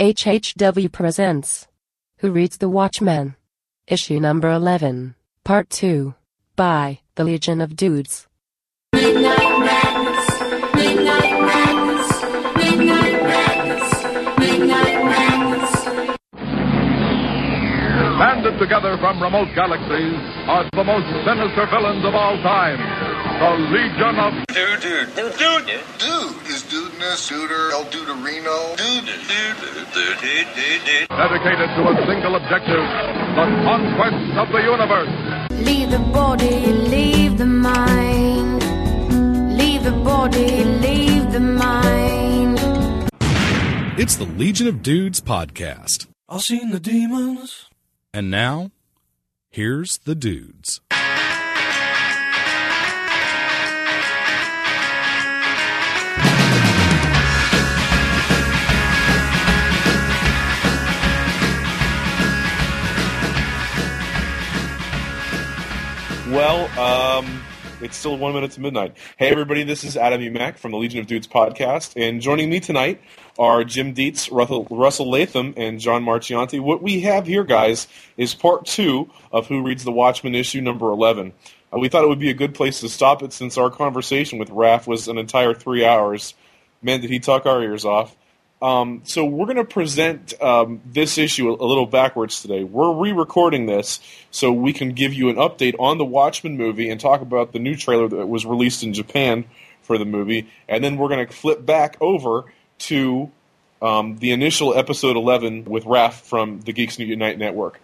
[0.00, 1.66] HHW presents
[2.18, 3.34] Who Reads the Watchmen?
[3.88, 6.14] Issue number 11, Part 2,
[6.54, 8.28] by The Legion of Dudes.
[8.92, 10.40] Midnight Madness,
[10.72, 12.22] Midnight Madness,
[12.54, 15.84] Midnight Madness, Midnight Madness.
[18.20, 20.14] Banded together from remote galaxies
[20.46, 22.78] are the most sinister villains of all time.
[23.38, 25.66] The Legion of Dude, dude, dude, dude,
[25.98, 28.76] Dude is dudeness, duder, El Duderino.
[28.76, 31.08] dude, dude, dude, dude, dude, dude, dude.
[31.08, 32.84] dedicated to a single objective,
[33.38, 35.12] the conquest of the universe.
[35.64, 38.58] Leave the body, leave the mind.
[39.56, 42.58] Leave the body, leave the mind.
[44.00, 46.08] It's the Legion of Dudes podcast.
[46.28, 47.66] I've seen the demons.
[48.12, 48.72] And now,
[49.50, 50.80] here's the dudes.
[66.30, 67.42] Well, um,
[67.80, 68.94] it's still one minute to midnight.
[69.16, 72.60] Hey, everybody, this is Adam Umack from the Legion of Dudes podcast, and joining me
[72.60, 73.00] tonight
[73.38, 76.60] are Jim Dietz, Russell, Russell Latham, and John Marchianti.
[76.60, 80.90] What we have here, guys, is part two of Who Reads the Watchmen issue number
[80.90, 81.32] 11.
[81.72, 84.38] Uh, we thought it would be a good place to stop it since our conversation
[84.38, 86.34] with Raph was an entire three hours.
[86.82, 88.14] Man, did he talk our ears off.
[88.60, 92.64] Um, so we're going to present um, this issue a, a little backwards today.
[92.64, 94.00] We're re-recording this
[94.30, 97.60] so we can give you an update on the Watchmen movie and talk about the
[97.60, 99.44] new trailer that was released in Japan
[99.82, 102.44] for the movie, and then we're going to flip back over
[102.78, 103.30] to
[103.80, 107.80] um, the initial episode 11 with Raph from the Geeks Unite Network.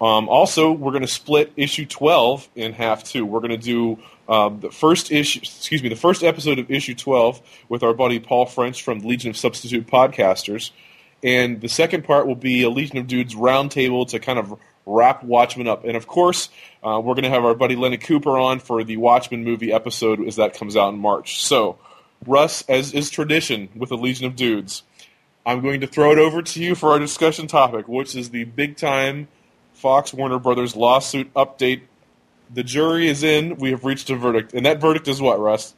[0.00, 3.24] Um, also, we're going to split issue 12 in half too.
[3.24, 6.94] We're going to do um, the first issue, excuse me, the first episode of issue
[6.94, 10.70] 12 with our buddy Paul French from Legion of Substitute Podcasters.
[11.22, 14.54] And the second part will be a Legion of Dudes roundtable to kind of
[14.86, 15.84] wrap Watchmen up.
[15.84, 16.48] And of course,
[16.82, 20.26] uh, we're going to have our buddy Lenny Cooper on for the Watchmen movie episode
[20.26, 21.44] as that comes out in March.
[21.44, 21.78] So,
[22.26, 24.82] Russ, as is tradition with the Legion of Dudes,
[25.46, 28.44] I'm going to throw it over to you for our discussion topic, which is the
[28.44, 29.28] big time
[29.72, 31.82] Fox Warner Brothers lawsuit update.
[32.52, 33.56] The jury is in.
[33.56, 34.54] We have reached a verdict.
[34.54, 35.74] And that verdict is what, Russ?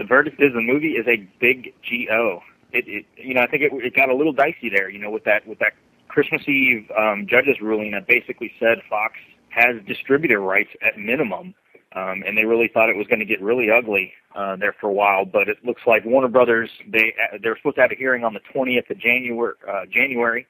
[0.00, 1.74] the verdict is the movie is a big
[2.08, 2.42] go.
[2.72, 4.88] It, it you know I think it, it got a little dicey there.
[4.88, 5.74] You know with that with that
[6.08, 9.14] Christmas Eve um, judge's ruling that basically said Fox
[9.50, 11.54] has distributor rights at minimum,
[11.94, 14.88] um, and they really thought it was going to get really ugly uh, there for
[14.88, 15.26] a while.
[15.26, 18.40] But it looks like Warner Brothers they they're supposed to have a hearing on the
[18.54, 19.54] 20th of January.
[19.68, 20.46] Uh, January.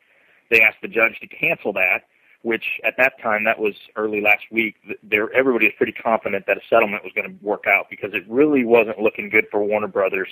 [0.48, 2.04] They asked the judge to cancel that
[2.42, 6.56] which at that time, that was early last week, there everybody was pretty confident that
[6.56, 9.88] a settlement was going to work out because it really wasn't looking good for Warner
[9.88, 10.28] Brothers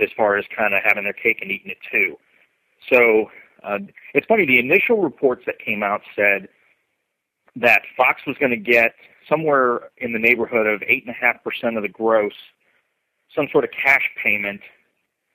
[0.00, 2.16] as far as kind of having their cake and eating it too.
[2.90, 3.30] So
[3.62, 3.78] uh,
[4.14, 6.48] it's funny, the initial reports that came out said
[7.54, 8.94] that Fox was going to get
[9.28, 12.32] somewhere in the neighborhood of 8.5% of the gross,
[13.34, 14.60] some sort of cash payment,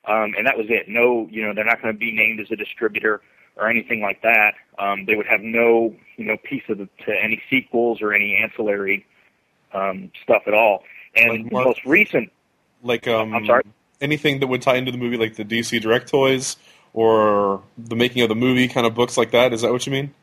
[0.06, 0.90] um, and that was it.
[0.90, 3.22] No, you know, they're not going to be named as a distributor
[3.58, 4.54] or anything like that.
[4.80, 8.38] Um, they would have no, you know, piece of the, to any sequels or any
[8.42, 9.06] ancillary
[9.74, 10.84] um, stuff at all.
[11.16, 12.32] And Like the most recent,
[12.84, 13.64] Like, um, I'm sorry?
[14.00, 16.58] anything that would tie into the movie, like the DC Direct toys
[16.94, 19.54] or the making of the movie kind of books like that.
[19.54, 20.14] Is that what you mean?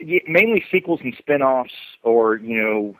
[0.00, 2.96] y- mainly sequels and spin-offs, or you know,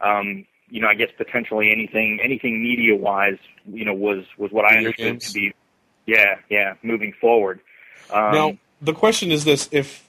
[0.00, 4.76] um, you know, I guess potentially anything, anything media-wise, you know, was was what I
[4.76, 5.26] understood games?
[5.28, 5.52] to be,
[6.06, 7.60] yeah, yeah, moving forward.
[8.12, 10.06] Um, now, the question is this: if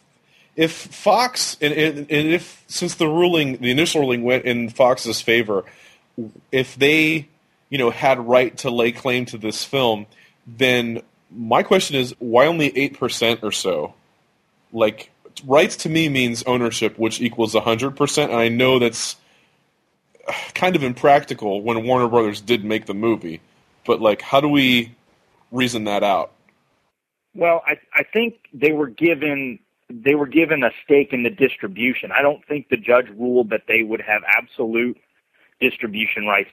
[0.55, 5.63] if Fox and, and, if since the ruling, the initial ruling went in Fox's favor,
[6.51, 7.27] if they,
[7.69, 10.05] you know, had right to lay claim to this film,
[10.45, 13.93] then my question is, why only eight percent or so?
[14.73, 15.09] Like,
[15.45, 19.15] rights to me means ownership, which equals hundred percent, and I know that's
[20.53, 23.41] kind of impractical when Warner Brothers did make the movie.
[23.85, 24.93] But like, how do we
[25.51, 26.31] reason that out?
[27.33, 32.11] Well, I I think they were given they were given a stake in the distribution.
[32.11, 34.97] I don't think the judge ruled that they would have absolute
[35.59, 36.49] distribution rights.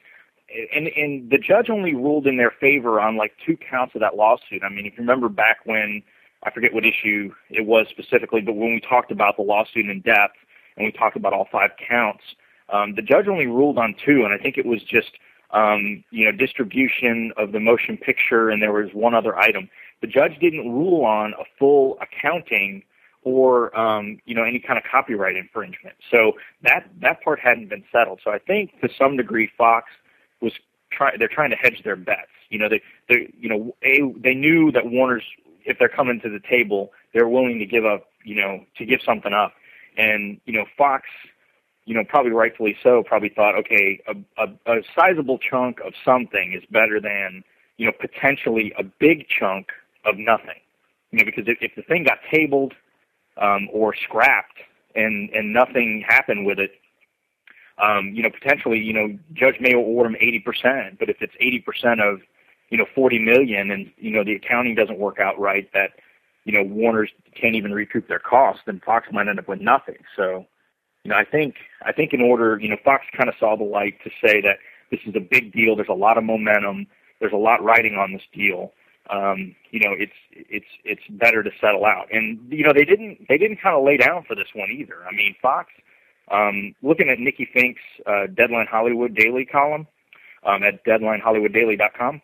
[0.75, 4.15] And and the judge only ruled in their favor on like two counts of that
[4.15, 4.63] lawsuit.
[4.63, 6.01] I mean, if you remember back when
[6.43, 10.01] I forget what issue it was specifically, but when we talked about the lawsuit in
[10.01, 10.37] depth
[10.77, 12.23] and we talked about all five counts,
[12.71, 15.11] um, the judge only ruled on two, and I think it was just
[15.51, 19.69] um, you know distribution of the motion picture, and there was one other item.
[20.01, 22.83] The judge didn't rule on a full accounting
[23.23, 25.95] or um, you know any kind of copyright infringement.
[26.09, 28.21] So that that part hadn't been settled.
[28.23, 29.91] So I think to some degree Fox
[30.41, 30.53] was
[30.91, 32.31] try they're trying to hedge their bets.
[32.49, 35.23] You know they they you know a they knew that Warner's
[35.65, 39.01] if they're coming to the table, they're willing to give up, you know, to give
[39.05, 39.53] something up.
[39.97, 41.05] And you know, Fox,
[41.85, 46.53] you know, probably rightfully so, probably thought, okay, a, a, a sizable chunk of something
[46.53, 47.43] is better than
[47.77, 49.67] you know potentially a big chunk
[50.05, 50.59] of nothing.
[51.11, 52.73] You know, because if, if the thing got tabled
[53.37, 54.59] um, or scrapped
[54.95, 56.71] and and nothing happened with it,
[57.81, 62.01] um, you know, potentially, you know, judge may award them 80%, but if it's 80%
[62.01, 62.19] of,
[62.69, 65.91] you know, 40 million and, you know, the accounting doesn't work out right that,
[66.43, 69.97] you know, Warner's can't even recoup their costs, then Fox might end up with nothing.
[70.15, 70.45] So,
[71.03, 73.63] you know, I think, I think in order, you know, Fox kind of saw the
[73.63, 74.57] light to say that
[74.91, 75.75] this is a big deal.
[75.75, 76.87] There's a lot of momentum.
[77.19, 78.73] There's a lot riding on this deal.
[79.09, 82.07] Um, you know, it's, it's, it's better to settle out.
[82.11, 85.03] And, you know, they didn't, they didn't kind of lay down for this one either.
[85.05, 85.69] I mean, Fox,
[86.31, 89.87] um, looking at Nikki Finke's uh, Deadline Hollywood Daily column
[90.43, 92.21] um, at deadlinehollywooddaily.com.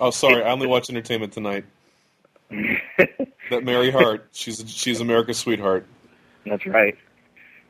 [0.00, 1.64] Oh, sorry, I only watch Entertainment Tonight.
[3.50, 5.86] that Mary Hart, she's she's America's sweetheart.
[6.44, 6.96] That's right.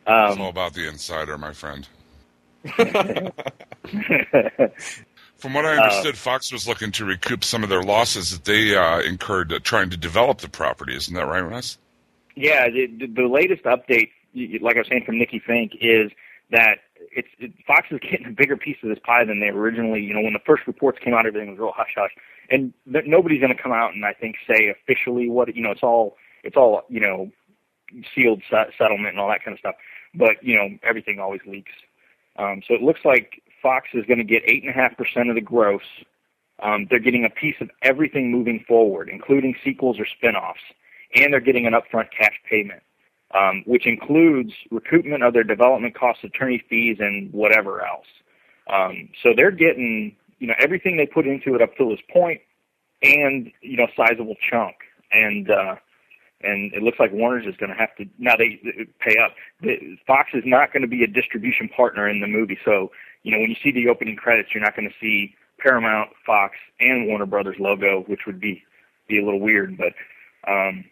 [0.06, 1.87] it's all about the insider, my friend.
[5.38, 8.75] From what I understood, Fox was looking to recoup some of their losses that they
[8.75, 10.96] uh, incurred uh, trying to develop the property.
[10.96, 11.76] Isn't that right, Russ?
[12.34, 14.10] Yeah, the, the latest update,
[14.60, 16.10] like I was saying from Nikki Finke, is
[16.50, 16.78] that
[17.12, 20.02] it's it, Fox is getting a bigger piece of this pie than they originally.
[20.02, 22.12] You know, when the first reports came out, everything was real hush hush,
[22.50, 25.70] and th- nobody's going to come out and I think say officially what you know.
[25.70, 27.30] It's all it's all you know
[28.14, 29.75] sealed set- settlement and all that kind of stuff.
[30.14, 31.72] But you know, everything always leaks.
[32.37, 35.31] Um, so it looks like Fox is going to get eight and a half percent
[35.31, 35.82] of the gross.
[36.62, 40.61] Um, they're getting a piece of everything moving forward, including sequels or spin-offs,
[41.16, 42.82] and they're getting an upfront cash payment,
[43.34, 48.06] um, which includes recoupment of their development costs, attorney fees, and whatever else.
[48.70, 52.40] Um, so they're getting, you know, everything they put into it up till this point,
[53.02, 54.76] and you know, sizable chunk.
[55.11, 55.76] And uh,
[56.43, 59.32] and it looks like Warner's is going to have to now they, they pay up.
[60.06, 62.90] Fox is not going to be a distribution partner in the movie, so
[63.25, 66.55] you know when you see the opening credits, you're not going to see Paramount, Fox,
[66.79, 68.62] and Warner Brothers logo, which would be
[69.09, 69.76] be a little weird.
[69.76, 69.94] But
[70.50, 70.85] um,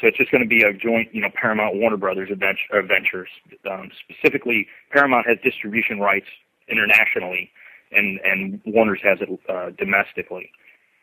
[0.00, 3.28] so it's just going to be a joint, you know, Paramount Warner Brothers adventure, adventures.
[3.70, 6.26] Um, specifically, Paramount has distribution rights
[6.68, 7.50] internationally,
[7.92, 10.50] and and Warner's has it uh, domestically.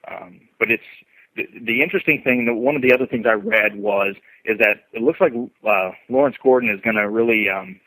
[0.09, 0.83] Um, but it's
[1.35, 2.45] the, the interesting thing.
[2.45, 4.15] That one of the other things I read was
[4.45, 5.33] is that it looks like
[5.67, 7.79] uh, Lawrence Gordon is going to really um,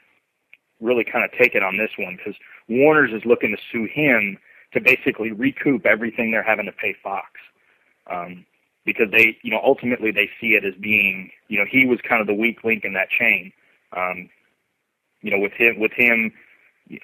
[0.80, 2.34] really kind of take it on this one because
[2.68, 4.38] Warner's is looking to sue him
[4.72, 7.28] to basically recoup everything they're having to pay Fox.
[8.06, 8.46] Um,
[8.84, 12.20] because they, you know, ultimately they see it as being, you know, he was kind
[12.20, 13.52] of the weak link in that chain.
[13.96, 14.30] Um,
[15.20, 16.32] you know, with him, with him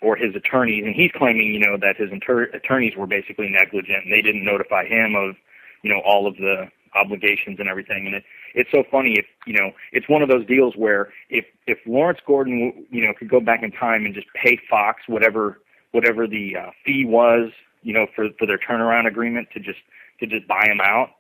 [0.03, 4.05] or his attorneys, and he's claiming, you know, that his inter- attorneys were basically negligent
[4.05, 5.37] and they didn't notify him of,
[5.83, 8.07] you know, all of the obligations and everything.
[8.07, 8.25] And it,
[8.57, 12.19] it's so funny if, you know, it's one of those deals where if, if Lawrence
[12.27, 15.61] Gordon, you know, could go back in time and just pay Fox whatever,
[15.93, 17.51] whatever the uh, fee was,
[17.83, 19.79] you know, for, for their turnaround agreement to just,
[20.21, 21.11] to just buy him out,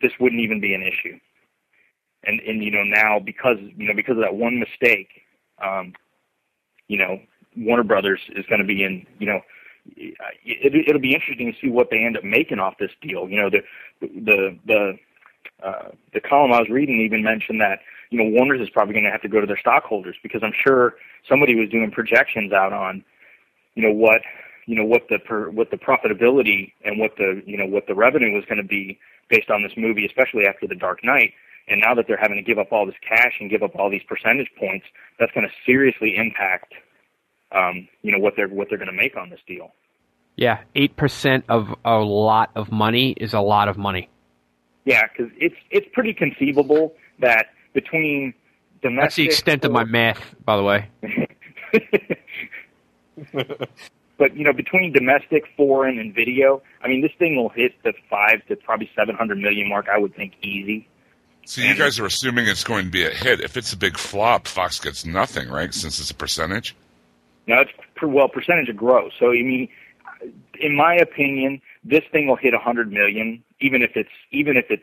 [0.00, 1.18] this wouldn't even be an issue.
[2.26, 5.08] And and you know now because you know because of that one mistake,
[5.62, 5.92] um,
[6.88, 7.20] you know
[7.54, 9.40] Warner Brothers is going to be in you know
[9.96, 13.28] it, it'll be interesting to see what they end up making off this deal.
[13.28, 13.62] You know the
[14.00, 14.98] the the
[15.62, 17.80] uh, the column I was reading even mentioned that
[18.10, 20.54] you know Warner's is probably going to have to go to their stockholders because I'm
[20.54, 20.94] sure
[21.28, 23.04] somebody was doing projections out on
[23.74, 24.22] you know what
[24.66, 27.94] you know what the per, what the profitability and what the you know what the
[27.94, 31.32] revenue was going to be based on this movie, especially after The Dark Knight.
[31.66, 33.90] And now that they're having to give up all this cash and give up all
[33.90, 34.84] these percentage points,
[35.18, 36.74] that's going to seriously impact,
[37.52, 39.72] um, you know, what they're what they're going to make on this deal.
[40.36, 44.10] Yeah, eight percent of a lot of money is a lot of money.
[44.84, 48.34] Yeah, because it's it's pretty conceivable that between
[48.82, 49.04] domestic.
[49.04, 50.88] That's the extent of my math, by the way.
[54.18, 57.94] but you know, between domestic, foreign, and video, I mean, this thing will hit the
[58.10, 59.86] five to probably seven hundred million mark.
[59.92, 60.88] I would think easy.
[61.46, 63.40] So you guys are assuming it's going to be a hit.
[63.40, 65.74] If it's a big flop, Fox gets nothing, right?
[65.74, 66.74] Since it's a percentage.
[67.46, 69.12] No, it's per, well percentage of gross.
[69.18, 69.68] So I mean,
[70.60, 74.66] in my opinion, this thing will hit a hundred million, even if it's even if
[74.70, 74.82] it's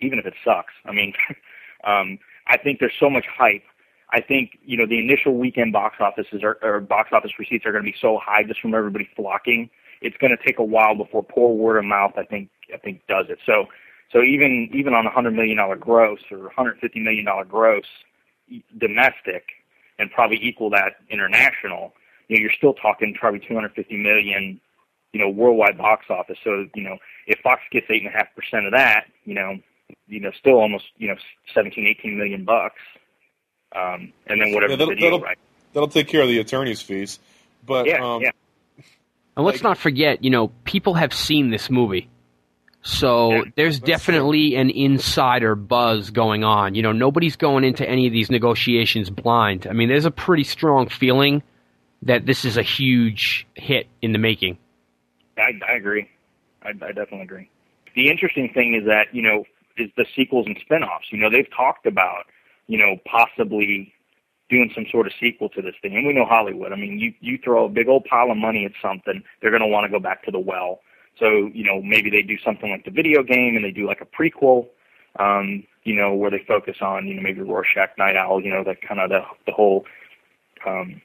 [0.00, 0.72] even if it sucks.
[0.84, 1.14] I mean,
[1.84, 3.62] um, I think there's so much hype
[4.12, 7.72] I think you know the initial weekend box offices are, or box office receipts are
[7.72, 9.70] going to be so high just from everybody flocking.
[10.02, 12.12] It's going to take a while before poor word of mouth.
[12.16, 13.38] I think I think does it.
[13.46, 13.66] So
[14.12, 17.86] so even even on a hundred million dollar gross or 150 million dollar gross
[18.78, 19.44] domestic,
[19.98, 21.94] and probably equal that international,
[22.28, 24.60] you know, you're still talking probably 250 million,
[25.12, 26.38] you know, worldwide box office.
[26.42, 29.58] So you know, if Fox gets eight and a half percent of that, you know,
[30.06, 31.16] you know, still almost you know
[31.54, 32.80] 17, 18 million bucks,
[33.74, 35.38] um, and then whatever yeah, that'll, video, that'll, right?
[35.72, 37.18] that'll take care of the attorney's fees.
[37.64, 38.30] But Yeah, um, yeah.
[39.36, 42.08] And let's not forget, you know, people have seen this movie.
[42.82, 46.74] So there's definitely an insider buzz going on.
[46.74, 49.68] You know, nobody's going into any of these negotiations blind.
[49.68, 51.42] I mean, there's a pretty strong feeling
[52.02, 54.58] that this is a huge hit in the making.
[55.42, 56.08] I, I agree.
[56.62, 57.50] I, I definitely agree.
[57.94, 59.44] The interesting thing is that you know
[59.76, 61.06] is the sequels and spin-offs.
[61.10, 62.24] You know, they've talked about
[62.66, 63.92] you know possibly
[64.48, 66.72] doing some sort of sequel to this thing, and we know Hollywood.
[66.72, 69.62] I mean, you you throw a big old pile of money at something, they're going
[69.62, 70.80] to want to go back to the well.
[71.18, 74.00] So you know maybe they do something like the video game, and they do like
[74.00, 74.68] a prequel.
[75.18, 78.64] Um, you know, where they focus on, you know, maybe Rorschach, Nite Owl, you know,
[78.64, 79.84] that kind of the the whole
[80.66, 81.00] um,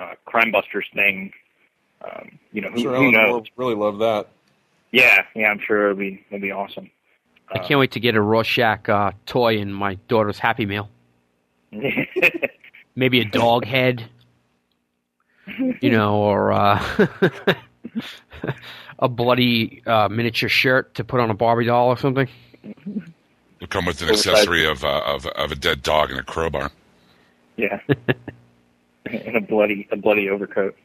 [0.00, 1.32] uh, Crime Busters thing.
[2.06, 3.32] Um, you know, who, sure who Ellen knows?
[3.32, 4.28] will really love that.
[4.92, 6.90] Yeah, yeah, I'm sure it'll be it'll be awesome.
[7.48, 10.88] I can't wait to get a Rorschach uh, toy in my daughter's Happy Meal.
[12.96, 14.08] Maybe a dog head,
[15.80, 17.06] you know, or uh,
[18.98, 22.28] a bloody uh, miniature shirt to put on a Barbie doll or something.
[23.60, 26.70] Will come with an accessory of, uh, of of a dead dog and a crowbar.
[27.56, 27.80] Yeah,
[29.06, 30.76] and a bloody a bloody overcoat.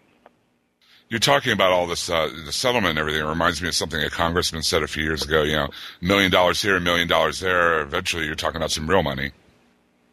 [1.12, 3.20] You're talking about all this, uh, the settlement and everything.
[3.20, 5.44] It reminds me of something a congressman said a few years ago.
[5.44, 5.66] You know,
[6.02, 7.82] a million dollars here, a million dollars there.
[7.82, 9.32] Eventually, you're talking about some real money.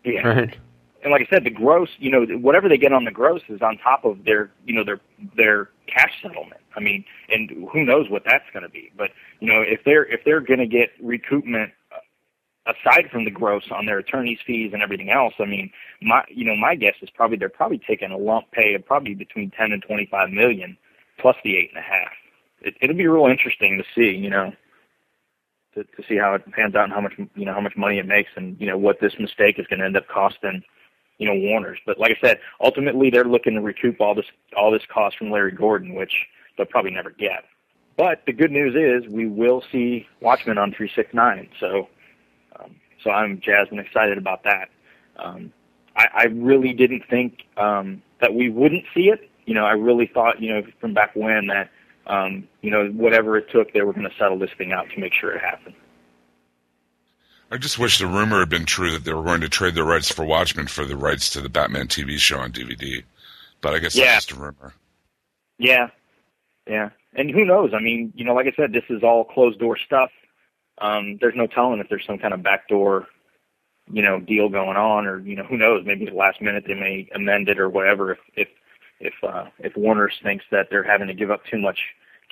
[0.05, 0.27] Yeah.
[0.27, 0.57] Right.
[1.05, 3.63] And like I said, the gross, you know, whatever they get on the gross is
[3.63, 5.01] on top of their, you know, their
[5.37, 6.61] their cash settlement.
[6.75, 8.91] I mean, and who knows what that's going to be?
[8.97, 13.31] But you know, if they're if they're going to get recoupment uh, aside from the
[13.31, 15.71] gross on their attorney's fees and everything else, I mean,
[16.03, 19.15] my you know, my guess is probably they're probably taking a lump pay of probably
[19.15, 20.77] between ten and twenty five million
[21.19, 22.13] plus the eight and a half.
[22.61, 24.53] It, it'll be real interesting to see, you know,
[25.75, 27.99] to, to see how it pans out and how much you know how much money
[27.99, 30.63] it makes, and you know what this mistake is going to end up costing,
[31.19, 31.79] you know, Warner's.
[31.87, 35.31] But like I said, ultimately they're looking to recoup all this all this cost from
[35.31, 36.13] Larry Gordon, which
[36.57, 37.45] they'll probably never get.
[37.97, 41.49] But the good news is we will see Watchmen on 369.
[41.59, 41.89] So,
[42.59, 44.69] um, so I'm jazzed and excited about that.
[45.17, 45.53] Um,
[45.97, 49.29] I, I really didn't think um, that we wouldn't see it.
[49.49, 51.71] You know, I really thought, you know, from back when that,
[52.07, 55.01] um, you know, whatever it took, they were going to settle this thing out to
[55.01, 55.75] make sure it happened.
[57.51, 59.85] I just wish the rumor had been true that they were going to trade the
[59.85, 63.03] rights for Watchmen for the rights to the Batman TV show on DVD.
[63.63, 64.05] But I guess Yeah.
[64.13, 64.75] that's just a rumor.
[65.59, 65.89] Yeah,
[66.69, 67.73] yeah, and who knows?
[67.75, 70.11] I mean, you know, like I said, this is all closed door stuff.
[70.81, 73.07] Um, there's no telling if there's some kind of backdoor,
[73.91, 75.85] you know, deal going on, or you know, who knows?
[75.87, 78.13] Maybe at the last minute they may amend it or whatever.
[78.13, 78.49] If if
[79.01, 81.79] if uh, if Warner's thinks that they're having to give up too much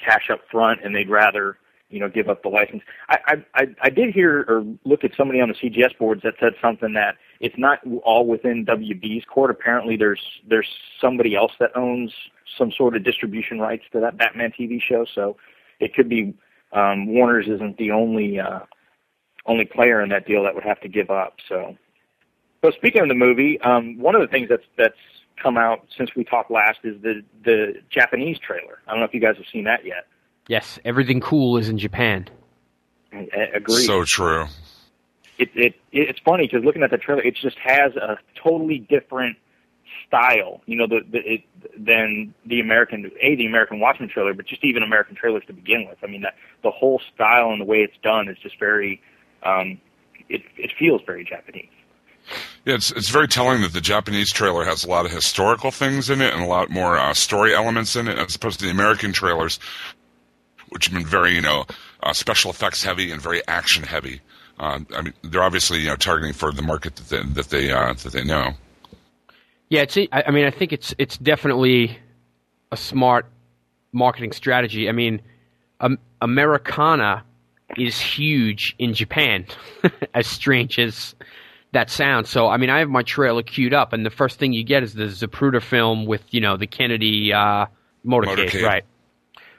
[0.02, 1.58] cash up front and they'd rather
[1.88, 2.82] you know give up the license.
[3.08, 6.54] I I I, did hear or look at somebody on the CGS boards that said
[6.60, 9.50] something that it's not all within WB's court.
[9.50, 10.68] Apparently, there's there's
[11.00, 12.12] somebody else that owns
[12.58, 15.06] some sort of distribution rights to that Batman TV show.
[15.14, 15.36] So
[15.80, 16.34] it could be
[16.72, 18.60] um, Warner's isn't the only uh,
[19.46, 21.36] only player in that deal that would have to give up.
[21.48, 21.76] So,
[22.64, 24.98] so speaking of the movie, um, one of the things that's that's
[25.40, 28.80] come out since we talked last is the the Japanese trailer.
[28.86, 30.06] I don't know if you guys have seen that yet.
[30.48, 32.28] Yes, everything cool is in Japan.
[33.12, 33.84] I, I agree.
[33.84, 34.46] So true.
[35.38, 39.36] it, it it's funny because looking at the trailer, it just has a totally different
[40.06, 41.42] style, you know, the, the it,
[41.76, 45.86] than the American a the American Watchmen trailer, but just even American trailers to begin
[45.88, 45.98] with.
[46.02, 49.00] I mean, that the whole style and the way it's done is just very,
[49.42, 49.80] um,
[50.28, 51.68] it it feels very Japanese.
[52.66, 56.10] Yeah, it's it's very telling that the Japanese trailer has a lot of historical things
[56.10, 58.72] in it and a lot more uh, story elements in it, as opposed to the
[58.72, 59.60] American trailers,
[60.70, 61.64] which have been very you know
[62.02, 64.20] uh, special effects heavy and very action heavy.
[64.58, 67.70] Uh, I mean, they're obviously you know targeting for the market that they, that they
[67.70, 68.54] uh, that they know.
[69.68, 69.96] Yeah, it's.
[70.10, 71.96] I mean, I think it's it's definitely
[72.72, 73.26] a smart
[73.92, 74.88] marketing strategy.
[74.88, 75.22] I mean,
[75.78, 77.22] um, Americana
[77.76, 79.46] is huge in Japan,
[80.14, 81.14] as strange as
[81.76, 82.26] that sound.
[82.26, 84.82] So, I mean, I have my trailer queued up, and the first thing you get
[84.82, 87.66] is the Zapruder film with you know the Kennedy uh,
[88.04, 88.62] motorcade, Motorcade.
[88.62, 88.84] right?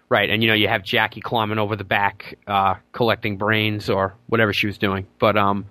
[0.10, 4.14] Right, and you know you have Jackie climbing over the back, uh, collecting brains or
[4.28, 5.06] whatever she was doing.
[5.20, 5.66] But um,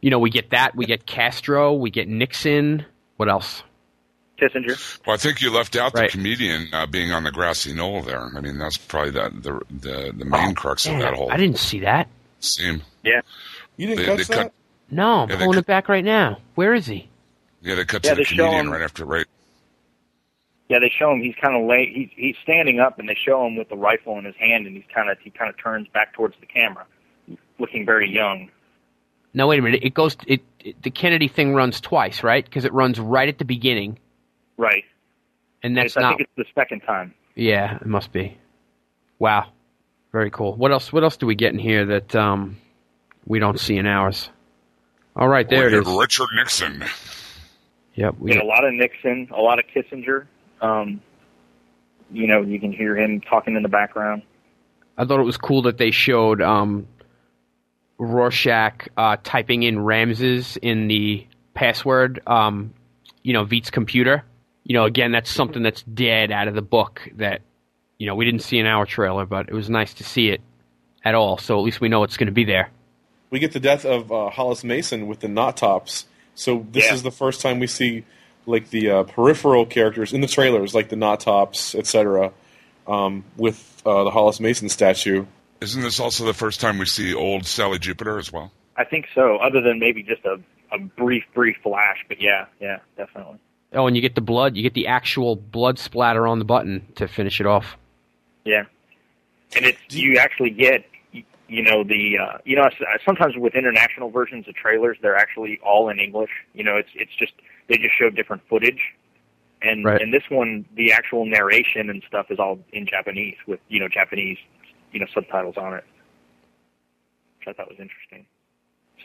[0.00, 0.76] you know, we get that.
[0.76, 1.72] We get Castro.
[1.74, 2.84] We get Nixon.
[3.16, 3.62] What else?
[4.40, 4.98] Kissinger.
[5.06, 6.10] Well, I think you left out Right.
[6.12, 8.20] the comedian uh, being on the grassy knoll there.
[8.36, 11.58] I mean, that's probably the the the, the main crux of that whole I didn't
[11.58, 12.08] see that.
[12.40, 12.82] Same.
[13.02, 13.22] Yeah.
[13.78, 14.42] You didn't They- catch they that?
[14.42, 14.52] cut-
[14.90, 16.38] No, I'm Yeah, they pulling could- it back right now.
[16.54, 17.08] Where is he?
[17.62, 19.26] Yeah, they cut Yeah, to the show comedian him- right after right.
[20.68, 21.92] Yeah, they show him he's kind of late.
[21.94, 24.74] He's he's standing up, and they show him with the rifle in his hand, and
[24.76, 26.84] he's kind of he kind of turns back towards the camera.
[27.58, 28.50] looking very young.
[29.32, 29.80] No, wait a minute.
[29.82, 30.16] It goes.
[30.26, 32.44] It, it the Kennedy thing runs twice, right?
[32.44, 33.98] Because it runs right at the beginning,
[34.58, 34.84] Right.
[35.62, 37.14] and that's It's- I think it's the second time.
[37.34, 38.36] Yeah, it must be.
[39.18, 39.46] Wow,
[40.12, 40.54] very cool.
[40.54, 40.92] What else?
[40.92, 42.56] What else do we get in here that um,
[43.26, 44.30] we don't see in ours?
[45.16, 45.98] All right, there it We is.
[45.98, 46.84] Richard Nixon.
[47.94, 48.16] Yep.
[48.18, 50.26] We We get a lot of Nixon, a lot of Kissinger.
[50.60, 51.00] Um,
[52.12, 54.22] you know, you can hear him talking in the background.
[54.98, 56.86] I thought it was cool that they showed um,
[57.98, 62.74] Rorschach uh, typing in Ramses in the password, um,
[63.22, 64.22] you know, Veidt's computer.
[64.64, 67.40] You know, again, that's something that's dead out of the book that,
[67.98, 70.42] you know, we didn't see in our trailer, but it was nice to see it
[71.04, 71.38] at all.
[71.38, 72.70] So at least we know it's going to be there.
[73.30, 76.06] We get the death of uh, Hollis Mason with the knot tops.
[76.34, 76.94] So this Yeah.
[76.94, 78.04] is the first time we see
[78.46, 82.32] like the uh, peripheral characters in the trailers, like the knot tops, etc.,
[82.86, 85.26] um, with uh, the Hollis Mason statue.
[85.60, 88.52] Isn't this also the first time we see old Sally Jupiter as well?
[88.76, 90.38] I think so, other than maybe just a,
[90.70, 92.04] a brief, brief flash.
[92.06, 93.38] But yeah, yeah, definitely.
[93.72, 94.56] Oh, and you get the blood.
[94.56, 97.76] You get the actual blood splatter on the button to finish it off.
[98.44, 98.64] Yeah,
[99.56, 100.84] and it's you actually get
[101.48, 102.68] you know the uh, you know
[103.04, 106.30] sometimes with international versions of trailers they're actually all in English.
[106.54, 107.32] You know, it's it's just
[107.68, 108.94] they just show different footage,
[109.62, 110.00] and Right.
[110.00, 113.88] and this one the actual narration and stuff is all in Japanese with you know
[113.88, 114.38] Japanese
[114.92, 115.84] you know subtitles on it,
[117.38, 118.26] which I thought was interesting.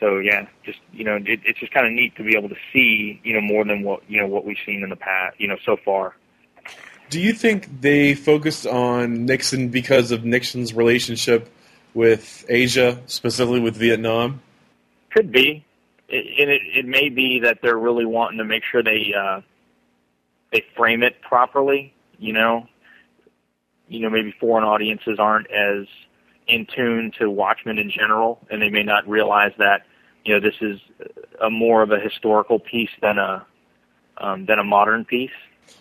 [0.00, 2.56] So yeah, just you know, it, it's just kind of neat to be able to
[2.72, 5.46] see you know more than what you know what we've seen in the past you
[5.46, 6.16] know so far.
[7.08, 11.50] Do you think they focused on Nixon because of Nixon's relationship
[11.94, 14.40] with Asia, specifically with Vietnam?
[15.10, 15.64] Could be,
[16.08, 19.40] it, and it, it may be that they're really wanting to make sure they uh,
[20.52, 21.92] they frame it properly.
[22.18, 22.66] You know,
[23.88, 25.86] you know, maybe foreign audiences aren't as
[26.46, 29.82] in tune to Watchmen in general, and they may not realize that
[30.24, 30.80] you know this is
[31.40, 33.44] a more of a historical piece than a
[34.18, 35.30] um, than a modern piece.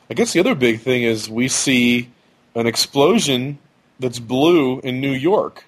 [0.09, 2.09] I guess the other big thing is we see
[2.55, 3.59] an explosion
[3.99, 5.65] that's blue in New York.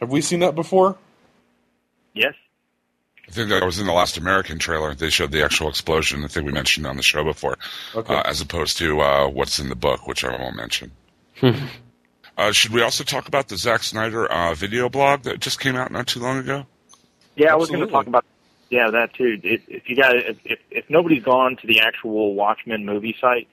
[0.00, 0.96] Have we seen that before?
[2.14, 2.34] Yes.
[3.28, 4.94] I think that was in the last American trailer.
[4.94, 6.24] They showed the actual explosion.
[6.24, 7.58] I think we mentioned on the show before,
[7.94, 8.14] Okay.
[8.14, 10.92] uh, as opposed to uh, what's in the book, which I won't mention.
[11.42, 15.76] uh, should we also talk about the Zack Snyder uh, video blog that just came
[15.76, 16.64] out not too long ago?
[17.36, 18.24] Yeah, I was going to talk about
[18.70, 19.38] yeah that too.
[19.42, 23.46] If, if you got if, if if nobody's gone to the actual Watchmen movie site,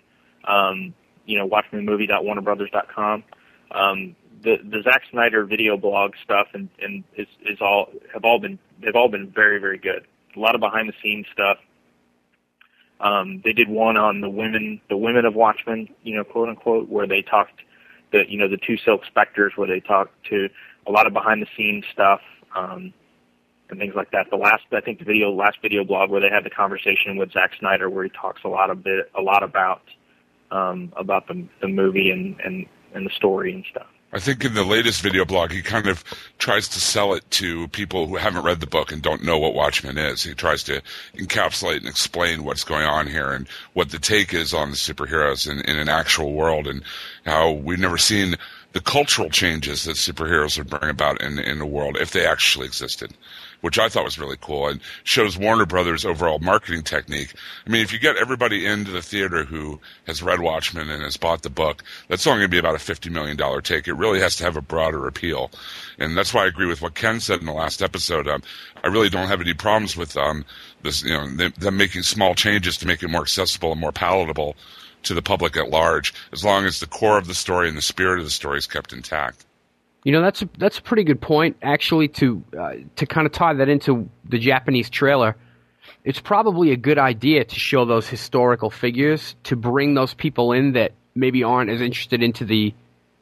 [0.46, 0.94] um,
[1.26, 3.24] you know WatchmenMovie.WarnerBrothers.com,
[3.72, 8.40] um, the the Zack Snyder video blog stuff and and is is all have all
[8.40, 10.06] been they've all been very very good.
[10.36, 11.58] A lot of behind the scenes stuff.
[13.02, 16.88] Um, they did one on the women the women of Watchmen, you know, quote unquote,
[16.88, 17.62] where they talked
[18.12, 20.48] the you know the two Silk Spectres, where they talked to
[20.88, 22.22] a lot of behind the scenes stuff.
[22.56, 22.94] Um,
[23.68, 24.28] and things like that.
[24.30, 27.32] The last, I think, the video, last video blog where they had the conversation with
[27.32, 29.82] Zack Snyder, where he talks a lot of bit, a lot about,
[30.52, 33.88] um, about the the movie and and and the story and stuff.
[34.16, 36.02] I think in the latest video blog, he kind of
[36.38, 39.54] tries to sell it to people who haven't read the book and don't know what
[39.54, 40.24] Watchmen is.
[40.24, 40.82] He tries to
[41.16, 45.52] encapsulate and explain what's going on here and what the take is on the superheroes
[45.52, 46.82] in, in an actual world and
[47.26, 48.38] how we've never seen
[48.72, 52.68] the cultural changes that superheroes would bring about in, in the world if they actually
[52.68, 53.14] existed,
[53.62, 57.34] which I thought was really cool and shows Warner Brothers' overall marketing technique.
[57.66, 61.18] I mean, if you get everybody into the theater who has read Watchmen and has
[61.18, 63.88] bought the book, that's only going to be about a $50 million take.
[63.88, 65.52] It really has to have a broader appeal.
[65.98, 68.28] And that's why I agree with what Ken said in the last episode.
[68.28, 68.44] Um,
[68.84, 70.46] I really don't have any problems with um,
[70.84, 73.92] this, you know, them, them making small changes to make it more accessible and more
[73.92, 74.56] palatable
[75.04, 77.82] to the public at large, as long as the core of the story and the
[77.82, 79.46] spirit of the story is kept intact.
[80.06, 82.08] You know, that's a, that's a pretty good point, actually.
[82.10, 85.36] To uh, to kind of tie that into the Japanese trailer,
[86.04, 90.74] it's probably a good idea to show those historical figures to bring those people in
[90.74, 92.74] that maybe aren't as interested into the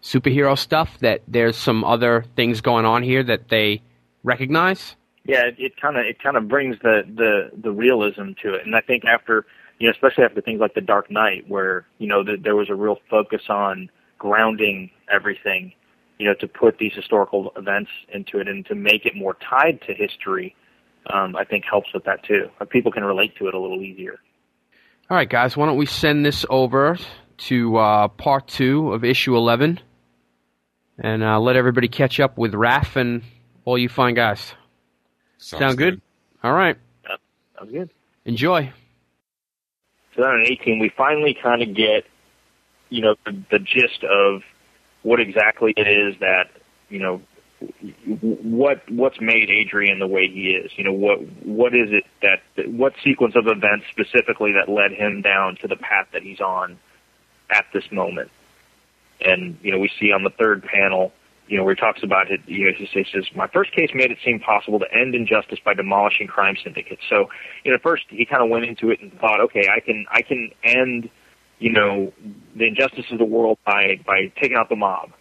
[0.01, 0.99] superhero stuff.
[0.99, 3.81] That there's some other things going on here that they
[4.23, 4.97] recognize.
[5.23, 8.75] Yeah, it kind of it kind of brings the the the realism to it, and
[8.75, 9.45] I think after
[9.79, 12.69] you know, especially after things like the Dark Knight, where you know the, there was
[12.69, 15.71] a real focus on grounding everything,
[16.23, 19.81] you know, to put these historical events into it and to make it more tied
[19.81, 20.55] to history.
[21.13, 22.49] Um, I think helps with that too.
[22.61, 24.21] Uh, People can relate to it a little easier.
[25.09, 26.97] All right, guys, why don't we send this over
[27.49, 29.81] to uh, part two of issue 11
[30.97, 33.21] and uh, let everybody catch up with Raph and
[33.65, 34.53] all you fine guys.
[35.39, 36.01] Sounds Sound good?
[36.41, 36.77] All right.
[37.57, 37.89] Sounds good.
[38.23, 38.71] Enjoy.
[40.15, 42.05] 2018, we finally kind of get,
[42.87, 44.41] you know, the, the gist of
[45.03, 46.49] what exactly it is that,
[46.89, 47.21] you know,
[48.41, 50.71] what what's made Adrian the way he is.
[50.75, 55.21] You know, what what is it that what sequence of events specifically that led him
[55.21, 56.77] down to the path that he's on
[57.49, 58.31] at this moment.
[59.21, 61.13] And you know, we see on the third panel,
[61.47, 62.41] you know, where he talks about it.
[62.47, 65.73] You know, he says, "My first case made it seem possible to end injustice by
[65.73, 67.29] demolishing crime syndicates." So,
[67.63, 70.21] you know, first he kind of went into it and thought, "Okay, I can I
[70.21, 71.09] can end."
[71.59, 72.13] You know
[72.55, 75.11] the injustice of the world by by taking out the mob,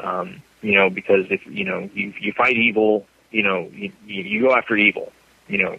[0.00, 4.42] um, you know, because if you know you you fight evil, you know, you you
[4.42, 5.12] go after evil,
[5.48, 5.78] you know.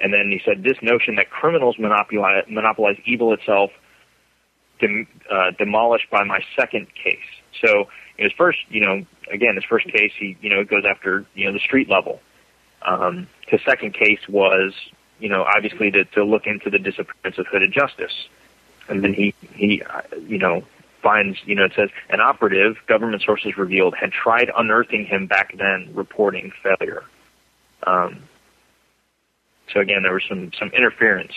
[0.00, 3.70] And then he said this notion that criminals monopolize monopolize evil itself,
[4.80, 7.18] dem, uh, demolished by my second case.
[7.60, 11.46] So his first, you know, again his first case, he you know goes after you
[11.46, 12.20] know the street level.
[12.82, 14.72] Um, his second case was
[15.18, 18.28] you know obviously to to look into the disappearance of hooded justice,
[18.88, 20.64] and then he he uh, you know
[21.02, 25.56] finds, you know, it says an operative, government sources revealed, had tried unearthing him back
[25.56, 27.04] then, reporting failure.
[27.86, 28.22] Um,
[29.72, 31.32] so again, there was some some interference,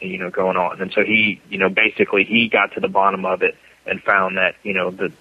[0.00, 3.24] you know, going on, and so he, you know, basically he got to the bottom
[3.24, 3.56] of it
[3.86, 5.12] and found that, you know, the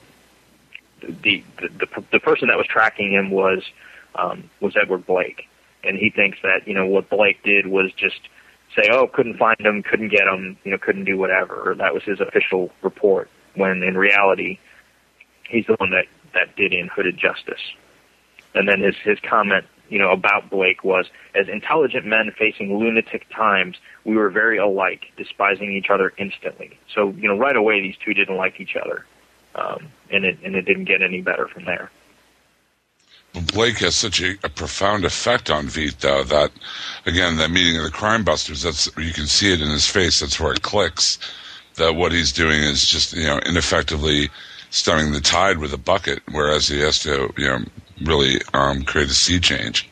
[1.02, 3.64] the the the, the person that was tracking him was
[4.16, 5.48] um, was Edward Blake,
[5.84, 8.20] and he thinks that you know what Blake did was just
[8.76, 11.76] say, oh, couldn't find him, couldn't get him, you know, couldn't do whatever.
[11.78, 14.60] That was his official report when in reality
[15.50, 17.62] he's the one that that did in Hooded Justice.
[18.54, 23.28] And then his his comment, you know, about Blake was as intelligent men facing lunatic
[23.30, 26.78] times, we were very alike, despising each other instantly.
[26.94, 29.06] So you know, right away these two didn't like each other,
[29.56, 31.92] um, and it and it didn't get any better from there.
[33.54, 36.52] Blake has such a, a, profound effect on Veidt that,
[37.06, 40.22] again, that meeting of the Crime Busters, that's, you can see it in his face,
[40.22, 41.20] that's where it clicks
[41.78, 44.30] that what he's doing is just you know ineffectively
[44.70, 47.64] stemming the tide with a bucket, whereas he has to you know
[48.04, 49.90] really um, create a sea change.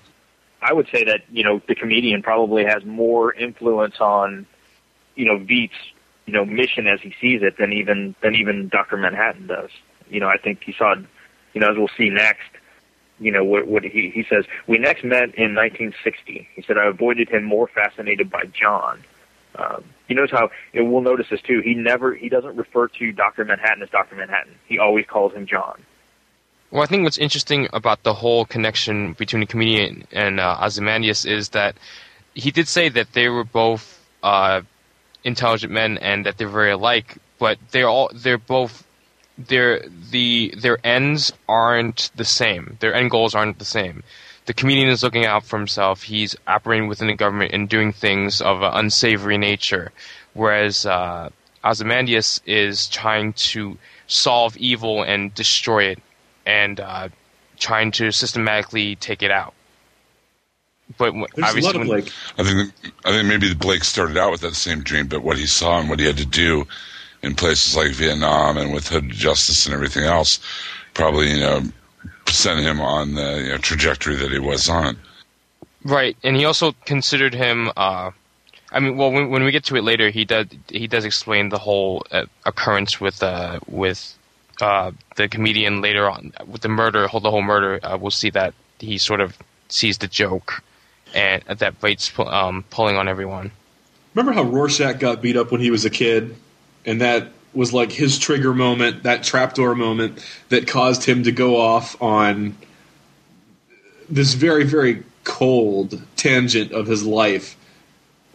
[0.62, 4.46] I would say that you know the comedian probably has more influence on
[5.16, 5.74] you know Veidt's
[6.26, 9.70] you know mission as he sees it than even than even Doctor Manhattan does.
[10.10, 10.94] You know, I think he saw,
[11.54, 12.50] you know, as we'll see next.
[13.20, 14.46] You know what, what he he says.
[14.68, 16.48] We next met in 1960.
[16.54, 19.04] He said I avoided him more fascinated by John.
[19.58, 21.62] Um, you notice how and we'll notice this too.
[21.62, 24.56] He never he doesn't refer to Doctor Manhattan as Doctor Manhattan.
[24.68, 25.82] He always calls him John.
[26.72, 31.26] Well, I think what's interesting about the whole connection between the comedian and uh, Ozymandias
[31.26, 31.76] is that
[32.34, 34.62] he did say that they were both uh,
[35.24, 38.85] intelligent men and that they're very alike, but they're all they're both
[39.38, 42.78] their the their ends aren't the same.
[42.80, 44.04] Their end goals aren't the same
[44.46, 46.04] the comedian is looking out for himself.
[46.04, 49.92] He's operating within the government and doing things of an unsavory nature,
[50.34, 51.30] whereas uh,
[51.64, 56.00] Ozymandias is trying to solve evil and destroy it,
[56.46, 57.10] and uh,
[57.58, 59.54] trying to systematically take it out.
[60.98, 62.72] But There's obviously, a lot of when- like I think
[63.04, 65.90] I think maybe Blake started out with that same dream, but what he saw and
[65.90, 66.68] what he had to do
[67.26, 70.40] in places like Vietnam and with Hood Justice and everything else,
[70.94, 71.64] probably you know
[72.28, 74.98] sent him on the you know, trajectory that he was on.
[75.84, 77.72] Right, and he also considered him.
[77.76, 78.12] Uh,
[78.72, 81.50] I mean, well, when, when we get to it later, he does he does explain
[81.50, 84.18] the whole uh, occurrence with uh, with
[84.62, 87.80] uh, the comedian later on with the murder, the whole murder.
[87.84, 89.38] Uh, we'll see that he sort of
[89.70, 90.64] sees the joke,
[91.14, 93.52] and that Bates um, pulling on everyone.
[94.14, 96.36] Remember how Rorschach got beat up when he was a kid,
[96.86, 101.60] and that was like his trigger moment, that trapdoor moment that caused him to go
[101.60, 102.56] off on
[104.10, 107.56] this very, very cold tangent of his life.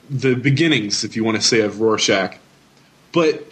[0.09, 2.37] The beginnings, if you want to say, of Rorschach.
[3.13, 3.47] But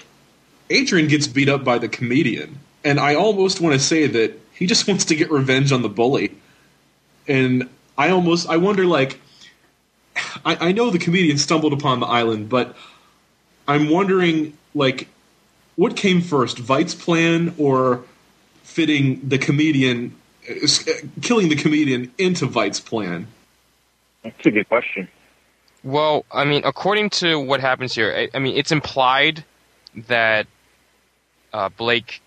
[0.70, 4.66] Adrian gets beat up by the comedian, and I almost want to say that he
[4.66, 6.34] just wants to get revenge on the bully.
[7.26, 9.20] And I almost, I wonder, like,
[10.44, 12.76] I, I know the comedian stumbled upon the island, but
[13.68, 15.08] I'm wondering, like,
[15.76, 18.04] what came first, Veidt's plan or
[18.62, 20.14] fitting the comedian,
[20.48, 20.66] uh,
[21.20, 23.26] killing the comedian into Veidt's plan?
[24.22, 25.08] That's a good question.
[25.84, 29.44] Well, I mean, according to what happens here, I, I mean, it's implied
[30.08, 30.46] that
[31.52, 32.20] uh, Blake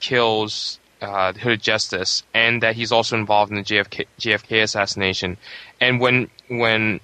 [0.00, 5.36] kills uh, Hooded Justice, and that he's also involved in the JFK, JFK assassination.
[5.80, 7.00] And when when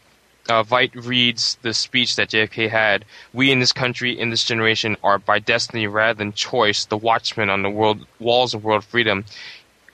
[0.48, 5.18] uh, reads the speech that JFK had, we in this country, in this generation, are
[5.18, 9.24] by destiny rather than choice the watchmen on the world walls of world freedom.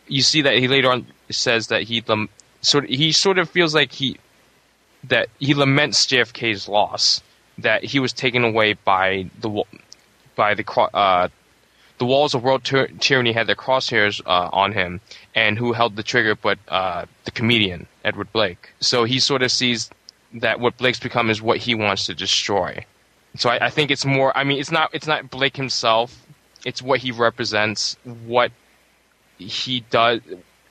[0.09, 2.03] You see that he later on says that he
[2.63, 4.19] sort of, he sort of feels like he
[5.05, 7.23] that he laments JFK's loss,
[7.59, 9.65] that he was taken away by the
[10.35, 11.29] by the uh,
[11.99, 15.01] the walls of world tyr- tyranny had their crosshairs uh, on him,
[15.35, 18.71] and who held the trigger but uh, the comedian Edward Blake.
[18.81, 19.91] So he sort of sees
[20.35, 22.85] that what Blake's become is what he wants to destroy.
[23.37, 24.37] So I, I think it's more.
[24.37, 26.27] I mean, it's not it's not Blake himself.
[26.65, 27.97] It's what he represents.
[28.27, 28.53] What
[29.39, 30.21] he does.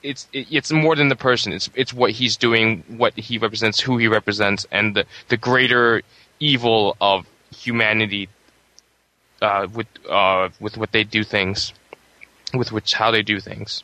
[0.04, 1.54] It's it, it's more than the person.
[1.54, 6.02] It's it's what he's doing, what he represents, who he represents, and the the greater
[6.40, 8.30] evil of humanity
[9.42, 11.74] uh, with uh, with what they do things,
[12.54, 13.84] with which how they do things.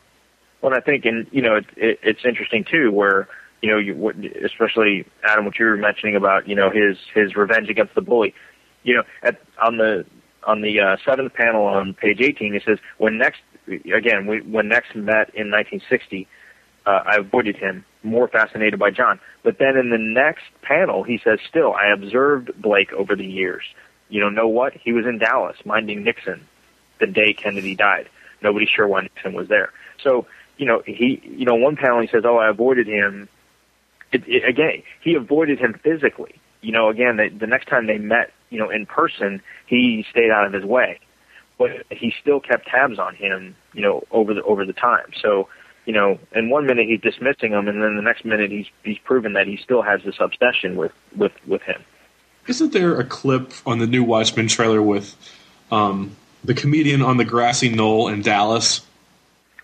[0.62, 3.28] Well, I think, and you know, it, it, it's interesting too, where
[3.65, 7.67] you know, you, especially Adam, what you were mentioning about, you know, his his revenge
[7.67, 8.36] against the bully.
[8.84, 10.06] You know, at on the
[10.45, 14.67] on the uh, seventh panel on page 18, it says, when next, again, we, when
[14.67, 16.28] next met in 1960,
[16.86, 19.19] uh, I avoided him, more fascinated by John.
[19.41, 23.63] But then in the next panel, he says, still, I observed Blake over the years.
[24.10, 24.73] You know, know what?
[24.73, 26.45] He was in Dallas minding Nixon
[26.99, 28.08] the day Kennedy died.
[28.43, 29.71] Nobody's sure why Nixon was there.
[30.04, 33.28] So, you know, he, you know, one panel he says, oh, I avoided him.
[34.12, 36.36] It, it, again, he avoided him physically.
[36.62, 40.32] You know, again, the, the next time they met, you know, in person, he stayed
[40.32, 41.00] out of his way,
[41.58, 45.12] but he still kept tabs on him, you know, over the over the time.
[45.22, 45.48] So,
[45.86, 48.98] you know, in one minute he's dismissing him, and then the next minute he's he's
[49.00, 51.84] proven that he still has this obsession with with with him.
[52.48, 55.15] Isn't there a clip on the new Watchmen trailer with
[55.72, 58.86] um, the comedian on the grassy knoll in Dallas?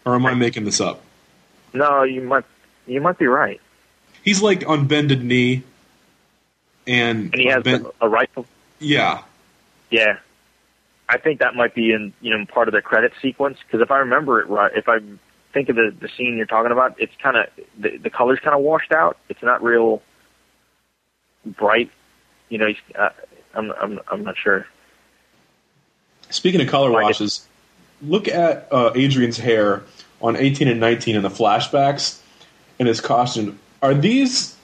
[0.04, 1.04] Or am I making this up?
[1.74, 2.46] No, you might
[2.88, 3.62] you might be right.
[4.24, 5.64] He's like on bended knee,
[6.88, 7.66] and And he has
[8.00, 8.46] a, rifle.
[8.80, 9.24] yeah,
[9.90, 10.18] Yeah,
[11.10, 13.92] I think that might be in you know part of the credit sequence because if
[13.92, 15.00] I remember it right, if I
[15.54, 18.56] think of the the scene you're talking about, it's kind of the the colors kind
[18.56, 19.18] of washed out.
[19.30, 20.02] It's not real
[21.46, 21.92] bright.
[22.50, 23.10] You know, uh,
[23.54, 24.68] I'm I'm I'm not sure.
[26.30, 27.48] Speaking of color washes,
[28.02, 29.84] look at uh, Adrian's hair
[30.22, 32.22] on 18 and 19 in the flashbacks
[32.80, 33.60] and his costume.
[33.82, 34.56] Are these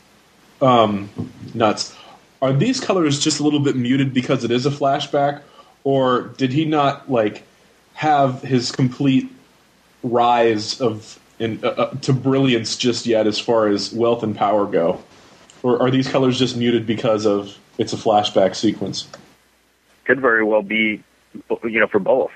[0.62, 1.10] um,
[1.54, 1.96] nuts?
[2.42, 5.42] Are these colors just a little bit muted because it is a flashback,
[5.84, 7.44] or did he not like
[7.96, 9.32] have his complete
[10.04, 14.66] rise of in, uh, uh, to brilliance just yet as far as wealth and power
[14.66, 15.04] go,
[15.64, 19.08] or are these colors just muted because of it's a flashback sequence?
[20.06, 21.04] Could very well be,
[21.64, 22.32] you know, for both,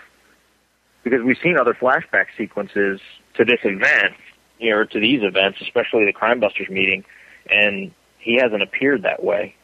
[1.03, 2.99] because we've seen other flashback sequences
[3.35, 4.15] to this event,
[4.61, 7.03] you know, to these events, especially the Crime Busters meeting,
[7.49, 9.55] and he hasn't appeared that way.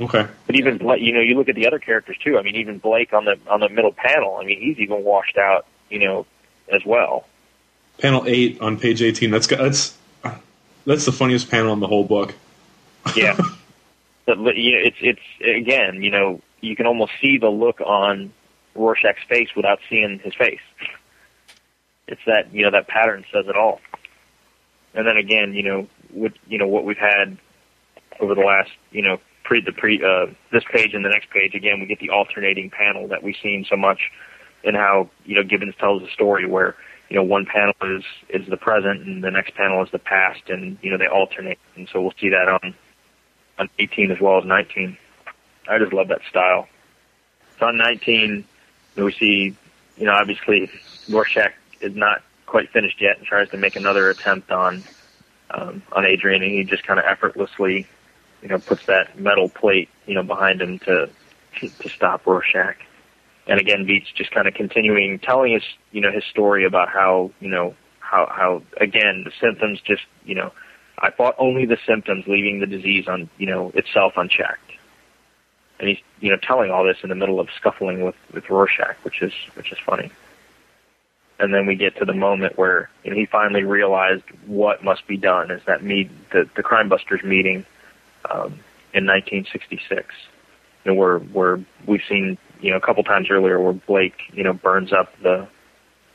[0.00, 0.26] Okay.
[0.46, 2.38] But even you know, you look at the other characters too.
[2.38, 4.38] I mean, even Blake on the on the middle panel.
[4.40, 6.26] I mean, he's even washed out, you know,
[6.72, 7.26] as well.
[7.98, 9.30] Panel eight on page eighteen.
[9.30, 9.96] That's that's
[10.86, 12.34] that's the funniest panel in the whole book.
[13.16, 13.36] Yeah.
[14.26, 18.32] but you know, it's it's again, you know, you can almost see the look on
[18.76, 20.60] Rorschach's face without seeing his face.
[22.06, 23.80] It's that you know that pattern says it all.
[24.94, 27.36] And then again, you know, with you know what we've had
[28.20, 31.54] over the last you know pre the pre uh, this page and the next page
[31.54, 34.10] again, we get the alternating panel that we've seen so much
[34.64, 36.76] and how you know Gibbons tells a story where
[37.08, 40.48] you know one panel is is the present and the next panel is the past,
[40.48, 42.74] and you know they alternate, and so we'll see that on
[43.58, 44.96] on 18 as well as 19.
[45.68, 46.68] I just love that style.
[47.58, 48.44] So on 19,
[48.96, 49.56] we see,
[49.96, 50.70] you know, obviously
[51.08, 52.22] Rorschach is not
[52.52, 54.84] quite finished yet and tries to make another attempt on
[55.50, 57.86] um, on Adrian, and he just kind of effortlessly,
[58.42, 61.08] you know, puts that metal plate, you know, behind him to
[61.60, 62.76] to stop Rorschach.
[63.46, 65.62] And again, Veidt's just kind of continuing telling his,
[65.92, 70.34] you know, his story about how, you know, how how again the symptoms just, you
[70.34, 70.52] know,
[70.98, 74.72] I fought only the symptoms, leaving the disease on, you know, itself unchecked.
[75.80, 78.96] And he's, you know, telling all this in the middle of scuffling with with Rorschach,
[79.04, 80.12] which is which is funny.
[81.42, 85.06] And then we get to the moment where you know, he finally realized what must
[85.08, 85.50] be done.
[85.50, 87.66] Is that meet the the Crime Busters meeting
[88.30, 88.60] um,
[88.94, 90.06] in 1966,
[90.84, 94.44] you know, where where we've seen you know a couple times earlier where Blake you
[94.44, 95.48] know burns up the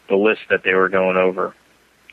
[0.07, 1.53] the list that they were going over.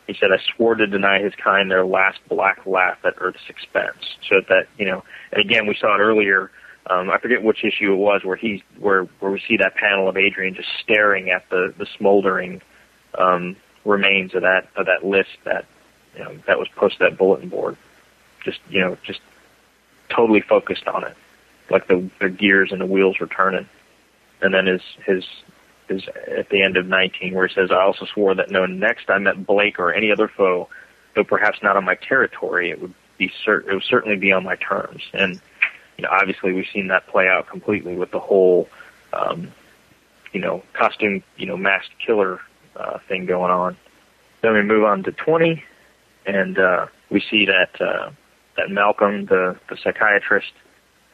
[0.06, 3.96] He said, I swore to deny his kind their last black laugh at Earth's expense.
[4.28, 6.50] So that, you know, and again, we saw it earlier,
[6.90, 10.08] um, I forget which issue it was where he, where, where we see that panel
[10.08, 12.60] of Adrian just staring at the, the smoldering,
[13.18, 15.66] um, remains of that, of that list that,
[16.16, 17.76] you know, that was posted at bulletin board.
[18.44, 19.20] Just, you know, just
[20.08, 21.16] totally focused on it.
[21.70, 23.68] Like the, the gears and the wheels were turning.
[24.42, 25.24] And then his, his,
[25.88, 29.10] is at the end of 19, where he says, I also swore that no next
[29.10, 30.68] I met Blake or any other foe,
[31.14, 34.44] though perhaps not on my territory, it would be cert- it would certainly be on
[34.44, 35.02] my terms.
[35.12, 35.40] And,
[35.98, 38.68] you know, obviously we've seen that play out completely with the whole,
[39.12, 39.52] um,
[40.34, 42.40] you know costume you know masked killer
[42.76, 43.76] uh, thing going on.
[44.40, 45.62] Then we move on to 20,
[46.26, 48.10] and uh, we see that uh,
[48.56, 50.52] that Malcolm, the the psychiatrist,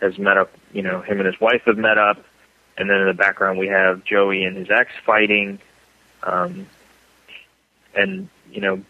[0.00, 0.50] has met up.
[0.72, 2.18] You know, him and his wife have met up,
[2.76, 5.60] and then in the background we have Joey and his ex fighting.
[6.22, 6.66] Um,
[7.94, 8.82] and you know,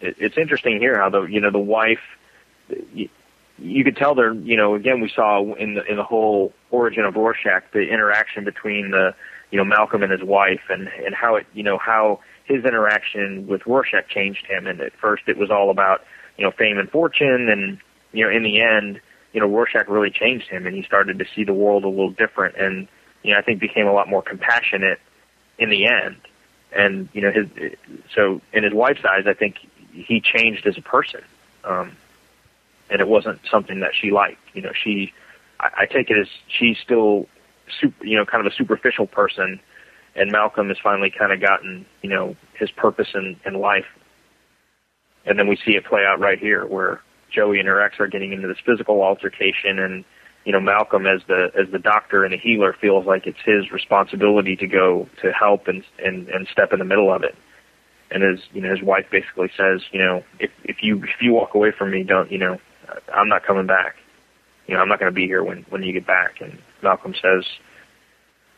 [0.00, 2.02] it, it's interesting here how the you know the wife.
[2.92, 3.08] You,
[3.58, 7.04] you could tell there, you know, again we saw in the in the whole origin
[7.04, 9.14] of Rorschach the interaction between the,
[9.50, 13.46] you know, Malcolm and his wife, and and how it, you know, how his interaction
[13.46, 14.66] with Rorschach changed him.
[14.66, 16.04] And at first it was all about,
[16.36, 17.78] you know, fame and fortune, and
[18.12, 19.00] you know, in the end,
[19.32, 22.10] you know, Rorschach really changed him, and he started to see the world a little
[22.10, 22.88] different, and
[23.22, 25.00] you know, I think became a lot more compassionate
[25.58, 26.16] in the end.
[26.72, 27.48] And you know, his
[28.14, 29.56] so in his wife's eyes, I think
[29.92, 31.22] he changed as a person.
[31.64, 31.96] Um,
[32.90, 34.40] and it wasn't something that she liked.
[34.54, 35.12] You know, she,
[35.58, 37.26] I, I take it as she still,
[37.80, 39.60] super, you know, kind of a superficial person,
[40.14, 43.86] and Malcolm has finally kind of gotten, you know, his purpose in, in life.
[45.24, 47.00] And then we see it play out right here, where
[47.30, 50.04] Joey and her ex are getting into this physical altercation, and
[50.44, 53.72] you know, Malcolm as the as the doctor and the healer feels like it's his
[53.72, 57.34] responsibility to go to help and and and step in the middle of it
[58.12, 61.32] and his you know his wife basically says you know if if you if you
[61.32, 62.56] walk away from me don't you know
[63.12, 63.96] I'm not coming back.
[64.66, 66.40] You know, I'm not going to be here when when you get back.
[66.40, 67.44] And Malcolm says,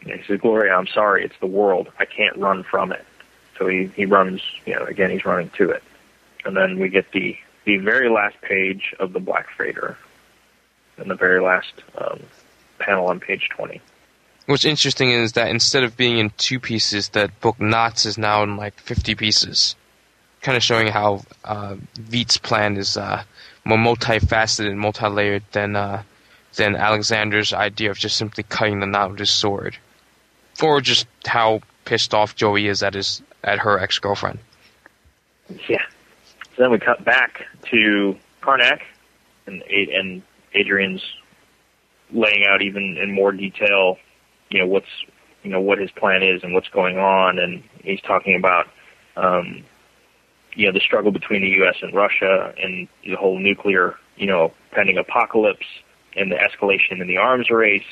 [0.00, 1.90] he says, Gloria, I'm sorry, it's the world.
[1.98, 3.04] I can't run from it.
[3.58, 4.42] So he he runs.
[4.66, 5.82] You know, again, he's running to it.
[6.44, 9.96] And then we get the the very last page of the Black Freighter,
[10.98, 12.20] and the very last um,
[12.78, 13.80] panel on page 20.
[14.46, 18.42] What's interesting is that instead of being in two pieces, that book Knots is now
[18.42, 19.74] in like 50 pieces,
[20.40, 23.24] kind of showing how uh, Veidt's plan is uh,
[23.64, 26.02] more multifaceted and multi-layered than uh,
[26.54, 29.76] than Alexander's idea of just simply cutting the knot with his sword,
[30.62, 34.38] or just how pissed off Joey is at his at her ex girlfriend.
[35.68, 35.82] Yeah.
[36.56, 38.80] So then we cut back to Karnak,
[39.46, 40.22] and and
[40.54, 41.02] Adrian's
[42.12, 43.98] laying out even in more detail,
[44.50, 44.88] you know what's
[45.42, 48.66] you know what his plan is and what's going on, and he's talking about
[49.16, 49.64] um,
[50.54, 51.76] you know the struggle between the U.S.
[51.82, 55.66] and Russia and the whole nuclear you know pending apocalypse
[56.18, 57.82] and the escalation in the arms race.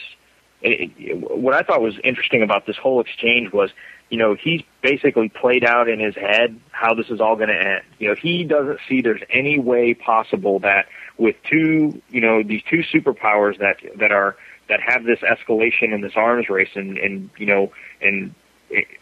[0.63, 3.71] It, it, what I thought was interesting about this whole exchange was,
[4.09, 7.59] you know, he's basically played out in his head how this is all going to
[7.59, 7.83] end.
[7.99, 10.87] You know, he doesn't see there's any way possible that
[11.19, 14.37] with two, you know, these two superpowers that that are
[14.69, 18.35] that have this escalation in this arms race and and you know and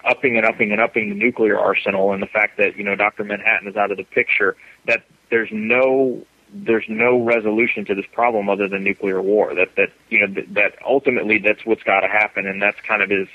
[0.05, 3.25] upping and upping and upping the nuclear arsenal and the fact that you know Dr.
[3.25, 4.57] Manhattan is out of the picture
[4.87, 9.90] that there's no there's no resolution to this problem other than nuclear war that that
[10.09, 13.29] you know that, that ultimately that's what's got to happen and that's kind of his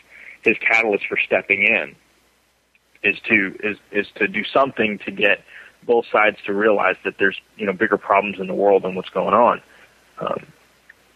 [0.43, 1.95] his catalyst for stepping in
[3.03, 5.43] is to is is to do something to get
[5.83, 9.09] both sides to realize that there's you know bigger problems in the world than what's
[9.09, 9.61] going on
[10.19, 10.45] um,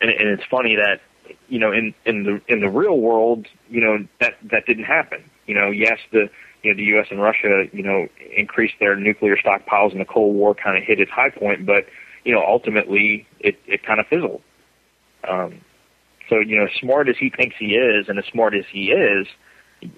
[0.01, 0.99] and, and it's funny that
[1.47, 5.23] you know, in in the in the real world, you know, that that didn't happen.
[5.45, 6.29] You know, yes, the
[6.63, 7.07] you know the U.S.
[7.11, 10.99] and Russia, you know, increased their nuclear stockpiles, and the Cold War kind of hit
[10.99, 11.65] its high point.
[11.65, 11.85] But
[12.23, 14.41] you know, ultimately, it it kind of fizzled.
[15.27, 15.61] Um,
[16.29, 19.27] so you know, smart as he thinks he is, and as smart as he is,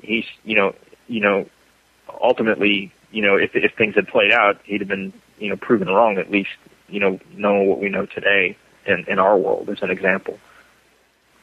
[0.01, 0.73] he's you know,
[1.07, 1.47] you know,
[2.21, 5.87] ultimately, you know, if if things had played out, he'd have been you know proven
[5.87, 6.17] wrong.
[6.17, 6.49] At least
[6.89, 10.39] you know, knowing what we know today in in our world as an example.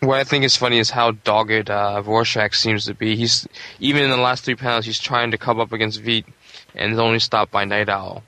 [0.02, 3.14] What I think is funny is how dogged uh, Rorschach seems to be.
[3.14, 3.46] He's
[3.78, 6.24] even in the last three panels, he's trying to come up against Veidt,
[6.74, 8.24] and is only stopped by Nite Owl.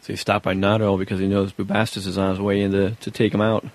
[0.00, 2.72] So he's stopped by Nite Owl because he knows Bubastis is on his way in
[2.72, 3.66] to, to take him out.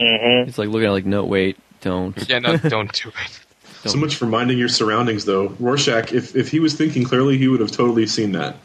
[0.00, 0.46] Mm-hmm.
[0.46, 2.28] He's like looking at it like, no, wait, don't.
[2.28, 3.40] Yeah, no, don't do it.
[3.88, 5.54] So much for minding your surroundings, though.
[5.60, 8.56] Rorschach, if if he was thinking clearly, he would have totally seen that.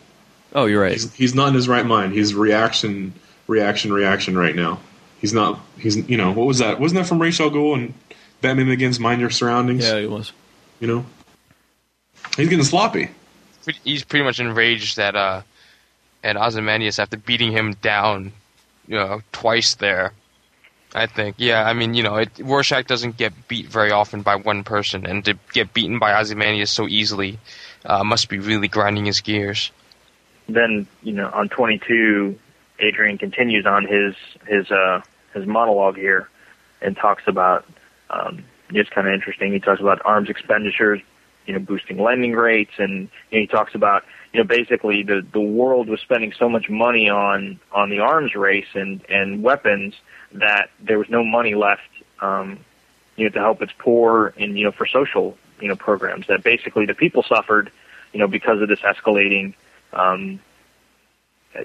[0.54, 0.94] Oh, you're right.
[0.94, 2.14] He's, he's not in his right mind.
[2.14, 3.14] He's reaction,
[3.48, 4.80] reaction, reaction right now.
[5.26, 5.60] He's not.
[5.80, 6.80] He's you know what was that?
[6.80, 7.96] Wasn't that from Ra's al Ghul and
[8.42, 9.00] Batman Begins?
[9.00, 9.84] Mind your surroundings.
[9.84, 10.32] Yeah, it was.
[10.80, 11.06] You know,
[12.38, 13.10] he's getting sloppy.
[13.84, 15.42] He's pretty much enraged that uh,
[16.24, 18.34] at Ozymandias after beating him down,
[18.88, 20.14] you know, twice there.
[20.94, 21.64] I think, yeah.
[21.64, 25.26] I mean, you know, it, Rorschach doesn't get beat very often by one person, and
[25.26, 27.40] to get beaten by Ozymandias so easily
[27.84, 29.72] uh, must be really grinding his gears.
[30.48, 32.38] Then you know, on 22,
[32.78, 34.14] Adrian continues on his
[34.48, 35.02] his uh,
[35.36, 36.30] his monologue here
[36.82, 37.66] and talks about
[38.10, 39.54] um, it's kind of interesting.
[39.54, 41.02] He talks about arms expenditures,
[41.46, 45.42] you know, boosting lending rates, and you he talks about you know basically the the
[45.42, 49.94] world was spending so much money on on the arms race and and weapons
[50.34, 51.82] that there was no money left,
[52.22, 52.60] um,
[53.16, 56.44] you know, to help its poor and you know for social you know programs that
[56.44, 57.72] basically the people suffered
[58.14, 59.54] you know because of this escalating
[59.94, 60.40] um,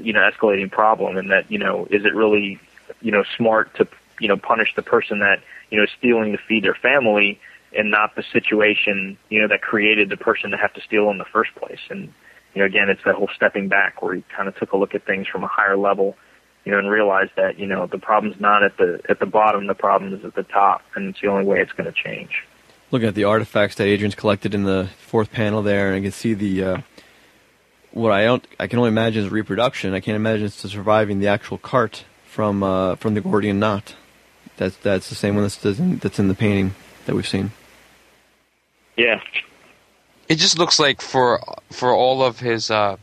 [0.01, 2.61] you know escalating problem and that you know is it really
[3.01, 3.87] you know smart to
[4.19, 5.41] you know punish the person that
[5.71, 7.41] you know is stealing to feed their family
[7.77, 11.19] and not the situation you know that created the person to have to steal in
[11.19, 12.13] the first place and
[12.55, 14.95] you know again it's that whole stepping back where he kind of took a look
[14.95, 16.17] at things from a higher level
[16.65, 19.67] you know and realized that you know the problem's not at the at the bottom
[19.67, 22.45] the problem is at the top and it's the only way it's going to change
[22.93, 26.11] Looking at the artifacts that Adrian's collected in the fourth panel there, and I can
[26.11, 26.79] see the uh,
[27.93, 29.95] what I don't I can only imagine is reproduction.
[29.95, 33.97] I can't imagine it's surviving the actual cart from uh, from the Gordian knot.
[34.57, 36.75] That's that's the same one that's that's in, that's in the painting
[37.07, 37.51] that we've seen.
[38.97, 39.21] yeah
[40.29, 42.97] It just looks like for for all of his uh,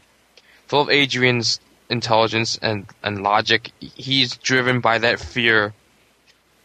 [0.67, 1.59] for all of Adrian's
[1.89, 5.73] intelligence and and logic, he's driven by that fear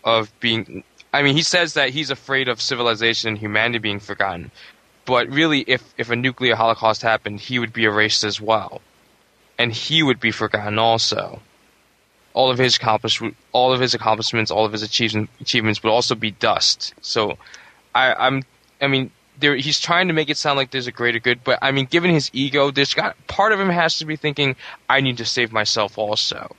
[0.04, 0.84] of being.
[1.12, 4.50] I mean, he says that he's afraid of civilization and humanity being forgotten,
[5.04, 8.80] but really, if if a nuclear holocaust happened, he would be erased as well,
[9.58, 11.42] and he would be forgotten also.
[12.35, 13.20] All of his accomplish,
[13.53, 16.95] all of his accomplishments, all of his achievement, achievements would also be dust.
[17.03, 17.37] So,
[17.95, 18.43] I, I'm,
[18.80, 21.59] I mean, there, he's trying to make it sound like there's a greater good, but
[21.62, 24.57] I mean, given his ego, there's got part of him has to be thinking,
[24.89, 26.55] I need to save myself also.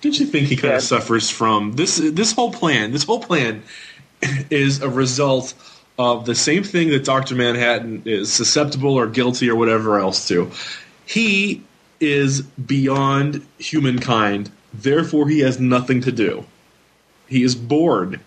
[0.00, 1.96] Don't you think he kind of suffers from this?
[1.96, 3.62] This whole plan, this whole plan,
[4.50, 5.54] is a result
[5.98, 10.50] of the same thing that Doctor Manhattan is susceptible or guilty or whatever else to.
[11.06, 11.62] He
[12.00, 14.50] is beyond humankind,
[14.82, 16.44] therefore he has nothing to do.
[17.28, 18.20] He is bored.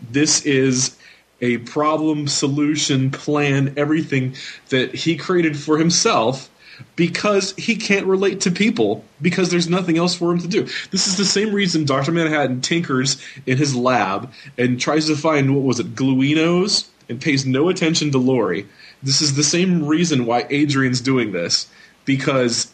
[0.00, 0.96] This is
[1.40, 4.34] a problem, solution, plan, everything
[4.70, 6.50] that he created for himself
[6.96, 10.62] because he can't relate to people because there's nothing else for him to do.
[10.90, 12.12] This is the same reason Dr.
[12.12, 17.46] Manhattan tinkers in his lab and tries to find what was it, gluinos and pays
[17.46, 18.66] no attention to Laurie.
[19.02, 21.68] This is the same reason why Adrian's doing this
[22.04, 22.72] because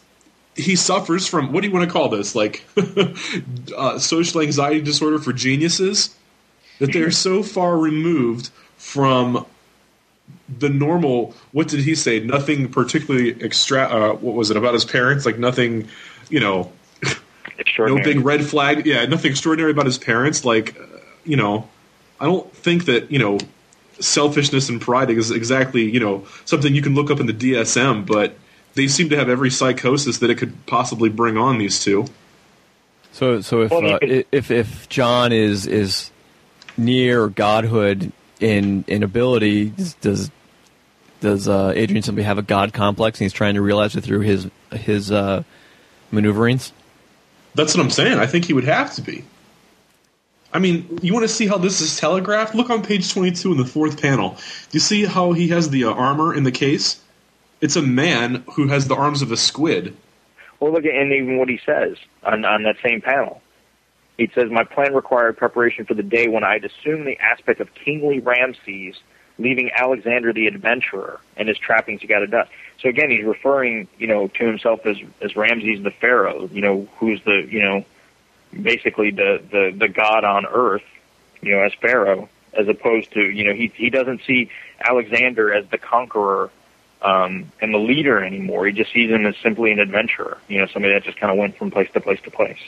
[0.55, 2.35] he suffers from what do you want to call this?
[2.35, 2.65] Like
[3.77, 6.15] uh, social anxiety disorder for geniuses?
[6.79, 9.45] That they're so far removed from
[10.49, 12.19] the normal what did he say?
[12.19, 15.25] Nothing particularly extra uh, what was it about his parents?
[15.25, 15.87] Like nothing
[16.29, 16.71] you know
[17.77, 20.43] no big red flag yeah nothing extraordinary about his parents?
[20.43, 20.95] Like uh,
[21.25, 21.67] you know
[22.19, 23.37] i don't think that you know
[23.99, 28.05] selfishness and pride is exactly you know something you can look up in the dsm
[28.05, 28.37] but
[28.75, 32.05] they seem to have every psychosis that it could possibly bring on these two
[33.13, 36.11] So so if Well, uh, could- if if John is is
[36.77, 40.31] near godhood in in ability, does does,
[41.21, 44.19] does uh, Adrian simply have a god complex and he's trying to realize it through
[44.21, 45.43] his his uh,
[46.11, 46.73] maneuverings?
[47.55, 48.19] That's what I'm saying.
[48.19, 49.23] I think he would have to be.
[50.53, 52.53] I mean, you want to see how this is telegraphed?
[52.55, 54.31] Look on page 22 in the fourth panel.
[54.31, 56.99] Do you see how he has the uh, armor in the case?
[57.61, 59.95] It's a man who has the arms of a squid.
[60.59, 63.41] Well, look at and even what he says on on that same panel.
[64.17, 67.73] He says, "My plan required preparation for the day when I'd assume the aspect of
[67.73, 68.95] kingly Ramses,
[69.37, 73.87] leaving Alexander the adventurer and his trappings to get a dust." So again, he's referring,
[73.97, 77.85] you know, to himself as as Ramses the pharaoh, you know, who's the, you know,
[78.61, 80.83] basically the the the god on earth,
[81.41, 84.49] you know, as pharaoh, as opposed to, you know, he he doesn't see
[84.79, 86.49] Alexander as the conqueror
[87.01, 88.65] um, and the leader anymore.
[88.65, 91.37] He just sees him as simply an adventurer, you know, somebody that just kind of
[91.37, 92.59] went from place to place to place.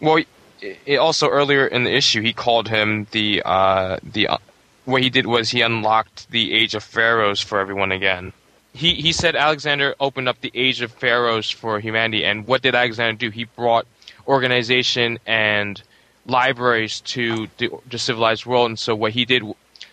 [0.00, 0.22] Well,
[0.60, 4.28] it, also earlier in the issue, he called him the uh, the.
[4.28, 4.38] Uh,
[4.84, 8.32] what he did was he unlocked the age of pharaohs for everyone again.
[8.74, 12.74] He he said Alexander opened up the age of pharaohs for humanity, and what did
[12.74, 13.30] Alexander do?
[13.30, 13.86] He brought
[14.26, 15.80] organization and
[16.26, 19.42] libraries to the, the civilized world, and so what he did.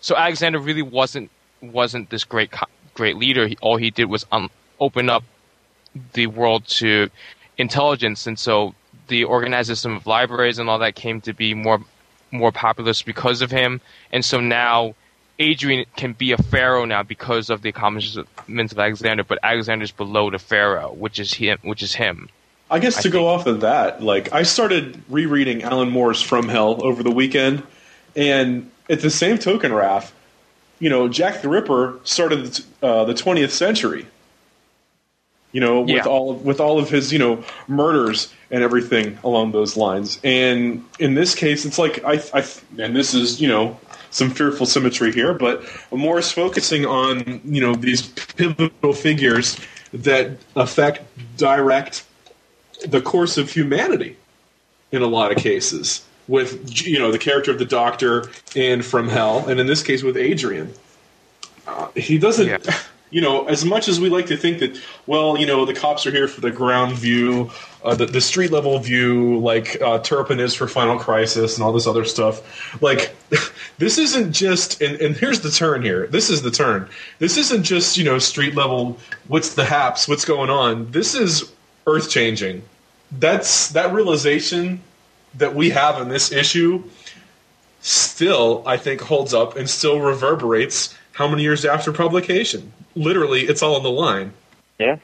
[0.02, 1.30] So Alexander really wasn't
[1.62, 2.66] wasn't this great co-
[3.02, 3.48] great leader.
[3.48, 5.24] He, all he did was um, open up
[6.14, 7.10] the world to
[7.58, 8.76] intelligence, and so
[9.08, 11.80] the organized system of libraries and all that came to be more
[12.32, 13.82] more populous because of him.
[14.14, 14.94] And so now
[15.40, 20.30] Adrian can be a pharaoh now because of the accomplishments of Alexander, but Alexander's below
[20.30, 21.58] the pharaoh, which is him.
[21.64, 22.30] Which is him.
[22.70, 26.48] I guess I to go off of that, like I started rereading Alan Moore's From
[26.48, 27.64] Hell over the weekend,
[28.16, 30.12] and at the same token, Raph,
[30.82, 34.08] you know, Jack the Ripper started uh, the 20th century.
[35.54, 36.04] You know, with Yeah.
[36.06, 40.84] all of, with all of his you know murders and everything along those lines, and
[40.98, 42.46] in this case, it's like I, I
[42.80, 43.78] and this is you know
[44.12, 45.62] some fearful symmetry here, but
[45.92, 49.58] Moore's focusing on you know these pivotal figures
[49.94, 51.04] that affect
[51.38, 52.06] direct
[52.88, 54.16] the course of humanity
[54.94, 56.02] in a lot of cases
[56.32, 58.24] with you know the character of the doctor
[58.56, 60.74] and from hell and in this case with adrian
[61.68, 62.68] uh, he doesn't.
[63.14, 66.08] You know, as much as we like to think that, well, you know, the cops
[66.08, 67.52] are here for the ground view,
[67.84, 71.74] uh, the, the street level view, like uh, Turpin is for Final Crisis and all
[71.74, 72.82] this other stuff.
[72.82, 73.14] Like,
[73.80, 76.08] this isn't just, and, and here's the turn here.
[76.08, 76.88] This is the turn.
[77.20, 80.90] This isn't just, you know, street level, what's the haps, what's going on.
[80.92, 81.52] This is
[81.88, 82.64] earth changing.
[83.12, 84.80] That's that realization
[85.36, 86.84] that we have in this issue
[87.82, 92.72] still, I think, holds up and still reverberates how many years after publication?
[92.96, 94.34] Literally, it's all on the line.
[94.80, 94.98] Yeah.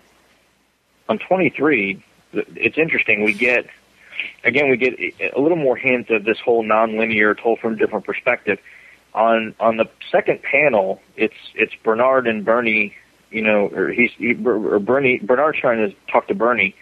[1.09, 2.03] On 23,
[2.33, 3.23] it's interesting.
[3.23, 3.67] We get,
[4.43, 4.99] again, we get
[5.35, 8.59] a little more hint of this whole nonlinear, told from a different perspective.
[9.13, 12.93] On on the second panel, it's it's Bernard and Bernie.
[13.31, 16.75] You know, or he's he, or Bernie Bernard's trying to talk to Bernie,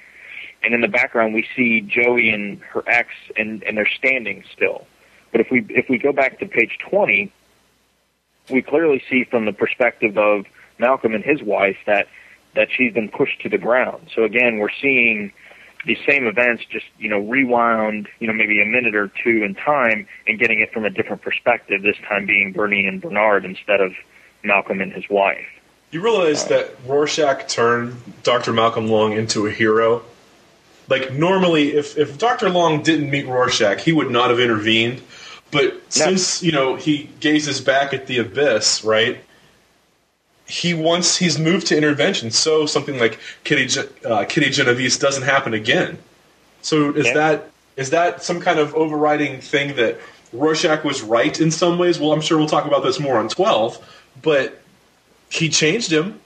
[0.65, 4.87] and in the background we see Joey and her ex, and and they're standing still.
[5.31, 7.31] But if we if we go back to page 20,
[8.49, 10.45] we clearly see from the perspective of
[10.79, 12.07] Malcolm and his wife that
[12.55, 14.09] that she's been pushed to the ground.
[14.15, 15.31] So again, we're seeing
[15.85, 19.53] these same events just you know rewound, you know maybe a minute or two in
[19.53, 21.83] time, and getting it from a different perspective.
[21.83, 23.93] This time being Bernie and Bernard instead of
[24.43, 25.45] Malcolm and his wife.
[25.91, 28.51] You realize that Rorschach turned Dr.
[28.51, 30.03] Malcolm Long into a hero?
[30.87, 32.49] Like, normally, if, if Dr.
[32.49, 35.01] Long didn't meet Rorschach, he would not have intervened.
[35.51, 39.17] But since, you know, he gazes back at the abyss, right?
[40.47, 45.53] He wants, he's moved to intervention, so something like Kitty, uh, Kitty Genovese doesn't happen
[45.53, 45.97] again.
[46.61, 49.99] So is that is that some kind of overriding thing that
[50.33, 51.99] Rorschach was right in some ways?
[51.99, 54.61] Well, I'm sure we'll talk about this more on 12, but
[55.29, 56.19] he changed him.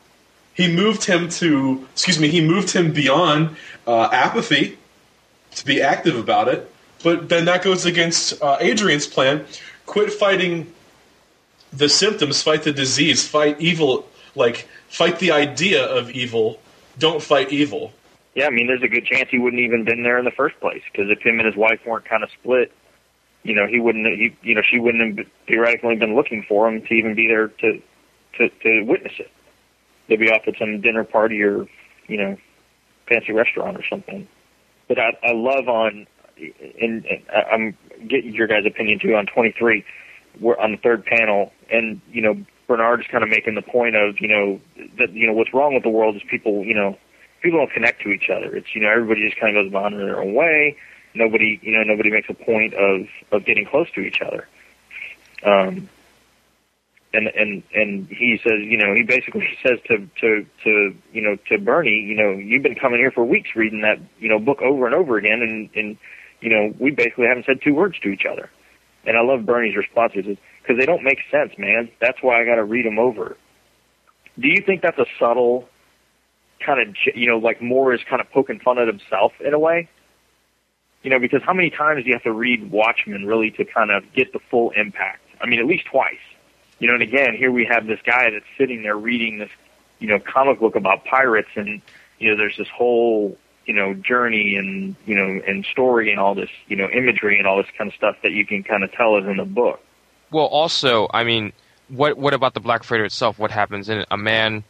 [0.59, 3.55] He moved him to, excuse me, he moved him beyond
[3.87, 4.77] uh, apathy
[5.55, 6.69] to be active about it.
[7.01, 9.45] But then that goes against uh, Adrian's plan.
[9.85, 10.73] Quit fighting
[11.71, 14.05] the symptoms, fight the disease, fight evil,
[14.35, 16.59] like, fight the idea of evil,
[16.97, 17.93] don't fight evil.
[18.35, 20.59] Yeah, I mean, there's a good chance he wouldn't even been there in the first
[20.59, 22.73] place because if him and his wife weren't kind of split,
[23.43, 26.81] you know, he wouldn't, he, you know, she wouldn't have theoretically been looking for him
[26.81, 27.81] to even be there to
[28.33, 29.31] to to witness it.
[30.09, 31.67] They'd be off at some dinner party or,
[32.07, 32.37] you know,
[33.07, 34.27] fancy restaurant or something.
[34.87, 36.07] But I, I love on,
[36.81, 37.05] and,
[37.51, 39.85] I'm getting your guys' opinion too on 23.
[40.39, 43.95] We're on the third panel, and you know, Bernard is kind of making the point
[43.95, 44.61] of, you know,
[44.97, 46.97] that you know what's wrong with the world is people, you know,
[47.41, 48.55] people don't connect to each other.
[48.55, 50.77] It's you know everybody just kind of goes on in their own way.
[51.13, 54.47] Nobody, you know, nobody makes a point of of getting close to each other.
[55.43, 55.89] Um,
[57.13, 61.37] and and and he says, you know, he basically says to to to you know
[61.47, 64.61] to Bernie, you know, you've been coming here for weeks reading that you know book
[64.61, 65.97] over and over again, and and
[66.41, 68.49] you know we basically haven't said two words to each other.
[69.05, 70.25] And I love Bernie's responses
[70.61, 71.89] because they don't make sense, man.
[72.01, 73.37] That's why I got to read them over.
[74.37, 75.67] Do you think that's a subtle
[76.63, 79.59] kind of you know like Moore is kind of poking fun at himself in a
[79.59, 79.89] way?
[81.01, 83.89] You know, because how many times do you have to read Watchmen really to kind
[83.89, 85.21] of get the full impact?
[85.41, 86.19] I mean, at least twice.
[86.79, 89.49] You know, and again, here we have this guy that's sitting there reading this,
[89.99, 91.81] you know, comic book about pirates, and
[92.19, 96.35] you know, there's this whole, you know, journey and you know, and story and all
[96.35, 98.91] this, you know, imagery and all this kind of stuff that you can kind of
[98.93, 99.81] tell is in the book.
[100.31, 101.53] Well, also, I mean,
[101.89, 103.37] what what about the Black Freighter itself?
[103.39, 104.07] What happens in it?
[104.11, 104.63] A man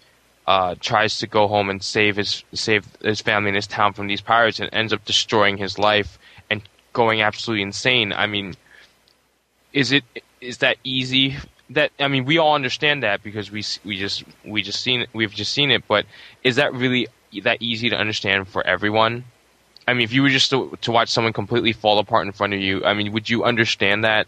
[0.47, 4.07] uh, tries to go home and save his save his family and his town from
[4.07, 6.17] these pirates, and ends up destroying his life
[6.49, 6.61] and
[6.93, 8.13] going absolutely insane.
[8.13, 8.55] I mean,
[9.73, 10.03] is it
[10.41, 11.37] is that easy?
[11.71, 15.33] That I mean, we all understand that because we we just we just seen we've
[15.33, 15.87] just seen it.
[15.87, 16.05] But
[16.43, 17.07] is that really
[17.43, 19.25] that easy to understand for everyone?
[19.87, 22.53] I mean, if you were just to, to watch someone completely fall apart in front
[22.53, 24.27] of you, I mean, would you understand that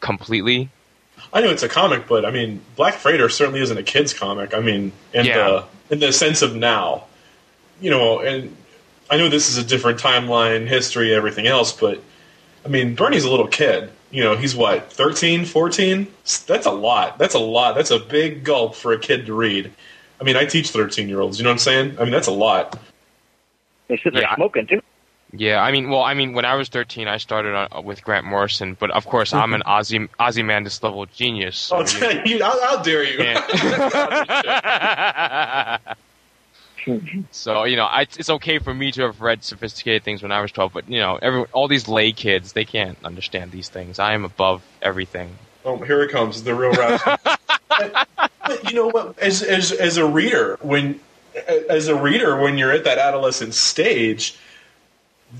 [0.00, 0.68] completely?
[1.32, 4.54] I know it's a comic, but I mean, Black Freighter certainly isn't a kid's comic.
[4.54, 5.34] I mean, in Yeah.
[5.34, 5.64] the
[5.94, 7.04] in the sense of now,
[7.80, 8.56] you know, and
[9.10, 12.00] I know this is a different timeline, history, everything else, but
[12.64, 13.90] I mean, Bernie's a little kid.
[14.10, 16.06] You know, he's what, 13, 14?
[16.46, 17.18] That's a lot.
[17.18, 17.74] That's a lot.
[17.74, 19.72] That's a big gulp for a kid to read.
[20.20, 21.38] I mean, I teach 13 year olds.
[21.38, 21.96] You know what I'm saying?
[21.98, 22.78] I mean, that's a lot.
[23.88, 24.80] They sit there smoking too.
[25.36, 28.24] Yeah, I mean, well, I mean, when I was 13, I started on, with Grant
[28.24, 29.68] Morrison, but of course, I'm an mm-hmm.
[29.68, 31.56] Ozzy Ozymandias level genius.
[31.56, 33.18] So Oh, you- you, how, how dare you?
[37.30, 40.40] so you know, I, it's okay for me to have read sophisticated things when I
[40.40, 43.98] was 12, but you know, everyone, all these lay kids, they can't understand these things.
[43.98, 45.36] I am above everything.
[45.64, 47.20] Oh, here it comes, the real rap.
[47.68, 49.18] but, but you know what?
[49.18, 51.00] As as as a reader, when
[51.68, 54.36] as a reader, when you're at that adolescent stage,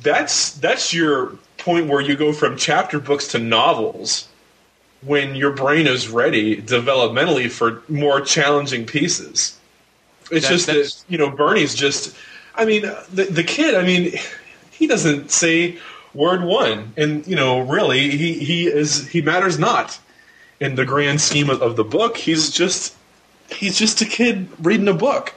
[0.03, 4.29] that's that's your point where you go from chapter books to novels.
[5.03, 9.59] when your brain is ready developmentally for more challenging pieces.
[10.31, 12.15] It's That- just that you know Bernie's just.
[12.57, 13.75] I mean, the the kid.
[13.75, 14.13] I mean,
[14.71, 15.79] he doesn't say
[16.15, 19.99] word one, and you know, really, he he is he matters not
[20.61, 22.17] in the grand scheme of, of the book.
[22.17, 22.95] He's just
[23.51, 25.35] he's just a kid reading a book.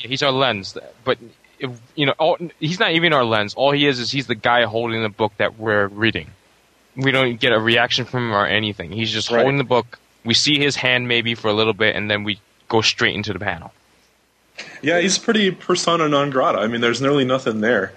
[0.00, 1.18] Yeah, he's our lens, but
[1.58, 3.54] if, you know, all, he's not even our lens.
[3.54, 6.30] All he is is he's the guy holding the book that we're reading.
[6.96, 8.90] We don't get a reaction from him or anything.
[8.92, 9.40] He's just Right.
[9.40, 9.98] holding the book.
[10.24, 13.32] We see his hand maybe for a little bit, and then we go straight into
[13.32, 13.72] the panel.
[14.82, 16.58] Yeah, he's pretty persona non grata.
[16.58, 17.92] I mean, there's nearly nothing there.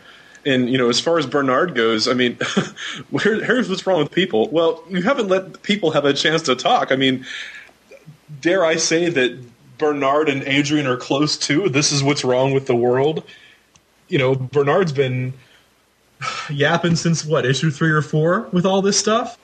[0.46, 2.38] And you know, as far as Bernard goes, I mean,
[3.22, 4.50] here, here's what's wrong with people.
[4.50, 6.92] Well, you haven't let people have a chance to talk.
[6.92, 7.26] I mean,
[8.42, 9.40] dare I say that
[9.78, 11.70] Bernard and Adrian are close too?
[11.70, 13.24] This is what's wrong with the world.
[14.08, 15.34] You know, Bernard's been
[16.50, 19.38] yapping since what issue three or four with all this stuff.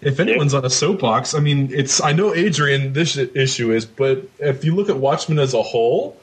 [0.00, 4.28] If anyone's on a soapbox, I mean, it's I know Adrian this issue is, but
[4.40, 6.16] if you look at Watchmen as a whole,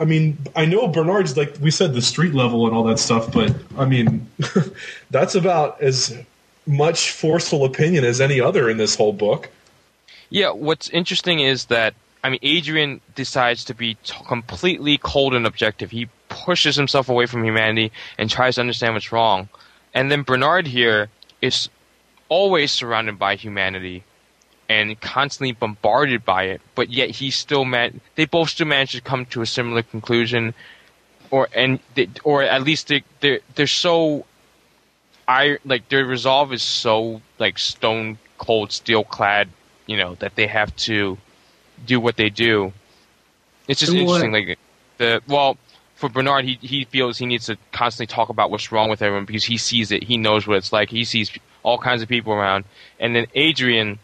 [0.00, 3.32] I mean, I know Bernard's like we said the street level and all that stuff,
[3.32, 4.28] but I mean,
[5.10, 6.16] that's about as
[6.66, 9.48] much forceful opinion as any other in this whole book.
[10.30, 15.46] Yeah, what's interesting is that I mean, Adrian decides to be t- completely cold and
[15.46, 15.90] objective.
[15.90, 19.48] He pushes himself away from humanity and tries to understand what's wrong.
[19.94, 21.08] And then Bernard here
[21.40, 21.68] is
[22.28, 24.04] always surrounded by humanity
[24.68, 28.00] and constantly bombarded by it, but yet he still man.
[28.16, 30.54] They both still manage to come to a similar conclusion,
[31.30, 34.26] or and they, or at least they they're they're so.
[35.26, 39.48] I like their resolve is so like stone cold, steel clad,
[39.86, 41.18] you know, that they have to
[41.86, 42.72] do what they do.
[43.66, 44.58] It's just what- interesting, like
[44.96, 45.58] the well
[45.98, 49.24] for Bernard, he he feels he needs to constantly talk about what's wrong with everyone
[49.24, 51.30] because he sees it, he knows what it's like, he sees
[51.64, 52.64] all kinds of people around,
[53.00, 53.98] and then Adrian,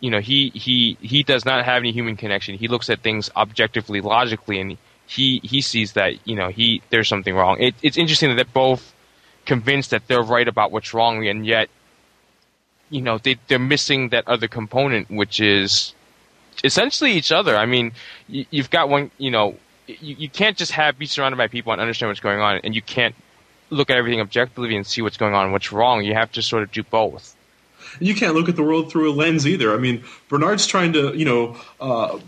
[0.00, 2.56] you know, he he he does not have any human connection.
[2.56, 7.08] He looks at things objectively, logically, and he he sees that you know he there's
[7.08, 7.56] something wrong.
[7.60, 8.94] It, it's interesting that they're both
[9.44, 11.68] convinced that they're right about what's wrong, and yet
[12.90, 15.94] you know they they're missing that other component, which is
[16.62, 17.56] essentially each other.
[17.56, 17.92] I mean,
[18.28, 21.72] you, you've got one, you know, you, you can't just have be surrounded by people
[21.72, 23.14] and understand what's going on, and you can't
[23.70, 26.04] look at everything objectively and see what's going on what's wrong.
[26.04, 27.34] You have to sort of do both.
[28.00, 29.72] You can't look at the world through a lens either.
[29.72, 32.18] I mean, Bernard's trying to, you know, uh,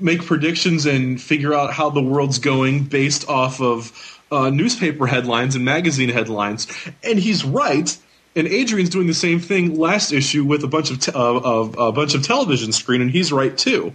[0.00, 5.54] make predictions and figure out how the world's going based off of uh, newspaper headlines
[5.54, 6.66] and magazine headlines,
[7.02, 7.96] and he's right.
[8.36, 11.76] And Adrian's doing the same thing last issue with a bunch of te- uh, of
[11.78, 13.94] a bunch of television screen, and he's right too.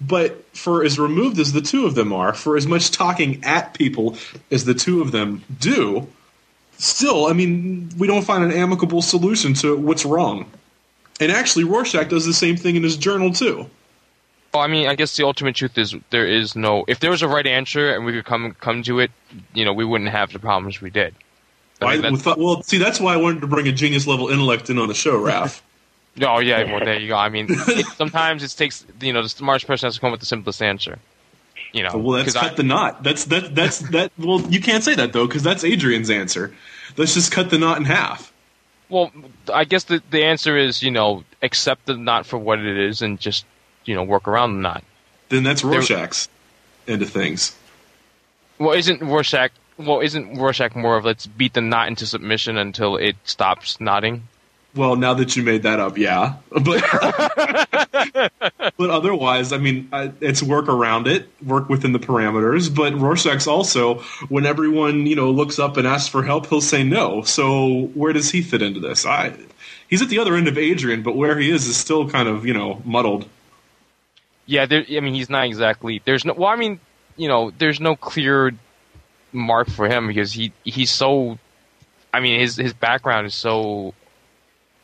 [0.00, 3.74] But for as removed as the two of them are, for as much talking at
[3.74, 4.16] people
[4.50, 6.08] as the two of them do,
[6.78, 10.50] still, I mean, we don't find an amicable solution to what's wrong.
[11.20, 13.68] And actually, Rorschach does the same thing in his journal too.
[14.52, 16.84] Well, I mean, I guess the ultimate truth is there is no.
[16.88, 19.10] If there was a right answer and we could come come to it,
[19.54, 21.14] you know, we wouldn't have the problems we did.
[21.82, 24.68] I I, thought- well, see, that's why I wanted to bring a genius level intellect
[24.68, 25.62] in on the show, Ralph.
[26.20, 27.14] Oh yeah, well there you go.
[27.16, 30.18] I mean, it, sometimes it takes you know the smartest person has to come with
[30.18, 30.98] the simplest answer.
[31.72, 33.04] You know, well, that's 'cause I- cut the knot.
[33.04, 33.54] That's that.
[33.54, 34.10] That's that.
[34.18, 36.52] Well, you can't say that though, because that's Adrian's answer.
[36.96, 38.32] Let's just cut the knot in half.
[38.90, 39.12] Well,
[39.52, 43.02] I guess the the answer is you know accept the knot for what it is
[43.02, 43.46] and just
[43.84, 44.84] you know work around the knot.
[45.28, 46.28] Then that's Rorschach's
[46.88, 47.56] end of things.
[48.58, 49.52] Well, isn't Rorschach?
[49.78, 54.24] Well, isn't Rorschach more of let's beat the knot into submission until it stops knotting?
[54.74, 56.36] Well, now that you made that up, yeah.
[56.50, 58.30] But
[58.76, 62.74] but otherwise, I mean, I, it's work around it, work within the parameters.
[62.74, 63.96] But Rorschach's also,
[64.28, 67.22] when everyone you know looks up and asks for help, he'll say no.
[67.22, 69.04] So where does he fit into this?
[69.04, 69.34] I
[69.88, 72.46] he's at the other end of Adrian, but where he is is still kind of
[72.46, 73.28] you know muddled.
[74.46, 76.00] Yeah, there, I mean he's not exactly.
[76.04, 76.32] There's no.
[76.34, 76.80] Well, I mean,
[77.16, 78.52] you know, there's no clear
[79.32, 81.38] mark for him because he he's so.
[82.12, 83.94] I mean, his his background is so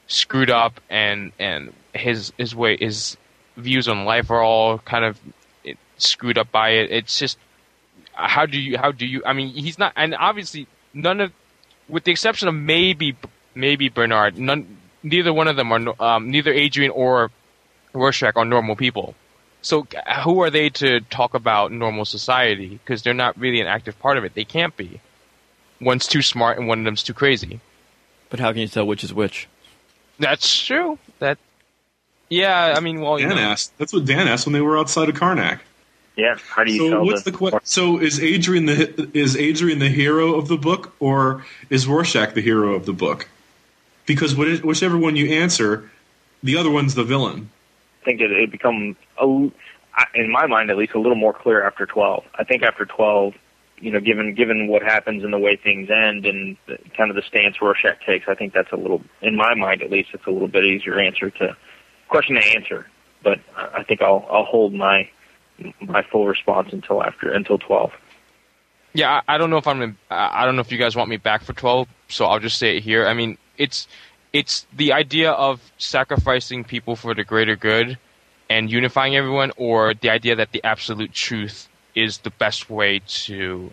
[0.06, 3.16] screwed up, and and his his way his
[3.56, 5.18] views on life are all kind of
[5.98, 6.90] screwed up by it.
[6.90, 7.38] It's just
[8.12, 9.22] how do you how do you?
[9.24, 11.32] I mean, he's not, and obviously none of,
[11.88, 13.16] with the exception of maybe
[13.54, 17.30] maybe Bernard, none neither one of them are um, neither Adrian or
[17.92, 19.14] Rorschach are normal people.
[19.62, 19.86] So
[20.22, 22.68] who are they to talk about normal society?
[22.68, 24.34] Because they're not really an active part of it.
[24.34, 25.00] They can't be.
[25.80, 27.60] One's too smart and one of them's too crazy.
[28.30, 29.48] But how can you tell which is which?
[30.18, 30.98] That's true.
[31.18, 31.38] That.
[32.28, 33.76] Yeah, I mean, well, you Dan know, asked.
[33.78, 35.60] That's what Dan asked when they were outside of Karnak.
[36.16, 36.36] Yeah.
[36.48, 40.34] How do you So what's the, que- so is Adrian the is Adrian the hero
[40.34, 43.28] of the book or is Rorschach the hero of the book?
[44.06, 45.90] Because whichever one you answer,
[46.42, 47.50] the other one's the villain.
[48.02, 49.26] I think it, it become a,
[49.94, 52.24] I- in my mind at least a little more clear after 12.
[52.34, 53.34] I think after 12,
[53.78, 57.16] you know, given given what happens and the way things end and the, kind of
[57.16, 60.26] the stance Rorschach takes, I think that's a little, in my mind at least, it's
[60.26, 61.56] a little bit easier answer to
[62.08, 62.86] question to answer.
[63.22, 65.08] But I think I'll I'll hold my
[65.80, 67.92] my full response until after until 12.
[68.92, 69.82] Yeah, I, I don't know if I'm.
[69.82, 72.58] In, I don't know if you guys want me back for twelve, so I'll just
[72.58, 73.06] say it here.
[73.06, 73.88] I mean, it's
[74.32, 77.98] it's the idea of sacrificing people for the greater good
[78.48, 83.70] and unifying everyone, or the idea that the absolute truth is the best way to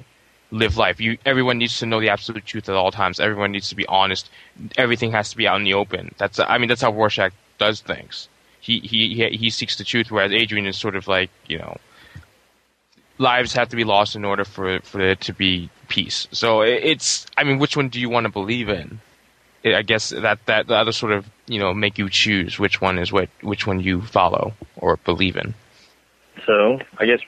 [0.49, 0.99] live life.
[0.99, 3.19] You, everyone needs to know the absolute truth at all times.
[3.19, 4.29] Everyone needs to be honest.
[4.77, 6.15] Everything has to be out in the open.
[6.17, 6.39] That's.
[6.39, 8.29] I mean, that's how Rorschach does things.
[8.59, 11.75] He he he, seeks the truth, whereas Adrian is sort of like you know
[13.17, 16.27] lives have to be lost in order for for there to be peace.
[16.31, 19.01] So it's I mean, which one do you want to believe in?
[19.65, 22.97] I guess that that the other sort of you know make you choose which one
[22.99, 25.53] is what which one you follow or believe in.
[26.45, 27.19] So I guess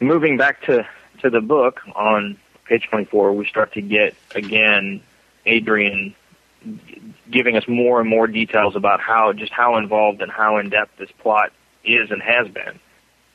[0.00, 0.86] moving back to
[1.20, 5.02] to the book on page 24, we start to get again
[5.46, 6.14] Adrian
[7.30, 10.96] giving us more and more details about how just how involved and how in depth
[10.98, 11.52] this plot
[11.84, 12.80] is and has been.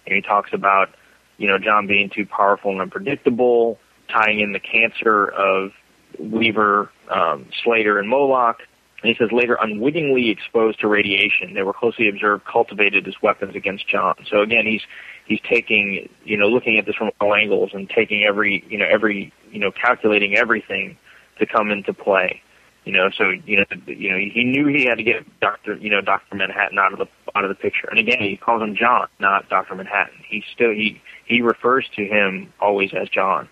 [0.06, 0.90] And he talks about
[1.38, 5.72] you know John being too powerful and unpredictable, tying in the cancer of
[6.18, 8.62] Weaver, um, Slater, and Moloch.
[9.04, 13.88] He says later, unwittingly exposed to radiation, they were closely observed, cultivated as weapons against
[13.88, 14.16] John.
[14.30, 14.82] So again, he's
[15.26, 18.86] he's taking you know looking at this from all angles and taking every you know
[18.90, 20.98] every you know calculating everything
[21.38, 22.42] to come into play.
[22.86, 25.90] You know, so you know, you know, he knew he had to get Doctor, you
[25.90, 27.88] know, Doctor Manhattan out of the out of the picture.
[27.90, 30.16] And again, he calls him John, not Doctor Manhattan.
[30.28, 33.48] He still he he refers to him always as John.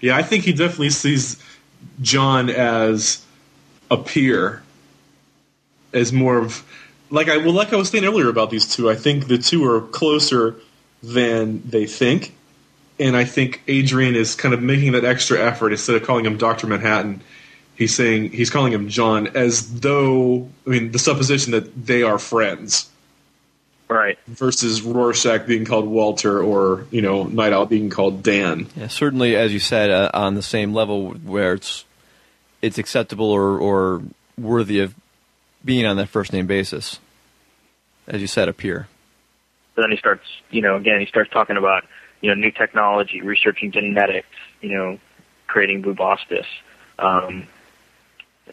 [0.00, 1.42] Yeah, I think he definitely sees
[2.00, 3.24] John as
[3.90, 4.62] a peer,
[5.94, 6.64] as more of
[7.10, 8.90] like I well, like I was saying earlier about these two.
[8.90, 10.56] I think the two are closer
[11.02, 12.34] than they think,
[12.98, 16.36] and I think Adrian is kind of making that extra effort instead of calling him
[16.36, 17.22] Doctor Manhattan.
[17.76, 22.18] He's saying he's calling him John as though I mean the supposition that they are
[22.18, 22.90] friends.
[23.86, 24.18] Right.
[24.26, 28.66] Versus Rorschach being called Walter or, you know, Nite Owl being called Dan.
[28.74, 31.84] Yeah, certainly, as you said, uh, on the same level where it's
[32.62, 34.02] it's acceptable or, or
[34.38, 34.94] worthy of
[35.64, 37.00] being on that first name basis.
[38.06, 38.86] As you said, a peer.
[39.74, 41.84] But then he starts, you know, again, he starts talking about,
[42.20, 44.28] you know, new technology, researching genetics,
[44.60, 44.98] you know,
[45.46, 46.46] creating bubastis,
[46.98, 47.46] um,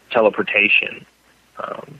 [0.09, 1.05] teleportation.
[1.57, 1.99] Um,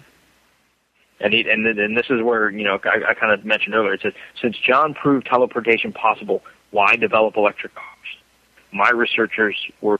[1.20, 3.94] and, he, and, and this is where, you know, I, I kind of mentioned earlier,
[3.94, 6.42] it says, since John proved teleportation possible,
[6.72, 7.88] why develop electric cars?
[8.72, 10.00] My researchers were,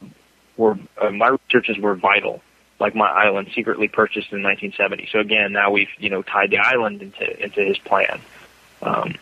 [0.58, 2.42] were uh, my researchers were vital,
[2.82, 5.08] like my island secretly purchased in 1970.
[5.12, 8.20] So again, now we've, you know, tied the island into, into his plan.
[8.82, 9.16] Um,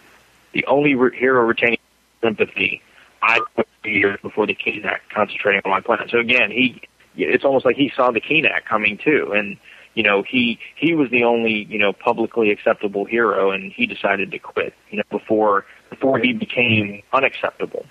[0.54, 1.78] the only re- hero retaining
[2.22, 2.82] sympathy
[3.22, 6.08] I put years before the Keene concentrating on my plan.
[6.10, 6.82] So again, he
[7.18, 9.58] it's almost like he saw the Keene coming too, and
[9.94, 14.32] you know he he was the only you know publicly acceptable hero, and he decided
[14.32, 14.74] to quit.
[14.90, 17.86] You know before before he became unacceptable,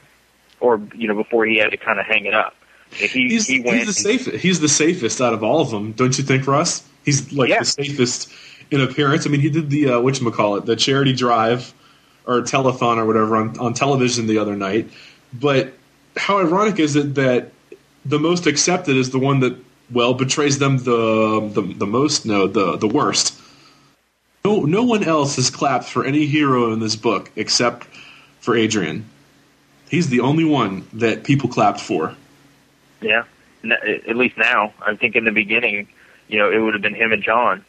[0.60, 2.54] or you know before he had to kind of hang it up.
[2.90, 4.36] He He's, he went he's the safest.
[4.38, 6.86] He's the safest out of all of them, don't you think, Russ?
[7.04, 8.32] He's like the safest
[8.70, 9.26] in appearance.
[9.26, 11.72] I mean, he did the uh, what call it, the charity drive
[12.26, 14.90] or telethon or whatever on, on television the other night.
[15.32, 15.72] But
[16.16, 17.52] how ironic is it that
[18.04, 19.56] the most accepted is the one that
[19.90, 22.26] well betrays them the the, the most?
[22.26, 23.34] No, the the worst.
[24.44, 27.86] No, no one else has clapped for any hero in this book except
[28.40, 29.08] for Adrian.
[29.90, 32.14] He's the only one that people clapped for.
[33.00, 33.24] Yeah,
[34.08, 34.74] at least now.
[34.84, 35.88] I think in the beginning,
[36.28, 37.64] you know, it would have been him and John,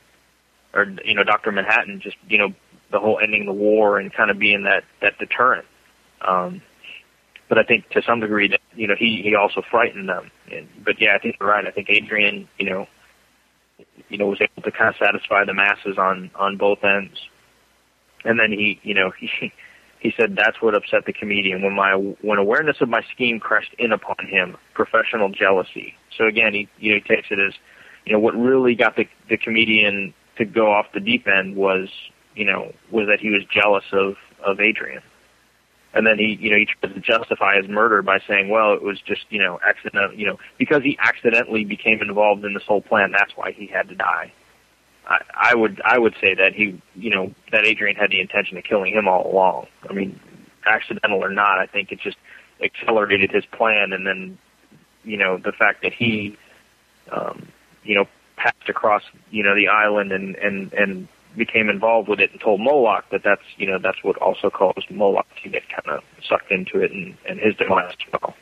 [0.74, 2.00] or you know, Doctor Manhattan.
[2.00, 2.54] Just you know,
[2.92, 5.66] the whole ending the war and kind of being that that deterrent.
[6.22, 6.62] Um,
[7.48, 10.32] but I think to some degree that you know he he also frightened them.
[10.52, 11.66] And, but yeah, I think you're right.
[11.66, 12.88] I think Adrian, you know,
[14.10, 17.20] you know, was able to kind of satisfy the masses on on both ends.
[18.26, 19.52] And then he, you know, he
[20.00, 23.74] he said that's what upset the comedian when my when awareness of my scheme crashed
[23.78, 25.96] in upon him, professional jealousy.
[26.18, 27.54] So again, he you know he takes it as
[28.06, 31.90] you know what really got the the comedian to go off the deep end was
[32.36, 35.02] you know was that he was jealous of of Adrian.
[35.92, 38.84] And then he, you know, he tries to justify his murder by saying, well, it
[38.84, 42.82] was just, you know, accident, you know, because he accidentally became involved in this whole
[42.82, 43.12] plan.
[43.12, 44.32] That's why he had to die.
[45.10, 48.64] I, would, I would say that he, you know, that Adrian had the intention of
[48.64, 49.68] killing him all along.
[49.90, 50.20] I mean,
[50.66, 52.18] accidental or not, I think it just
[52.62, 53.92] accelerated his plan.
[53.94, 54.38] And then,
[55.04, 56.38] you know, the fact that he,
[57.12, 57.48] um,
[57.84, 62.32] you know, passed across, you know, the island and and and became involved with it
[62.32, 65.98] and told Moloch that that's you know that's what also caused Moloch to get kind
[65.98, 68.36] of sucked into it and, and his demise as well.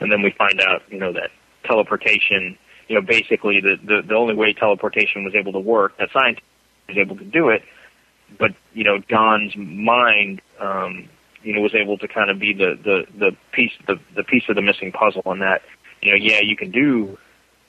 [0.00, 1.30] And then we find out you know that
[1.64, 2.56] teleportation
[2.90, 6.44] you know basically the the, the only way teleportation was able to work that scientist
[6.88, 7.62] was able to do it,
[8.38, 11.08] but you know Don's mind um,
[11.42, 14.44] you know was able to kind of be the the the piece the the piece
[14.48, 15.62] of the missing puzzle on that
[16.02, 17.16] you know yeah you can do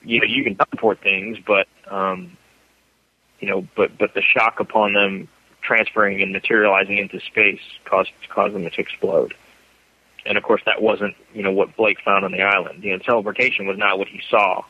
[0.02, 2.36] you know you can teleport things but um
[3.42, 5.28] you know, but but the shock upon them
[5.60, 9.34] transferring and materializing into space caused caused them to explode.
[10.24, 12.84] And of course, that wasn't you know what Blake found on the island.
[12.84, 14.64] You know, teleportation was not what he saw.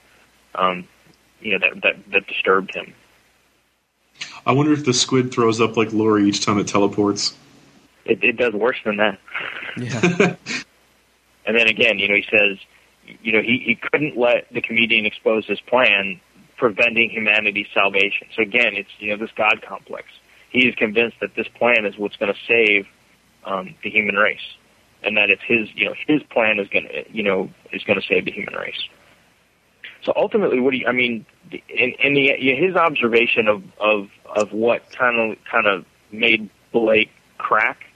[0.55, 0.89] Um,
[1.41, 2.95] you know that that that disturbed him.
[4.47, 7.35] I wonder if the squid throws up like Laurie each time it teleports.
[8.05, 9.19] It, it does worse than that.
[9.77, 10.37] Yeah.
[11.45, 12.59] And then again, you know, he says,
[13.23, 16.21] you know, he he couldn't let the comedian expose his plan,
[16.57, 18.29] preventing humanity's salvation.
[18.37, 20.07] So again, it's you know this God complex.
[20.51, 22.87] He is convinced that this plan is what's going to save
[23.45, 24.55] um, the human race,
[25.03, 28.01] and that it's his you know his plan is going to you know is going
[28.01, 28.89] to save the human race.
[30.05, 34.53] So ultimately, what do you, I mean, in, in the his observation of of of
[34.53, 37.87] what kind of kind of made Blake crack,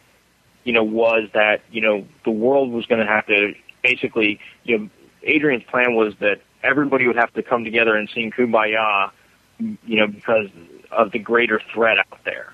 [0.64, 4.78] you know, was that you know the world was going to have to basically, you
[4.78, 4.90] know,
[5.22, 9.10] Adrian's plan was that everybody would have to come together and sing "Kumbaya,"
[9.58, 10.48] you know, because
[10.90, 12.52] of the greater threat out there.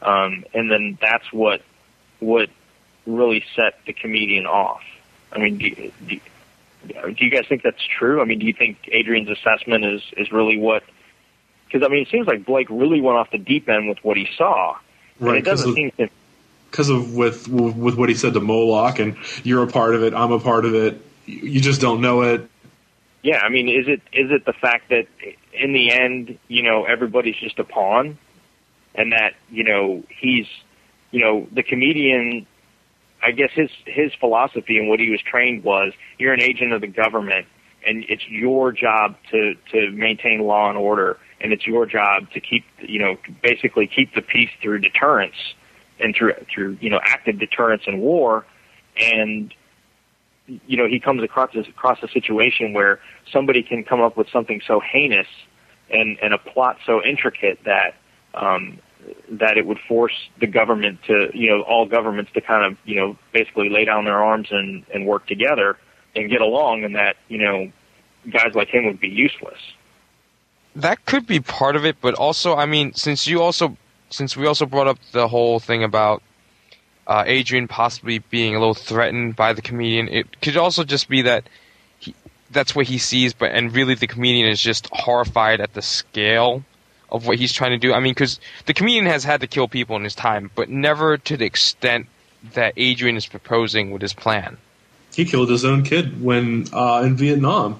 [0.00, 1.62] Um, and then that's what
[2.20, 2.48] what
[3.06, 4.82] really set the comedian off.
[5.32, 6.20] I mean, do, do,
[6.88, 8.20] do you guys think that's true?
[8.20, 10.82] I mean, do you think Adrian's assessment is is really what?
[11.66, 14.16] Because I mean, it seems like Blake really went off the deep end with what
[14.16, 14.76] he saw,
[15.18, 16.08] Right, it doesn't of- seem to.
[16.70, 20.14] because of with with what he said to Moloch, and you're a part of it,
[20.14, 21.00] I'm a part of it.
[21.26, 22.48] You just don't know it.
[23.22, 25.06] Yeah, I mean, is it is it the fact that
[25.52, 28.18] in the end, you know, everybody's just a pawn,
[28.94, 30.46] and that you know he's,
[31.10, 32.46] you know, the comedian.
[33.24, 36.82] I guess his his philosophy and what he was trained was you're an agent of
[36.82, 37.46] the government,
[37.86, 42.40] and it's your job to to maintain law and order, and it's your job to
[42.40, 45.54] keep you know basically keep the peace through deterrence
[45.98, 48.44] and through through you know active deterrence and war,
[49.00, 49.54] and
[50.46, 53.00] you know he comes across this, across a situation where
[53.32, 55.28] somebody can come up with something so heinous
[55.90, 57.94] and and a plot so intricate that
[58.34, 58.78] um
[59.30, 62.96] that it would force the government to you know all governments to kind of you
[62.96, 65.76] know basically lay down their arms and and work together
[66.16, 67.70] and get along and that you know
[68.30, 69.58] guys like him would be useless.
[70.76, 73.76] That could be part of it, but also, I mean, since you also,
[74.10, 76.22] since we also brought up the whole thing about
[77.06, 81.22] uh, Adrian possibly being a little threatened by the comedian, it could also just be
[81.22, 81.48] that
[81.98, 82.14] he,
[82.50, 86.64] that's what he sees, but and really the comedian is just horrified at the scale
[87.14, 87.94] of what he's trying to do.
[87.94, 91.16] I mean, because the comedian has had to kill people in his time, but never
[91.16, 92.08] to the extent
[92.54, 94.58] that Adrian is proposing with his plan.
[95.14, 97.78] He killed his own kid when uh, in Vietnam.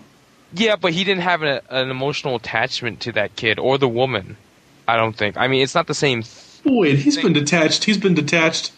[0.55, 4.37] Yeah, but he didn't have a, an emotional attachment to that kid or the woman.
[4.87, 5.37] I don't think.
[5.37, 6.23] I mean, it's not the same.
[6.65, 7.85] Wait, he's been detached.
[7.85, 8.71] He's been detached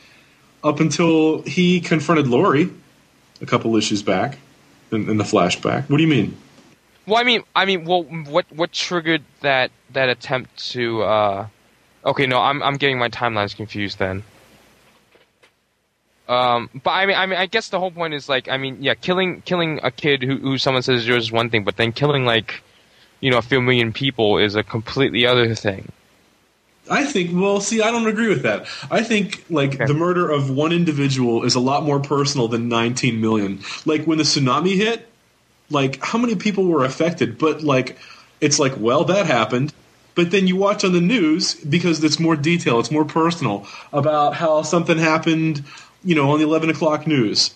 [0.64, 2.70] up until he confronted Laurie
[3.42, 4.38] a couple issues back
[4.90, 5.90] in, in the flashback.
[5.90, 6.36] What do you mean?
[7.06, 11.02] Well, I mean, I mean, well, what what triggered that that attempt to?
[11.02, 11.46] uh
[12.04, 14.22] Okay, no, I'm I'm getting my timelines confused then.
[16.28, 18.78] Um, but I mean, I mean, I guess the whole point is like, I mean,
[18.80, 21.76] yeah, killing killing a kid who who someone says is yours is one thing, but
[21.76, 22.62] then killing like,
[23.20, 25.90] you know, a few million people is a completely other thing.
[26.88, 27.30] I think.
[27.34, 28.66] Well, see, I don't agree with that.
[28.90, 33.20] I think like the murder of one individual is a lot more personal than 19
[33.20, 33.60] million.
[33.84, 35.08] Like when the tsunami hit,
[35.70, 37.38] like how many people were affected?
[37.38, 37.98] But like,
[38.40, 39.72] it's like, well, that happened.
[40.14, 44.34] But then you watch on the news because it's more detail, it's more personal about
[44.34, 45.64] how something happened.
[46.04, 47.52] You know, on the 11 o'clock news.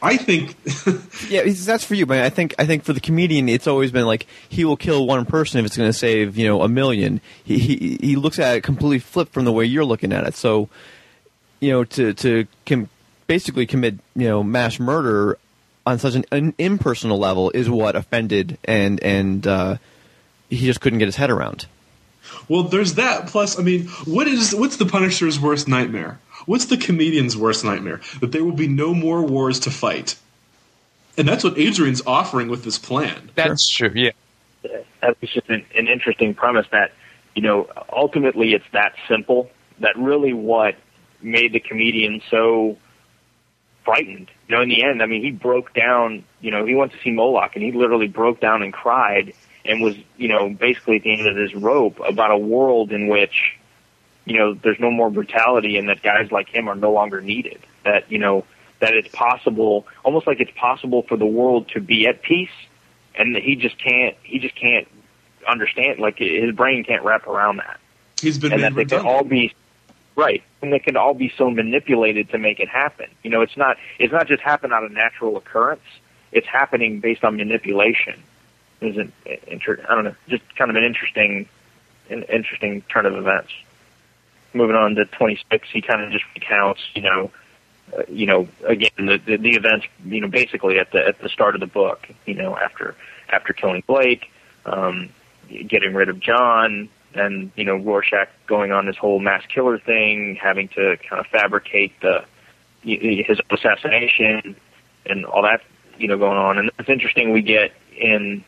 [0.00, 0.54] I think
[1.28, 4.06] yeah, that's for you, but I think I think for the comedian, it's always been
[4.06, 7.20] like he will kill one person if it's going to save you know a million.
[7.42, 10.34] He, he he looks at it completely flipped from the way you're looking at it.
[10.34, 10.68] So,
[11.58, 12.88] you know, to to com-
[13.26, 15.36] basically commit you know mass murder
[15.88, 19.76] on such an, an impersonal level is what offended and and uh,
[20.50, 21.66] he just couldn't get his head around.
[22.48, 23.26] Well, there's that.
[23.28, 26.20] Plus, I mean, what is what's the Punisher's worst nightmare?
[26.46, 28.00] What's the comedian's worst nightmare?
[28.20, 30.16] That there will be no more wars to fight.
[31.16, 33.30] And that's what Adrian's offering with this plan.
[33.34, 33.90] That's true.
[33.94, 34.10] Yeah.
[34.62, 36.92] that was just an, an interesting premise that
[37.34, 40.76] you know ultimately it's that simple that really what
[41.22, 42.76] made the comedian so
[43.84, 46.92] frightened you know in the end i mean he broke down you know he went
[46.92, 49.32] to see moloch and he literally broke down and cried
[49.64, 53.06] and was you know basically at the end of his rope about a world in
[53.08, 53.58] which
[54.28, 57.60] you know there's no more brutality and that guys like him are no longer needed.
[57.84, 58.44] That you know
[58.80, 62.50] that it's possible, almost like it's possible for the world to be at peace,
[63.14, 64.88] and that he just can't he just can't
[65.46, 65.98] understand.
[65.98, 67.80] Like his brain can't wrap around that.
[68.20, 69.54] He's been and that they can all be
[70.18, 73.06] right, and they can all be so manipulated to make it happen.
[73.22, 75.80] You know, it's not it's not just happen out of natural occurrence.
[76.32, 78.22] It's happening based on manipulation.
[78.80, 79.14] Isn't
[79.46, 81.48] inter- I don't know, just kind of an interesting,
[82.10, 83.50] an interesting turn of events.
[84.52, 87.30] Moving on to 26, he kind of just recounts, you know,
[87.96, 91.28] uh, you know, again the, the the events, you know, basically at the at the
[91.28, 92.96] start of the book, you know, after
[93.28, 94.30] after killing Blake,
[94.66, 95.10] um,
[95.48, 100.36] getting rid of John, and you know Rorschach going on this whole mass killer thing,
[100.40, 102.24] having to kind of fabricate the
[102.82, 104.56] his assassination
[105.06, 105.62] and all that,
[105.98, 106.58] you know, going on.
[106.58, 108.44] And it's interesting we get in,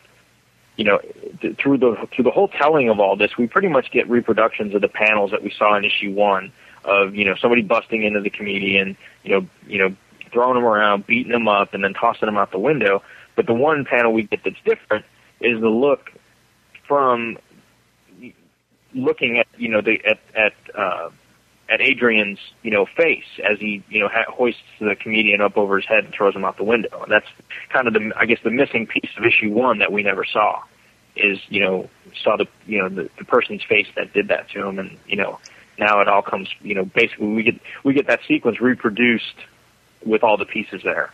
[0.77, 0.99] you know,
[1.41, 4.73] th- through the through the whole telling of all this, we pretty much get reproductions
[4.73, 6.51] of the panels that we saw in issue one
[6.83, 9.95] of you know somebody busting into the comedian, you know, you know,
[10.31, 13.03] throwing him around, beating him up, and then tossing him out the window.
[13.35, 15.05] But the one panel we get that's different
[15.39, 16.11] is the look
[16.87, 17.37] from
[18.93, 21.09] looking at you know the at at uh,
[21.69, 25.77] at Adrian's you know face as he you know ha- hoists the comedian up over
[25.77, 27.03] his head and throws him out the window.
[27.03, 27.27] And that's
[27.69, 30.61] kind of the I guess the missing piece of issue one that we never saw
[31.15, 31.89] is you know
[32.23, 35.15] saw the you know the, the person's face that did that to him, and you
[35.15, 35.39] know
[35.79, 39.35] now it all comes you know basically we get we get that sequence reproduced
[40.05, 41.11] with all the pieces there.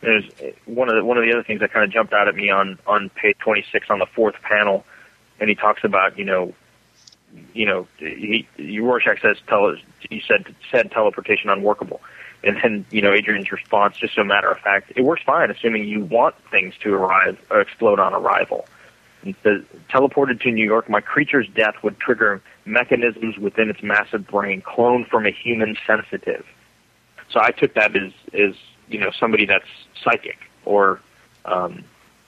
[0.00, 0.24] There's
[0.66, 2.50] one of the one of the other things that kind of jumped out at me
[2.50, 4.84] on on page 26 on the fourth panel,
[5.40, 6.54] and he talks about you know,
[7.54, 9.76] you know, he, Rorschach says tele,
[10.08, 12.00] he said said teleportation unworkable,
[12.44, 15.84] and then you know Adrian's response, just so matter of fact, it works fine, assuming
[15.84, 18.66] you want things to arrive or explode on arrival.
[19.22, 24.26] He says, teleported to New York, my creature's death would trigger mechanisms within its massive
[24.28, 26.46] brain cloned from a human sensitive.
[27.30, 28.54] So I took that as as
[28.88, 29.66] you know somebody that's
[30.02, 31.00] psychic or
[31.44, 31.84] um,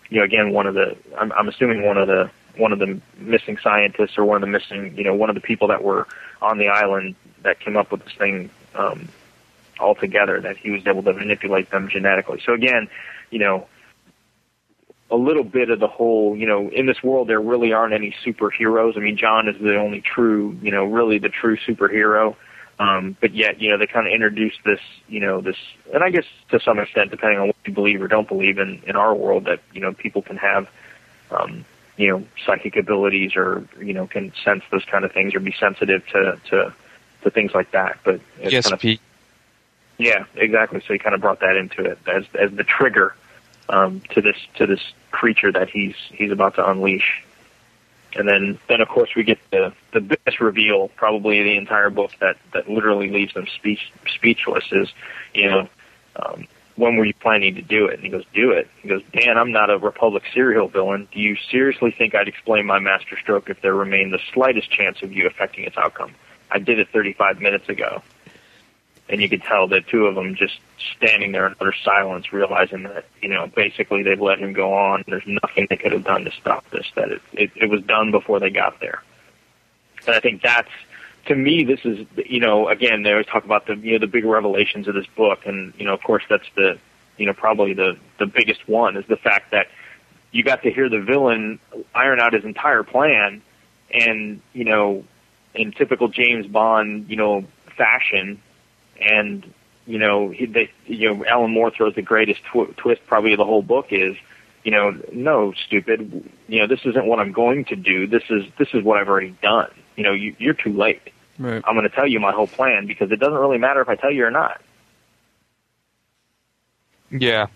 [0.09, 3.01] you know again one of the I'm, I'm assuming one of the one of the
[3.19, 6.07] missing scientists or one of the missing you know one of the people that were
[6.43, 9.09] on the island that came up with this thing um,
[9.79, 12.41] altogether that he was able to manipulate them genetically.
[12.45, 12.89] So again,
[13.31, 13.67] you know
[15.11, 18.15] a little bit of the whole, you know, in this world there really aren't any
[18.25, 18.97] superheroes.
[18.97, 22.37] I mean, John is the only true, you know, really the true superhero.
[22.79, 25.57] Um, but yet, you know, they kind of introduced this, you know, this,
[25.93, 28.83] and I guess to some extent, depending on what you believe or don't believe in,
[28.87, 30.69] in our world, that, you know, people can have,
[31.31, 31.65] um,
[32.01, 35.55] you know, psychic abilities or, you know, can sense those kind of things or be
[35.61, 36.73] sensitive to, to,
[37.23, 37.99] to things like that.
[38.05, 39.01] But it's Yes, kind of, Pete.
[39.99, 40.81] yeah, exactly.
[40.87, 43.15] So he kind of brought that into it as, as the trigger,
[43.69, 44.81] um, to this, to this
[45.11, 47.23] creature that he's, he's about to unleash.
[48.17, 51.91] And then, then of course we get the the biggest reveal, probably of the entire
[51.91, 54.65] book that that literally leaves them speech speechless.
[54.73, 54.89] Is
[55.33, 55.69] you know,
[56.17, 56.49] um,
[56.81, 57.95] when were you planning to do it?
[57.95, 58.69] And he goes, do it.
[58.83, 61.07] He goes, Dan, I'm not a Republic serial villain.
[61.13, 65.03] Do you seriously think I'd explain my master stroke if there remained the slightest chance
[65.03, 66.15] of you affecting its outcome?
[66.51, 68.03] I did it 35 minutes ago.
[69.09, 70.59] And you could tell the two of them just
[70.97, 75.05] standing there in utter silence, realizing that, you know, basically they've let him go on.
[75.07, 78.11] There's nothing they could have done to stop this, that it, it, it was done
[78.11, 79.03] before they got there.
[80.07, 80.71] And I think that's,
[81.31, 84.09] to me, this is, you know, again, they always talk about the, you know, the
[84.09, 85.47] big revelations of this book.
[85.47, 86.77] And, you know, of course, that's the,
[87.19, 89.69] you know, probably the, the biggest one is the fact that
[90.33, 91.61] you got to hear the villain
[91.95, 93.43] iron out his entire plan
[93.93, 95.05] and, you know,
[95.55, 97.45] in typical James Bond, you know,
[97.77, 98.43] fashion,
[99.01, 99.55] and
[99.87, 103.45] you know, he, they, you know, Alan Moore throws the greatest tw- twist probably the
[103.45, 104.17] whole book is,
[104.65, 108.09] you know, no, stupid, you know, this isn't what I'm going to do.
[108.09, 109.71] This is this is what I've already done.
[109.97, 111.01] You know, you, you're too late.
[111.41, 111.63] Right.
[111.67, 113.97] I'm going to tell you my whole plan because it doesn't really matter if I
[113.97, 114.61] tell you or not.
[117.11, 117.47] Yeah.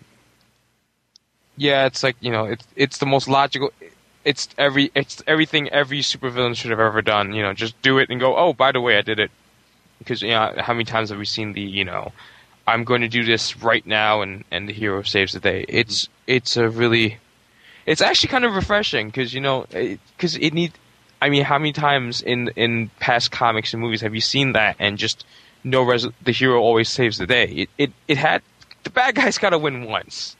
[1.56, 3.72] Yeah, it's like you know, it's it's the most logical.
[4.24, 7.34] It's every it's everything every supervillain should have ever done.
[7.34, 8.36] You know, just do it and go.
[8.36, 9.30] Oh, by the way, I did it.
[9.98, 12.10] Because you know, how many times have we seen the you know,
[12.66, 15.64] I'm going to do this right now, and and the hero saves the day.
[15.68, 17.18] It's it's a really,
[17.86, 20.72] it's actually kind of refreshing because you know, because it, need.
[21.24, 24.76] I mean, how many times in in past comics and movies have you seen that
[24.78, 25.24] and just
[25.64, 27.44] no res- the hero always saves the day?
[27.46, 28.42] It it, it had
[28.82, 30.36] the bad guy's got to win once.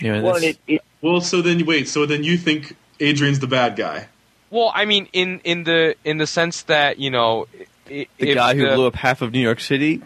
[0.00, 1.88] Yeah, Well, it, it, Well, so then wait.
[1.88, 4.06] So then you think Adrian's the bad guy?
[4.50, 7.46] Well, I mean, in in the in the sense that you know,
[7.86, 10.00] The if guy who the- blew up half of New York City,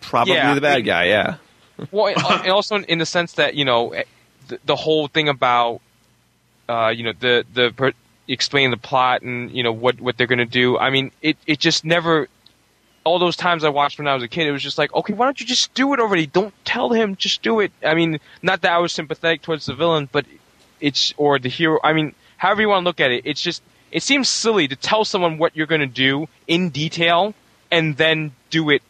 [0.00, 1.04] probably Yeah, the bad it- guy.
[1.06, 1.36] Yeah.
[1.90, 4.04] well, and and also in the sense that you know, eh,
[4.48, 5.80] the, the whole thing about,
[6.68, 7.70] uh, you know, the the
[8.28, 10.78] explaining the plot and you know what what they're going to do.
[10.78, 12.28] I mean, it it just never
[13.04, 15.14] all those times I watched when I was a kid, it was just like, okay,
[15.14, 16.26] why don't you just do it already?
[16.26, 17.72] Don't tell him, just do it.
[17.82, 20.26] I mean, not that I was sympathetic towards the villain, but
[20.80, 21.78] it's or the hero.
[21.82, 24.76] I mean, however you want to look at it, it's just it seems silly to
[24.76, 27.34] tell someone what you're going to do in detail
[27.70, 28.82] and then do it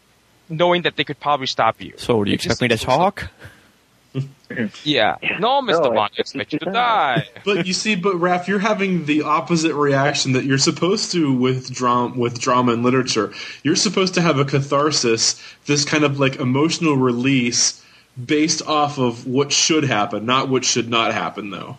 [0.49, 1.93] knowing that they could probably stop you.
[1.97, 3.29] So, do you It expect me to talk?
[4.83, 5.17] Yeah.
[5.39, 5.83] No, Mr.
[5.83, 7.27] No, Bond, I expect you to die.
[7.45, 11.71] But you see, but Raph, you're having the opposite reaction that you're supposed to with
[11.71, 13.31] drama, with drama and literature.
[13.63, 17.83] You're supposed to have a catharsis, this kind of like emotional release
[18.25, 21.51] based off of what should happen, not what should not happen.
[21.51, 21.77] Though,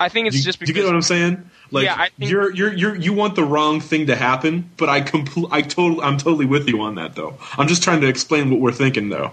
[0.00, 1.50] I think it's do, just do because you get what I'm saying?
[1.70, 4.88] Like Yeah, I think- you're you're you're you want the wrong thing to happen, but
[4.88, 7.36] I compl- I totally I'm totally with you on that though.
[7.58, 9.32] I'm just trying to explain what we're thinking though.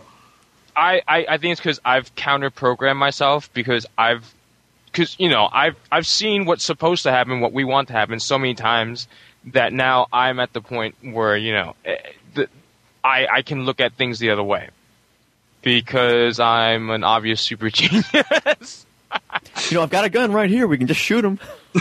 [0.76, 4.34] I, I, I think it's because I've counter programmed myself because I've
[4.86, 8.20] because you know I've I've seen what's supposed to happen, what we want to happen
[8.20, 9.08] so many times
[9.48, 11.98] that now I'm at the point where you know eh,
[12.34, 12.48] the,
[13.04, 14.70] I I can look at things the other way
[15.62, 18.86] because I'm an obvious super genius.
[19.70, 20.66] You know, I've got a gun right here.
[20.68, 21.40] We can just shoot him.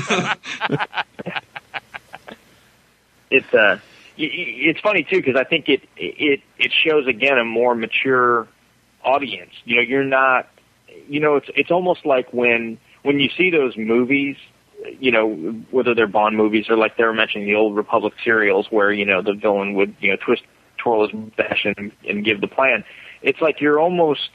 [3.30, 3.78] it's uh
[4.18, 7.74] y- y- it's funny too because I think it it it shows again a more
[7.74, 8.46] mature
[9.04, 9.52] audience.
[9.64, 10.48] You know, you're not
[11.08, 14.36] you know it's it's almost like when when you see those movies
[14.98, 15.30] you know
[15.70, 19.04] whether they're Bond movies or like they were mentioning the old Republic serials where you
[19.04, 20.42] know the villain would you know twist
[20.78, 22.84] twirl his mustache and, and give the plan.
[23.22, 24.30] It's like you're almost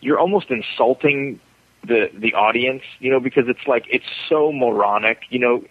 [0.00, 1.40] you're almost insulting
[1.86, 5.20] the the audience, you know, because it's like it's so moronic.
[5.30, 5.64] You know,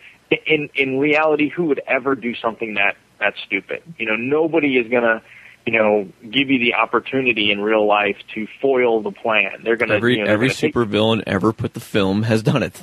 [0.45, 3.81] in in reality, who would ever do something that that stupid?
[3.97, 5.21] You know, nobody is gonna,
[5.66, 9.61] you know, give you the opportunity in real life to foil the plan.
[9.64, 12.64] They're gonna Every you know, every gonna take- supervillain ever put the film has done
[12.64, 12.82] it.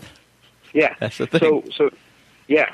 [0.73, 0.95] yeah.
[1.01, 1.41] That's the thing.
[1.41, 1.91] So so
[2.47, 2.71] yeah.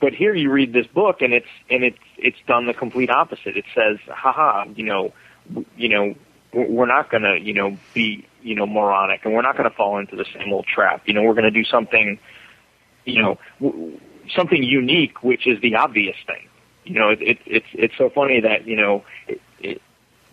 [0.00, 3.56] But here you read this book and it's and it's it's done the complete opposite.
[3.56, 5.12] It says, haha, you know,
[5.76, 6.14] you know,
[6.52, 9.68] we're we're not going to, you know, be, you know, moronic and we're not going
[9.68, 11.02] to fall into the same old trap.
[11.06, 12.18] You know, we're going to do something,
[13.04, 13.98] you know, w-
[14.34, 16.48] something unique, which is the obvious thing.
[16.84, 19.82] You know, it, it, it's it's so funny that you know, it, it,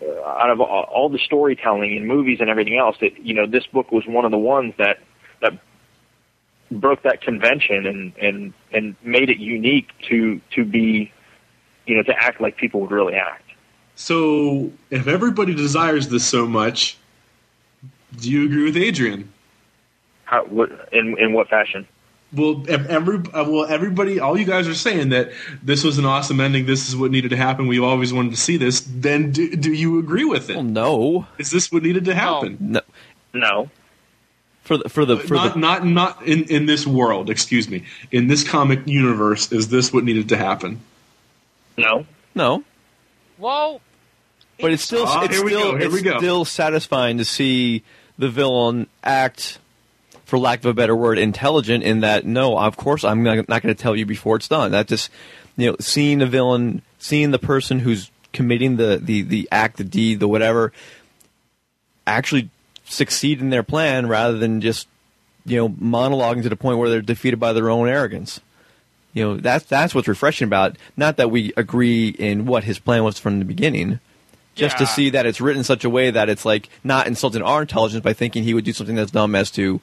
[0.02, 3.66] out of all, all the storytelling in movies and everything else, that you know, this
[3.66, 4.98] book was one of the ones that
[5.40, 5.58] that
[6.70, 11.12] broke that convention and and and made it unique to to be,
[11.86, 13.44] you know, to act like people would really act.
[13.94, 16.96] So, if everybody desires this so much,
[18.18, 19.32] do you agree with Adrian?
[20.24, 21.86] How what in in what fashion?
[22.34, 26.40] Well, every uh, well, everybody, all you guys are saying that this was an awesome
[26.40, 26.64] ending.
[26.64, 27.66] This is what needed to happen.
[27.66, 28.80] We always wanted to see this.
[28.80, 30.62] Then, do, do you agree with it?
[30.62, 31.26] no.
[31.38, 32.56] Is this what needed to happen?
[32.60, 32.80] No.
[33.34, 33.70] No.
[34.62, 37.28] For the for the for not the not not in in this world.
[37.28, 37.84] Excuse me.
[38.12, 40.80] In this comic universe, is this what needed to happen?
[41.76, 42.06] No.
[42.34, 42.62] no.
[43.38, 43.80] Well,
[44.60, 46.16] But it's still Ah, it's here we still go, here it's we go.
[46.18, 47.82] still satisfying to see
[48.18, 49.58] the villain act,
[50.32, 51.84] for lack of a better word, intelligent.
[51.84, 54.70] In that, no, of course I'm not, not going to tell you before it's done.
[54.70, 55.10] That just
[55.58, 59.84] you know, seeing the villain, seeing the person who's committing the the the act, the
[59.84, 60.72] deed, the whatever,
[62.06, 62.48] actually
[62.86, 64.88] succeed in their plan rather than just
[65.44, 68.40] you know monologuing to the point where they're defeated by their own arrogance.
[69.12, 70.70] You know that's that's what's refreshing about.
[70.70, 70.80] it.
[70.96, 74.00] Not that we agree in what his plan was from the beginning,
[74.54, 77.42] just to see that it's written in such a way that it's like not insulting
[77.42, 79.82] our intelligence by thinking he would do something that's dumb as to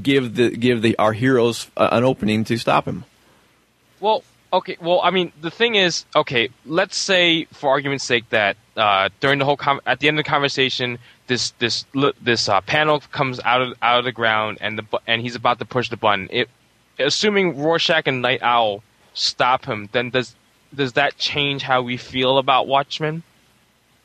[0.00, 3.04] give the give the our heroes uh, an opening to stop him.
[4.00, 4.76] Well, okay.
[4.80, 6.50] Well, I mean, the thing is, okay.
[6.66, 10.24] Let's say, for argument's sake, that uh, during the whole com- at the end of
[10.24, 14.58] the conversation, this this li- this uh, panel comes out of out of the ground,
[14.60, 16.28] and the bu- and he's about to push the button.
[16.30, 16.48] It,
[16.98, 18.82] assuming Rorschach and Nite Owl
[19.14, 20.34] stop him, then does
[20.74, 23.22] does that change how we feel about Watchmen?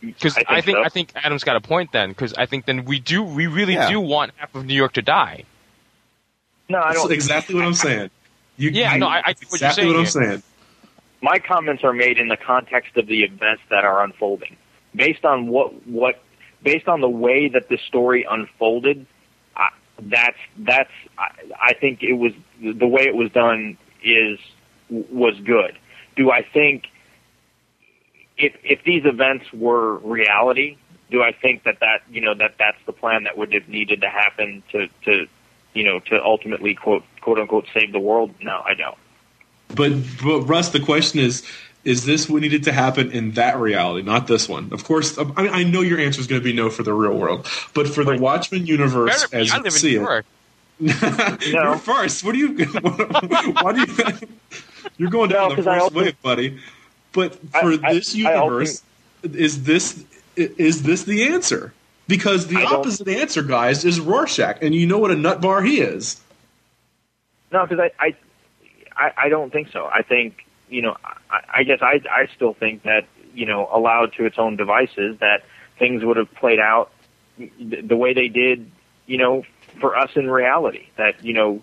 [0.01, 0.84] Because I I think think so.
[0.84, 2.10] I think Adam's got a point then.
[2.10, 3.89] Because I think then we do we really Yeah.
[3.89, 5.43] do want half of New York to die.
[6.74, 7.12] No, I don't.
[7.12, 8.10] exactly what I'm saying.
[8.58, 10.44] You, Yeah, you- no, I- I that's see what exactly what I'm saying saying.
[11.22, 14.58] my comments are made in the context of the events that are unfolding,
[14.95, 16.22] based on what what
[16.64, 19.06] based on the way that the story unfolded.
[19.56, 19.70] I,
[20.02, 21.30] that's that's I,
[21.62, 24.40] I think it was the way it was done is
[24.90, 25.78] was good.
[26.16, 26.86] Do I think
[28.38, 30.78] if if these events were reality,
[31.12, 34.02] do I think that that you know that that's the plan that would have needed
[34.02, 35.28] to happen to to
[35.74, 38.34] you know to ultimately quote quote unquote save the world?
[38.41, 38.98] No, I don't.
[39.70, 39.94] But,
[40.24, 41.44] but Russ, the question is:
[41.84, 44.70] Is this what needed to happen in that reality, not this one?
[44.72, 46.84] Of course, um, I, mean, I know your answer is going to be no for
[46.84, 49.38] the real world, but for the Watchmen universe, be.
[49.38, 50.26] as I you live in see New it, York.
[51.48, 52.24] you're first.
[52.24, 52.66] What do you?
[53.62, 54.28] Why do you?
[54.98, 56.60] You're going down No, the 'cause I first also- wave, buddy.
[57.14, 58.82] But for this I also universe,
[59.24, 60.04] is this
[60.36, 61.74] is this the answer?
[62.07, 65.41] Because the I don't- opposite answer, guys, is Rorschach, and you know what a nut
[65.41, 66.19] bar he is.
[67.51, 68.15] No, because I, I,
[68.95, 69.85] I, I don't think so.
[69.85, 70.97] I think you know,
[71.30, 75.17] I, I guess I, I still think that you know, allowed to its own devices,
[75.19, 75.43] that
[75.80, 76.91] things would have played out
[77.38, 78.69] the, the way they did,
[79.07, 79.43] you know,
[79.80, 80.88] for us in reality.
[80.97, 81.61] That you know,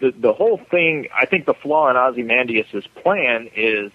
[0.00, 1.08] the the whole thing.
[1.16, 3.90] I think the flaw in Ozymandias's plan is,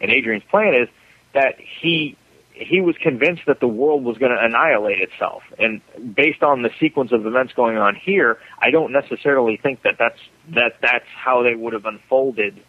[0.00, 0.88] and Adrian's plan is
[1.34, 2.16] that he
[2.56, 5.82] he was convinced that the world was going to annihilate itself, and
[6.14, 10.18] based on the sequence of events going on here, I don't necessarily think that that's
[10.54, 12.62] that that's how they would have unfolded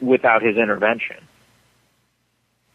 [0.00, 1.16] without his intervention.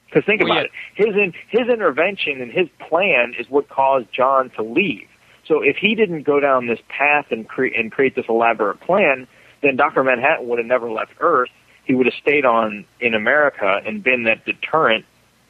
[0.07, 4.11] Because think Well, about it, his in, his intervention and his plan is what caused
[4.11, 5.07] John to leave.
[5.47, 9.27] So if he didn't go down this path and create and create this elaborate plan,
[9.61, 11.49] then Doctor Manhattan would have never left Earth.
[11.85, 15.05] He would have stayed on in America and been that deterrent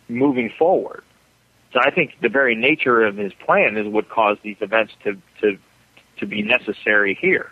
[0.07, 1.03] moving forward.
[1.73, 5.17] So I think the very nature of his plan is what caused these events to
[5.41, 5.57] to
[6.19, 7.51] to be necessary here.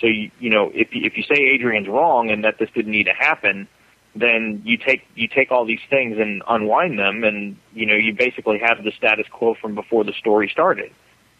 [0.00, 2.92] So you you know if you, if you say Adrian's wrong and that this didn't
[2.92, 3.68] need to happen,
[4.14, 8.14] then you take you take all these things and unwind them, and you know you
[8.14, 10.90] basically have the status quo from before the story started,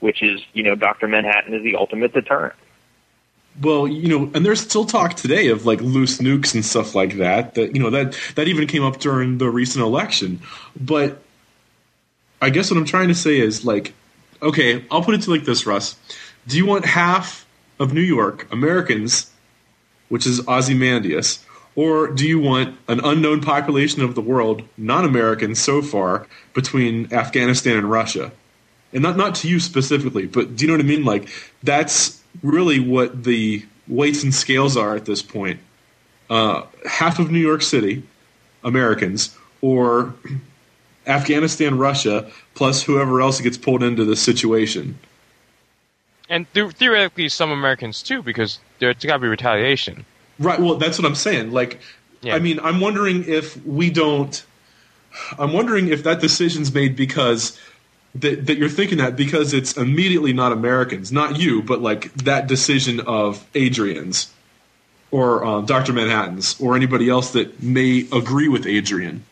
[0.00, 2.54] which is you know Doctor Manhattan is the ultimate deterrent.
[3.60, 7.16] Well, you know, and there's still talk today of like loose nukes and stuff like
[7.16, 7.54] that.
[7.54, 10.40] That you know that that even came up during the recent election.
[10.78, 11.22] But
[12.40, 13.92] I guess what I'm trying to say is like,
[14.40, 15.96] okay, I'll put it to like this, Russ.
[16.46, 17.46] Do you want half
[17.78, 19.30] of New York Americans,
[20.08, 21.44] which is Ozymandias,
[21.74, 27.76] or do you want an unknown population of the world, non-Americans so far, between Afghanistan
[27.76, 28.32] and Russia?
[28.92, 31.04] And not not to you specifically, but do you know what I mean?
[31.04, 31.28] Like
[31.62, 35.60] that's really what the weights and scales are at this point.
[36.28, 38.02] Uh, half of New York City,
[38.62, 40.14] Americans, or
[41.06, 44.98] Afghanistan, Russia, plus whoever else gets pulled into this situation.
[46.28, 50.04] And the- theoretically, some Americans too, because there's got to be retaliation.
[50.38, 50.60] Right.
[50.60, 51.50] Well, that's what I'm saying.
[51.50, 51.80] Like,
[52.24, 54.44] I mean, I'm wondering if we don't.
[55.38, 57.58] I'm wondering if that decision's made because
[58.16, 62.46] that that you're thinking that because it's immediately not Americans, not you, but like that
[62.46, 64.32] decision of Adrian's
[65.10, 65.92] or um, Dr.
[65.92, 69.24] Manhattan's or anybody else that may agree with Adrian.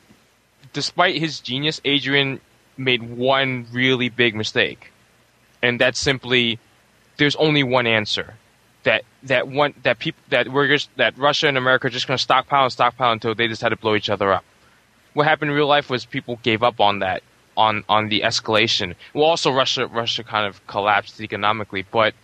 [0.73, 2.41] Despite his genius, Adrian
[2.77, 4.93] made one really big mistake,
[5.63, 6.59] and that's simply
[7.17, 8.35] there's only one answer.
[8.85, 12.17] That that one that people that we're just that Russia and America are just going
[12.17, 14.45] to stockpile and stockpile until they decide to blow each other up.
[15.15, 17.23] What happened in real life was people gave up on that
[17.59, 18.94] on on the escalation.
[19.12, 22.14] Well, also Russia Russia kind of collapsed economically, but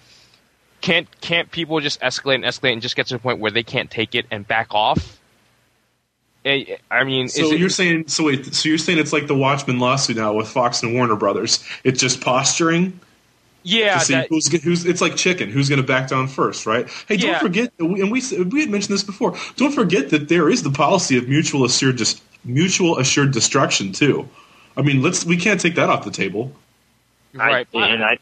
[0.80, 3.62] can't can't people just escalate and escalate and just get to the point where they
[3.64, 5.20] can't take it and back off?
[6.44, 9.26] Eh, I mean, So is it, you're saying so wait, so you're saying it's like
[9.26, 11.64] the Watchmen lawsuit now with Fox and Warner Brothers.
[11.84, 13.00] It's just posturing.
[13.62, 16.66] yeah, to see that, who's who's it's like chicken who's going to back down first
[16.66, 17.38] right hey don't Yeah.
[17.38, 21.16] forget and we we had mentioned this before don't forget that there is the policy
[21.16, 21.98] of mutual assured
[22.44, 24.28] mutual assured destruction too
[24.76, 26.52] i mean let's we can't take that off the table
[27.34, 27.66] right.
[27.74, 28.18] I, and I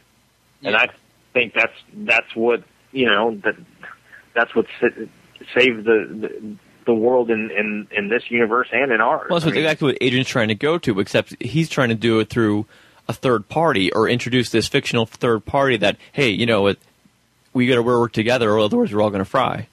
[0.62, 0.88] and I
[1.32, 2.62] think that's that's what
[2.92, 3.56] you know that
[4.34, 4.86] that's what sa-
[5.54, 9.28] saved the, the the world in, in in this universe and in ours.
[9.30, 11.94] Well, that's I mean, exactly what Adrian's trying to go to, except he's trying to
[11.94, 12.66] do it through
[13.08, 16.78] a third party or introduce this fictional third party that, hey, you know, it,
[17.52, 19.68] we got to work together or otherwise we're all going to fry.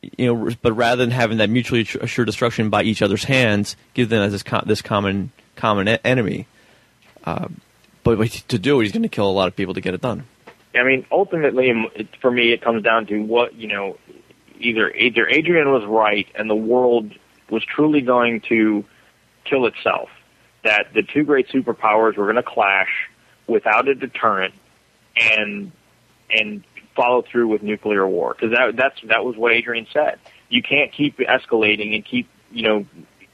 [0.00, 4.08] You know, but rather than having that mutually assured destruction by each other's hands, give
[4.08, 6.46] them as this, co- this common common enemy.
[7.24, 7.48] Uh,
[8.04, 10.00] but to do it, he's going to kill a lot of people to get it
[10.00, 10.24] done.
[10.74, 11.72] I mean, ultimately,
[12.20, 13.98] for me, it comes down to what you know.
[14.60, 17.12] Either either Adrian was right, and the world
[17.50, 18.84] was truly going to
[19.44, 20.08] kill itself.
[20.64, 23.08] That the two great superpowers were going to clash
[23.46, 24.54] without a deterrent,
[25.16, 25.72] and
[26.30, 26.64] and
[26.98, 28.34] follow through with nuclear war.
[28.34, 30.18] Because that that's that was what Adrian said.
[30.48, 32.86] You can't keep escalating and keep you know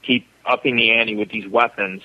[0.03, 2.03] keep upping the ante with these weapons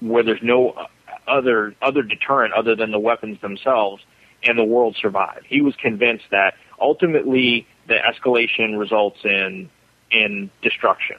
[0.00, 0.88] where there's no
[1.28, 4.02] other other deterrent other than the weapons themselves,
[4.42, 5.42] and the world survive.
[5.46, 9.70] He was convinced that ultimately the escalation results in
[10.10, 11.16] in destruction.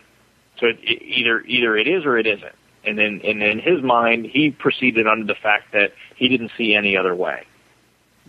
[0.60, 2.56] So it, it, either either it is or it isn't.
[2.84, 6.76] And then and in his mind, he proceeded under the fact that he didn't see
[6.76, 7.46] any other way.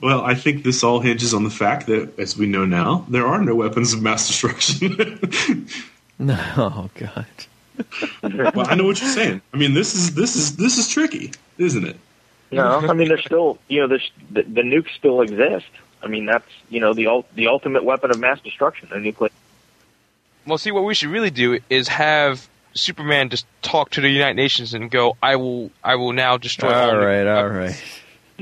[0.00, 3.26] Well i think this all hinges on the fact that as we know now there
[3.26, 5.18] are no weapons of mass destruction
[6.18, 7.26] No, oh god.
[8.54, 11.32] well i know what you're saying i mean this is this is this is tricky
[11.58, 11.96] isn't it
[12.52, 15.70] No, I mean there's still you know there's the, the nukes still exist.
[16.02, 19.30] I mean that's you know the ul- the ultimate weapon of mass destruction, the nuclear.
[20.46, 24.34] Well, see, what we should really do is have Superman just talk to the United
[24.34, 27.80] Nations and go, "I will, I will now destroy." All all right, all right.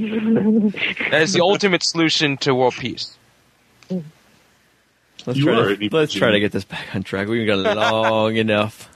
[1.11, 3.17] That is the ultimate solution to world peace.
[5.27, 7.29] Let's You try to let's try to get this back on track.
[7.29, 8.89] We've got long enough.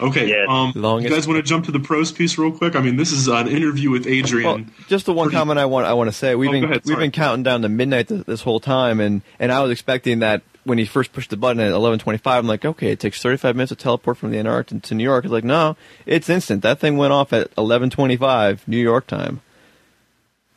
[0.00, 0.44] Okay.
[0.44, 2.74] Um, Longest- you guys want to jump to the prose piece real quick?
[2.76, 4.46] I mean, this is an interview with Adrian.
[4.64, 6.34] Well, just the one comment I want I want to say.
[6.34, 9.50] We've Oh, been we've been counting down to midnight th- this whole time, and and
[9.52, 12.38] I was expecting that when he first pushed the button at eleven twenty five.
[12.38, 15.04] I'm like, okay, it takes thirty five minutes to teleport from the Antarctic to New
[15.04, 15.24] York.
[15.24, 15.76] It's like, no,
[16.06, 16.62] it's instant.
[16.62, 19.40] That thing went off at eleven twenty five New York time.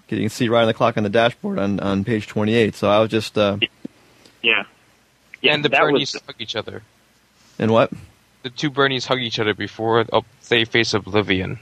[0.09, 2.75] You can see right on the clock on the dashboard on on page twenty eight.
[2.75, 3.57] So I was just uh,
[4.41, 4.63] Yeah.
[5.41, 6.81] Yeah, and the Bernies was hug each other.
[7.59, 7.91] and what?
[8.43, 11.59] The two Bernies hug each other before uh, they face oblivion.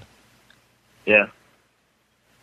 [1.06, 1.28] yeah.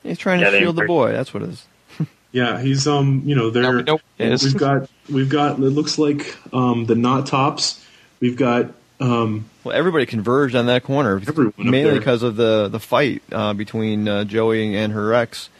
[0.02, 1.12] He's trying Yeah, to shield the boy.
[1.12, 1.66] That's what it is.
[2.32, 4.42] Yeah, he's um, you know, they're we know what it is.
[4.42, 7.84] we've got we've got it looks like um the knot tops.
[8.20, 11.20] We've got um Well, everybody converged on that corner,
[11.58, 15.50] mainly because of the the fight uh, between uh, Joey and her ex.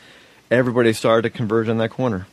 [0.53, 2.27] Everybody started to converge on that corner.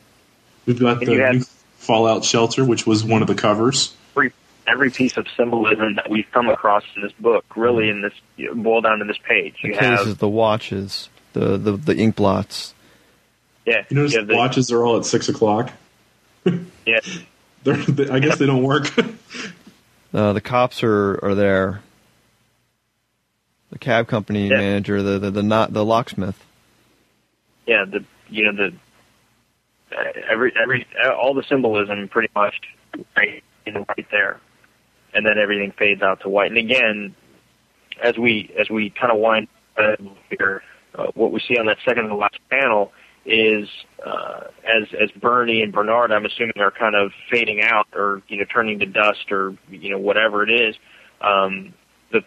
[0.65, 1.43] we've got And the you new
[1.77, 3.95] Fallout shelter, which was one of the covers.
[4.15, 4.33] every
[4.67, 8.53] every piece of symbolism that we've come across in this book, really in this you
[8.53, 9.55] know, boil down to this page.
[9.63, 12.73] The You cases, have the watches, the, the the ink blots.
[13.65, 15.71] yeah, You notice you have the the, watches are all at six o'clock.
[16.85, 16.99] yeah,
[17.63, 18.91] They're, they, I guess they don't work.
[20.11, 21.81] Uh, the cops are, are there.
[23.69, 24.57] The cab company Yeah.
[24.57, 26.43] manager, the the the, not, the locksmith.
[27.69, 32.55] Yeah, the you know the uh, every every uh, all the symbolism pretty much
[33.15, 34.39] right in right there,
[35.13, 36.49] and then everything fades out to white.
[36.49, 37.15] And again,
[38.01, 39.47] as we as we kind of wind
[40.31, 40.63] here,
[40.95, 42.91] uh, what we see on that second to last panel
[43.23, 43.69] is
[44.03, 48.37] uh, as as Bernie and Bernard, I'm assuming, are kind of fading out or you
[48.37, 50.75] know turning to dust or you know whatever it is.
[51.21, 51.75] Um,
[52.11, 52.23] the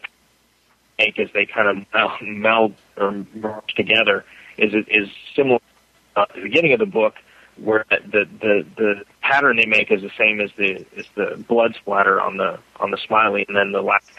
[0.98, 4.24] make as they kind of meld, meld or merge together
[4.58, 5.60] is is similar
[6.16, 7.14] uh, at the beginning of the book
[7.56, 11.74] where the the the pattern they make is the same as the is the blood
[11.80, 14.10] splatter on the on the smiley and then the last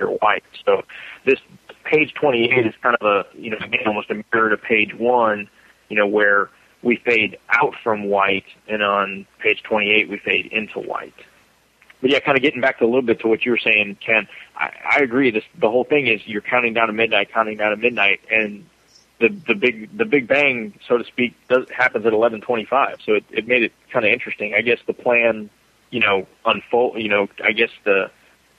[0.00, 0.44] are white.
[0.64, 0.82] So
[1.24, 1.38] this
[1.84, 5.48] page 28 is kind of a you know almost a mirror to page one,
[5.88, 6.50] you know where
[6.82, 11.14] we fade out from white and on page 28 we fade into white.
[12.00, 13.98] But yeah, kind of getting back to a little bit to what you were saying,
[14.04, 14.26] Ken.
[14.56, 15.30] I, I agree.
[15.30, 18.64] This the whole thing is you're counting down to midnight, counting down to midnight, and
[19.20, 22.96] the the big the big bang, so to speak, does happens at 11:25.
[23.04, 24.54] So it, it made it kind of interesting.
[24.54, 25.50] I guess the plan,
[25.90, 27.00] you know, unfold.
[27.00, 28.10] You know, I guess the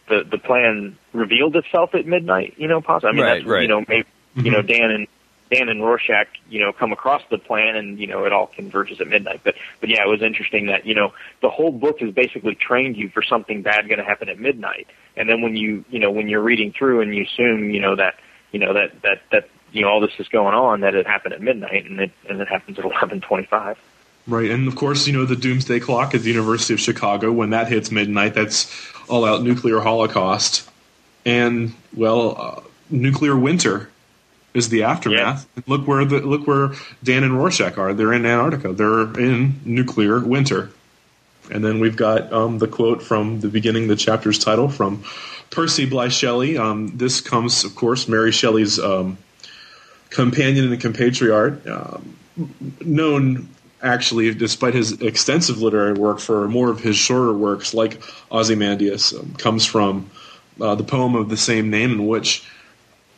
[0.08, 2.54] the the plan revealed itself at midnight.
[2.58, 3.10] You know, possibly.
[3.10, 3.62] I mean, Right, that's right.
[3.64, 5.08] you know maybe you know Dan and
[5.52, 9.02] Dan and Rorschach, you know, come across the plan, and you know, it all converges
[9.02, 9.42] at midnight.
[9.44, 12.96] But but yeah, it was interesting that you know the whole book has basically trained
[12.96, 16.12] you for something bad going to happen at midnight, and then when you you know
[16.12, 18.14] when you're reading through and you assume you know that
[18.54, 21.34] you know that that that you know all this is going on that it happened
[21.34, 23.78] at midnight and it and it happens at 11:25.
[24.28, 27.32] Right, and of course, you know the doomsday clock at the University of Chicago.
[27.32, 28.72] When that hits midnight, that's
[29.10, 30.70] all-out nuclear holocaust,
[31.26, 32.62] and well, uh,
[32.92, 33.90] nuclear winter
[34.54, 35.48] is the aftermath.
[35.68, 36.72] Look where the look where
[37.04, 37.94] Dan and Rorschach are.
[37.94, 38.74] They're in Antarctica.
[38.74, 40.70] They're in nuclear winter.
[41.50, 45.04] And then we've got um, the quote from the beginning of the chapter's title from
[45.50, 46.58] Percy Bysshe Shelley.
[46.58, 49.18] Um, this comes, of course, Mary Shelley's um,
[50.12, 52.16] companion and compatriot, um,
[52.82, 53.50] known
[53.82, 58.02] actually, despite his extensive literary work, for more of his shorter works, like
[58.32, 60.12] Ozymandias, um, comes from
[60.60, 62.48] uh, the poem of the same name, in which,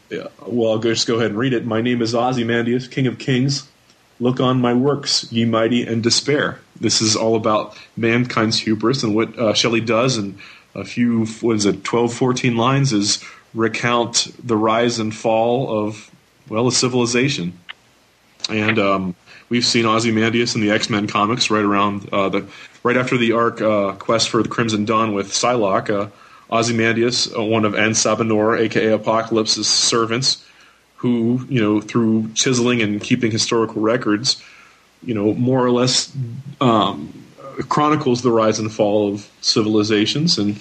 [0.09, 1.65] yeah, well, I'll just go ahead and read it.
[1.65, 3.67] My name is Ozymandias, King of Kings.
[4.19, 6.61] Look on my works, ye mighty, and despair.
[6.79, 10.39] This is all about mankind's hubris, and what uh, Shelley does in
[10.75, 16.09] a few, what is it, 12, 14 lines is recount the rise and fall of,
[16.49, 17.57] well, a civilization.
[18.49, 19.15] And um,
[19.49, 22.45] we've seen Ozymandias in the X Men comics right around uh, the
[22.83, 25.89] right after the arc uh, Quest for the Crimson Dawn with Psylocke.
[25.89, 26.09] Uh,
[26.51, 30.45] Ozymandias, uh, one of En Sabah Nur, aka Apocalypse's servants,
[30.97, 34.41] who you know through chiseling and keeping historical records,
[35.03, 36.15] you know more or less
[36.61, 37.23] um,
[37.69, 40.37] chronicles the rise and fall of civilizations.
[40.37, 40.59] And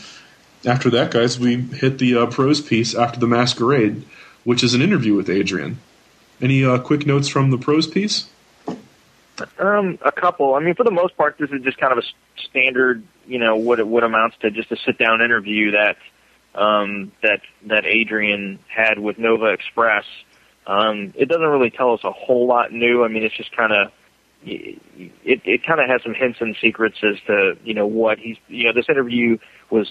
[0.65, 4.05] after that, guys, we hit the uh, prose piece after the masquerade,
[4.45, 5.79] which is an interview with Adrian.
[6.41, 8.29] Any uh, quick notes from the prose piece?
[9.59, 10.55] Um, a couple.
[10.55, 12.07] I mean, for the most part, this is just kind of a
[12.49, 15.97] standard, you know, what it what amounts to just a sit down interview that
[16.55, 20.05] um, that that Adrian had with Nova Express.
[20.67, 23.05] Um, it doesn't really tell us a whole lot new.
[23.05, 23.93] I mean, it's just kind of
[24.45, 24.81] it
[25.25, 28.67] it kind of has some hints and secrets as to you know what he's you
[28.67, 29.39] know this interview
[29.71, 29.91] was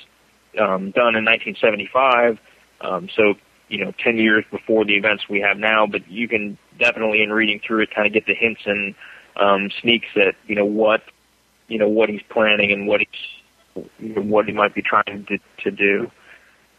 [0.60, 2.40] um, done in 1975.
[2.82, 3.36] Um, so
[3.72, 5.88] you know, 10 years before the events we have now.
[5.88, 8.93] But you can definitely, in reading through it, kind of get the hints and
[9.38, 11.03] um, sneaks at you know what
[11.68, 15.72] you know what he's planning and what he's what he might be trying to, to
[15.72, 16.11] do.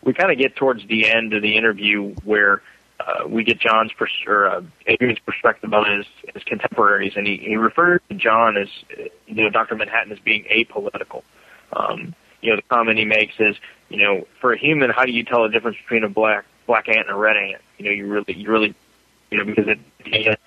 [0.05, 2.61] We kind of get towards the end of the interview where
[3.01, 7.39] uh, we get John's pers- or uh, Adrian's perspective on his, his contemporaries, and he,
[7.39, 8.69] he referred to John as
[9.27, 9.77] you know Dr.
[9.77, 11.23] Manhattan as being apolitical.
[11.73, 13.57] Um, you know, the comment he makes is,
[13.89, 16.89] you know, for a human, how do you tell the difference between a black black
[16.89, 17.61] ant and a red ant?
[17.77, 18.75] You know, you really, you really,
[19.31, 20.41] you know, because it's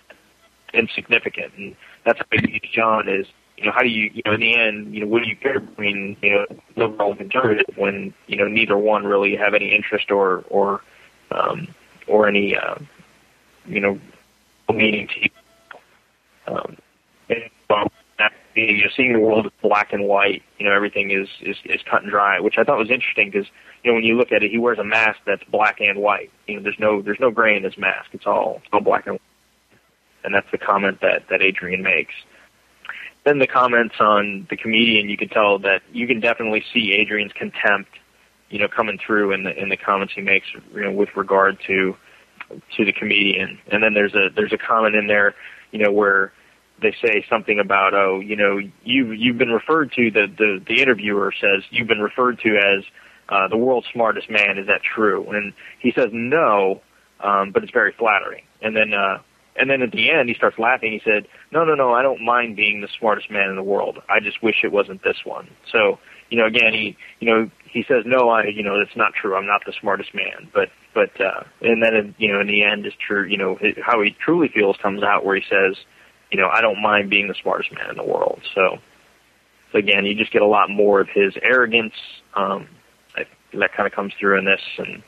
[0.73, 3.27] insignificant, and that's how views John is.
[3.57, 5.35] You know, how do you, you know, in the end, you know, what do you
[5.35, 6.45] care between, you know,
[6.75, 10.81] liberal and conservative when, you know, neither one really have any interest or, or,
[11.31, 11.67] um,
[12.07, 12.75] or any, uh,
[13.67, 13.99] you know,
[14.73, 15.29] meaning to you.
[16.47, 16.77] Um,
[17.29, 17.89] and, um,
[18.55, 22.03] you know, seeing the world black and white, you know, everything is, is, is cut
[22.03, 23.47] and dry, which I thought was interesting because,
[23.83, 26.31] you know, when you look at it, he wears a mask that's black and white.
[26.47, 28.09] You know, there's no, there's no gray in his mask.
[28.13, 29.21] It's all, it's all black and white.
[30.23, 32.13] And that's the comment that, that Adrian makes.
[33.25, 37.33] Then the comments on the comedian, you can tell that you can definitely see Adrian's
[37.33, 37.89] contempt,
[38.49, 41.57] you know, coming through in the, in the comments he makes, you know, with regard
[41.67, 41.95] to,
[42.77, 43.59] to the comedian.
[43.71, 45.35] And then there's a, there's a comment in there,
[45.71, 46.31] you know, where,
[46.81, 50.81] they say something about oh you know you you've been referred to the the the
[50.81, 52.83] interviewer says you've been referred to as
[53.29, 54.57] uh, the world's smartest man.
[54.57, 55.29] Is that true?
[55.31, 56.81] And he says no
[57.19, 58.43] um, but it's very flattering.
[58.61, 59.19] And then uh,
[59.55, 60.91] and then at the end he starts laughing.
[60.91, 63.99] He said no no no I don't mind being the smartest man in the world.
[64.09, 65.49] I just wish it wasn't this one.
[65.71, 65.99] So
[66.29, 69.35] you know again he you know he says no I you know it's not true.
[69.35, 70.49] I'm not the smartest man.
[70.53, 74.01] But but uh, and then you know in the end is true you know how
[74.01, 75.75] he truly feels comes out where he says
[76.35, 78.41] you know, I don't mind being the smartest man in the world.
[78.53, 78.79] So,
[79.71, 81.93] so again, you just get a lot more of his arrogance.
[82.33, 82.67] Um,
[83.15, 85.01] that, that kind of comes through in this, and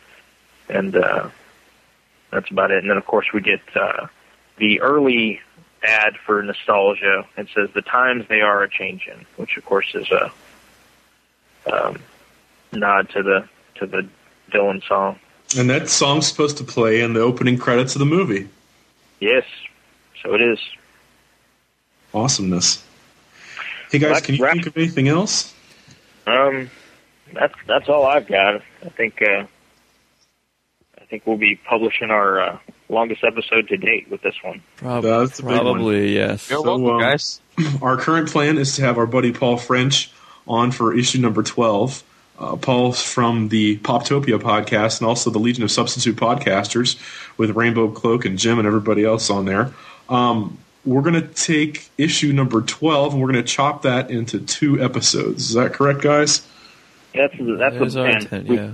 [0.69, 1.29] and uh,
[2.31, 2.77] that's about it.
[2.77, 4.07] And then, of course, we get uh,
[4.55, 5.41] the early
[5.83, 7.27] ad for nostalgia.
[7.35, 10.31] It says the times they are a changing, which of course is a
[11.69, 11.99] um,
[12.71, 13.49] nod to the
[13.79, 14.07] to the
[14.53, 15.19] Dylan song.
[15.57, 18.47] And that song's supposed to play in the opening credits of the movie.
[19.19, 19.43] Yes,
[20.23, 20.59] so it is.
[22.17, 22.83] Awesomeness.
[23.91, 25.53] Hey guys, can you think of anything else?
[26.25, 26.69] Um,
[27.33, 28.61] that's that's all I've got.
[28.83, 29.45] I think uh,
[30.97, 34.61] I think we'll be publishing our uh, longest episode to date with this one.
[34.81, 35.63] That's a big one.
[35.63, 36.49] Probably, yes.
[36.49, 37.39] You're welcome, um, guys.
[37.81, 40.11] Our current plan is to have our buddy Paul French
[40.47, 42.03] on for issue number 12.
[42.39, 46.99] Uh, Paul's from the Poptopia podcast and also the Legion of Substitute Podcasters
[47.35, 49.73] with Rainbow Cloak and Jim and everybody else on there.
[50.07, 54.39] Um, we're going to take issue number 12 and we're going to chop that into
[54.39, 55.49] two episodes.
[55.49, 56.47] Is that correct, guys?
[57.13, 58.21] That's that's That the our plan.
[58.21, 58.71] intent, We- yeah.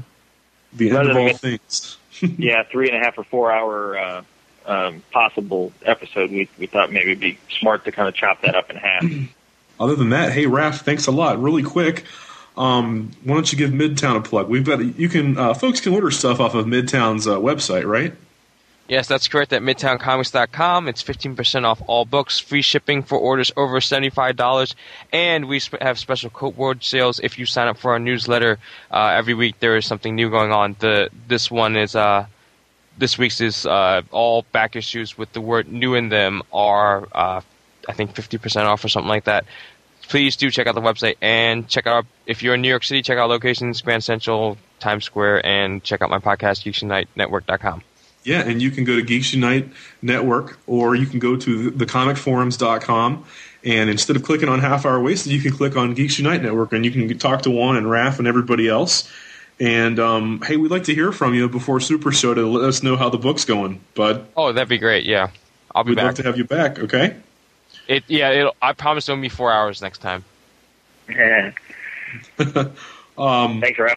[0.76, 1.98] The end Rather of than all get- things.
[2.38, 4.22] yeah, three and a half or four hour uh,
[4.66, 6.32] um, possible episode.
[6.32, 9.04] We we thought maybe it'd be smart to kind of chop that up in half.
[9.80, 11.42] Other than that, hey Raph, thanks a lot.
[11.42, 12.06] Really quick,
[12.58, 14.48] um, why don't you give Midtown a plug?
[14.50, 18.14] We've got you can uh, folks can order stuff off of Midtown's uh, website, right?
[18.94, 19.52] Yes, that's correct.
[19.54, 24.76] At MidtownComics.com, it's 15% off all books, free shipping for orders over $75,
[25.12, 28.60] and we have special coat board sales if you sign up for our newsletter.
[28.92, 30.76] Uh, every week there is something new going on.
[30.78, 32.28] The This one is, uh,
[32.96, 37.42] this week's is uh, all back issues with the word new in them are, uh,
[37.90, 39.46] I think, 50% off or something like that.
[40.04, 43.02] Please do check out the website and check out, if you're in New York City,
[43.02, 47.82] check out locations, Grand Central, Times Square, and check out my podcast, GeeksUniteNetwork.com.
[48.24, 49.70] Yeah, and you can go to Geeks Unite
[50.02, 53.26] Network, or you can go to thecomicforums.com,
[53.66, 56.74] and instead of clicking on Half Hour Wasted, you can click on Geeks Unite Network,
[56.74, 59.10] and you can talk to Juan and Raph and everybody else.
[59.60, 62.82] And um, hey, we'd like to hear from you before Super Show to let us
[62.82, 64.26] know how the book's going, bud.
[64.36, 65.06] Oh, that'd be great.
[65.06, 65.30] Yeah,
[65.74, 66.06] I'll be We'd back.
[66.06, 66.80] love to have you back.
[66.80, 67.16] Okay.
[67.88, 68.32] It yeah.
[68.32, 70.26] It'll, I promise it'll be four hours next time.
[71.10, 71.54] um,
[73.62, 73.96] Thanks, Raph.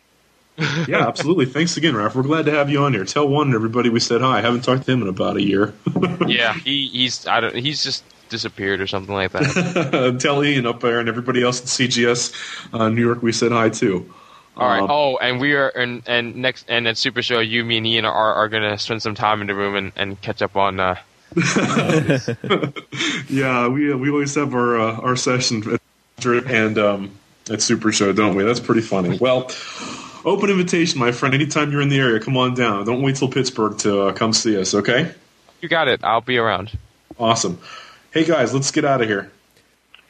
[0.88, 1.46] yeah, absolutely.
[1.46, 2.14] Thanks again, Raph.
[2.14, 3.04] We're glad to have you on here.
[3.04, 4.38] Tell Juan and everybody we said hi.
[4.38, 5.74] I haven't talked to him in about a year.
[6.26, 10.18] yeah, he he's I don't he's just disappeared or something like that.
[10.20, 12.34] Tell Ian up there and everybody else at CGS
[12.72, 14.12] uh, New York we said hi too.
[14.56, 14.82] All right.
[14.82, 17.86] Um, Oh, and we are and and next and at Super Show, you, me, and
[17.86, 20.80] Ian are are gonna spend some time in the room and, and catch up on.
[20.80, 20.96] Uh,
[23.28, 25.78] yeah, we we always have our uh, our session
[26.24, 27.10] and um,
[27.50, 28.44] at Super Show, don't we?
[28.44, 29.18] That's pretty funny.
[29.18, 29.50] Well,
[30.26, 31.34] open invitation, my friend.
[31.34, 32.84] Anytime you're in the area, come on down.
[32.84, 34.74] Don't wait till Pittsburgh to uh, come see us.
[34.74, 35.12] Okay?
[35.62, 36.04] you got it.
[36.04, 36.76] I'll be around.
[37.18, 37.58] Awesome.
[38.10, 39.30] Hey guys, let's get out of here.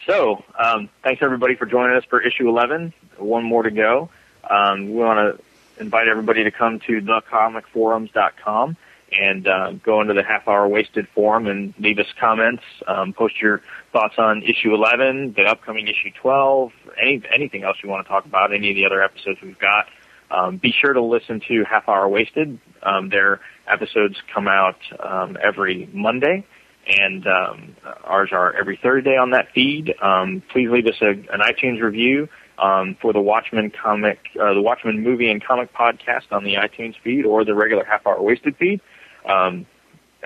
[0.06, 2.92] So, um, thanks everybody for joining us for issue 11.
[3.18, 4.08] One more to go.
[4.48, 5.42] um, we want to
[5.80, 8.76] invite everybody to come to thecomicforums.com
[9.12, 12.62] and uh, go into the half hour wasted forum and leave us comments.
[12.86, 13.62] Um, post your
[13.92, 18.24] thoughts on issue 11, the upcoming issue 12, any anything else you want to talk
[18.24, 19.86] about, any of the other episodes we've got.
[20.30, 22.58] Um, be sure to listen to Half Hour Wasted.
[22.82, 26.44] Um, their episodes come out um, every Monday,
[26.86, 29.94] and um, ours are every Thursday on that feed.
[30.02, 32.28] Um, please leave us a, an iTunes review
[32.58, 36.94] um, for the Watchmen comic, uh, the Watchmen movie and comic podcast on the iTunes
[37.02, 38.80] feed or the regular Half Hour Wasted feed.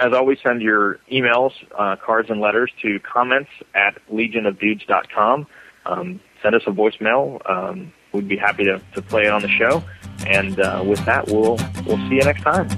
[0.00, 5.46] As always, send your emails, uh, cards, and letters to comments at legionofdudes.com.
[5.84, 7.46] Um, send us a voicemail.
[8.12, 9.82] We'd be happy to, to play it on the show.
[10.26, 12.68] And uh, with that, we'll we'll see you next time.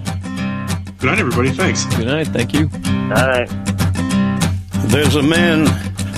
[0.99, 1.51] Good night, everybody.
[1.51, 1.85] Thanks.
[1.97, 2.29] Good night.
[2.29, 2.71] Thank you.
[2.73, 3.49] All right.
[4.89, 5.67] There's a man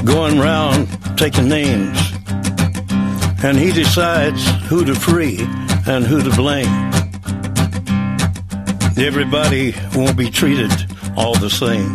[0.04, 1.98] going round taking names,
[3.42, 5.38] and he decides who to free
[5.86, 6.68] and who to blame.
[8.98, 10.70] Everybody won't be treated
[11.16, 11.94] all the same.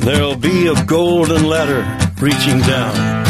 [0.00, 1.82] There'll be a golden ladder
[2.20, 3.23] reaching down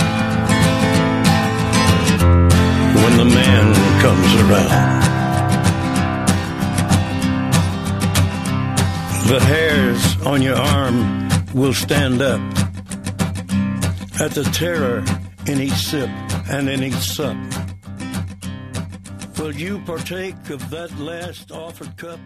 [3.05, 5.03] when the man comes around.
[9.29, 12.41] The hairs on your arm will stand up
[14.19, 15.05] at the terror
[15.47, 16.09] in each sip
[16.49, 17.37] and in each sup.
[19.39, 22.21] Will you partake of that last offered cup?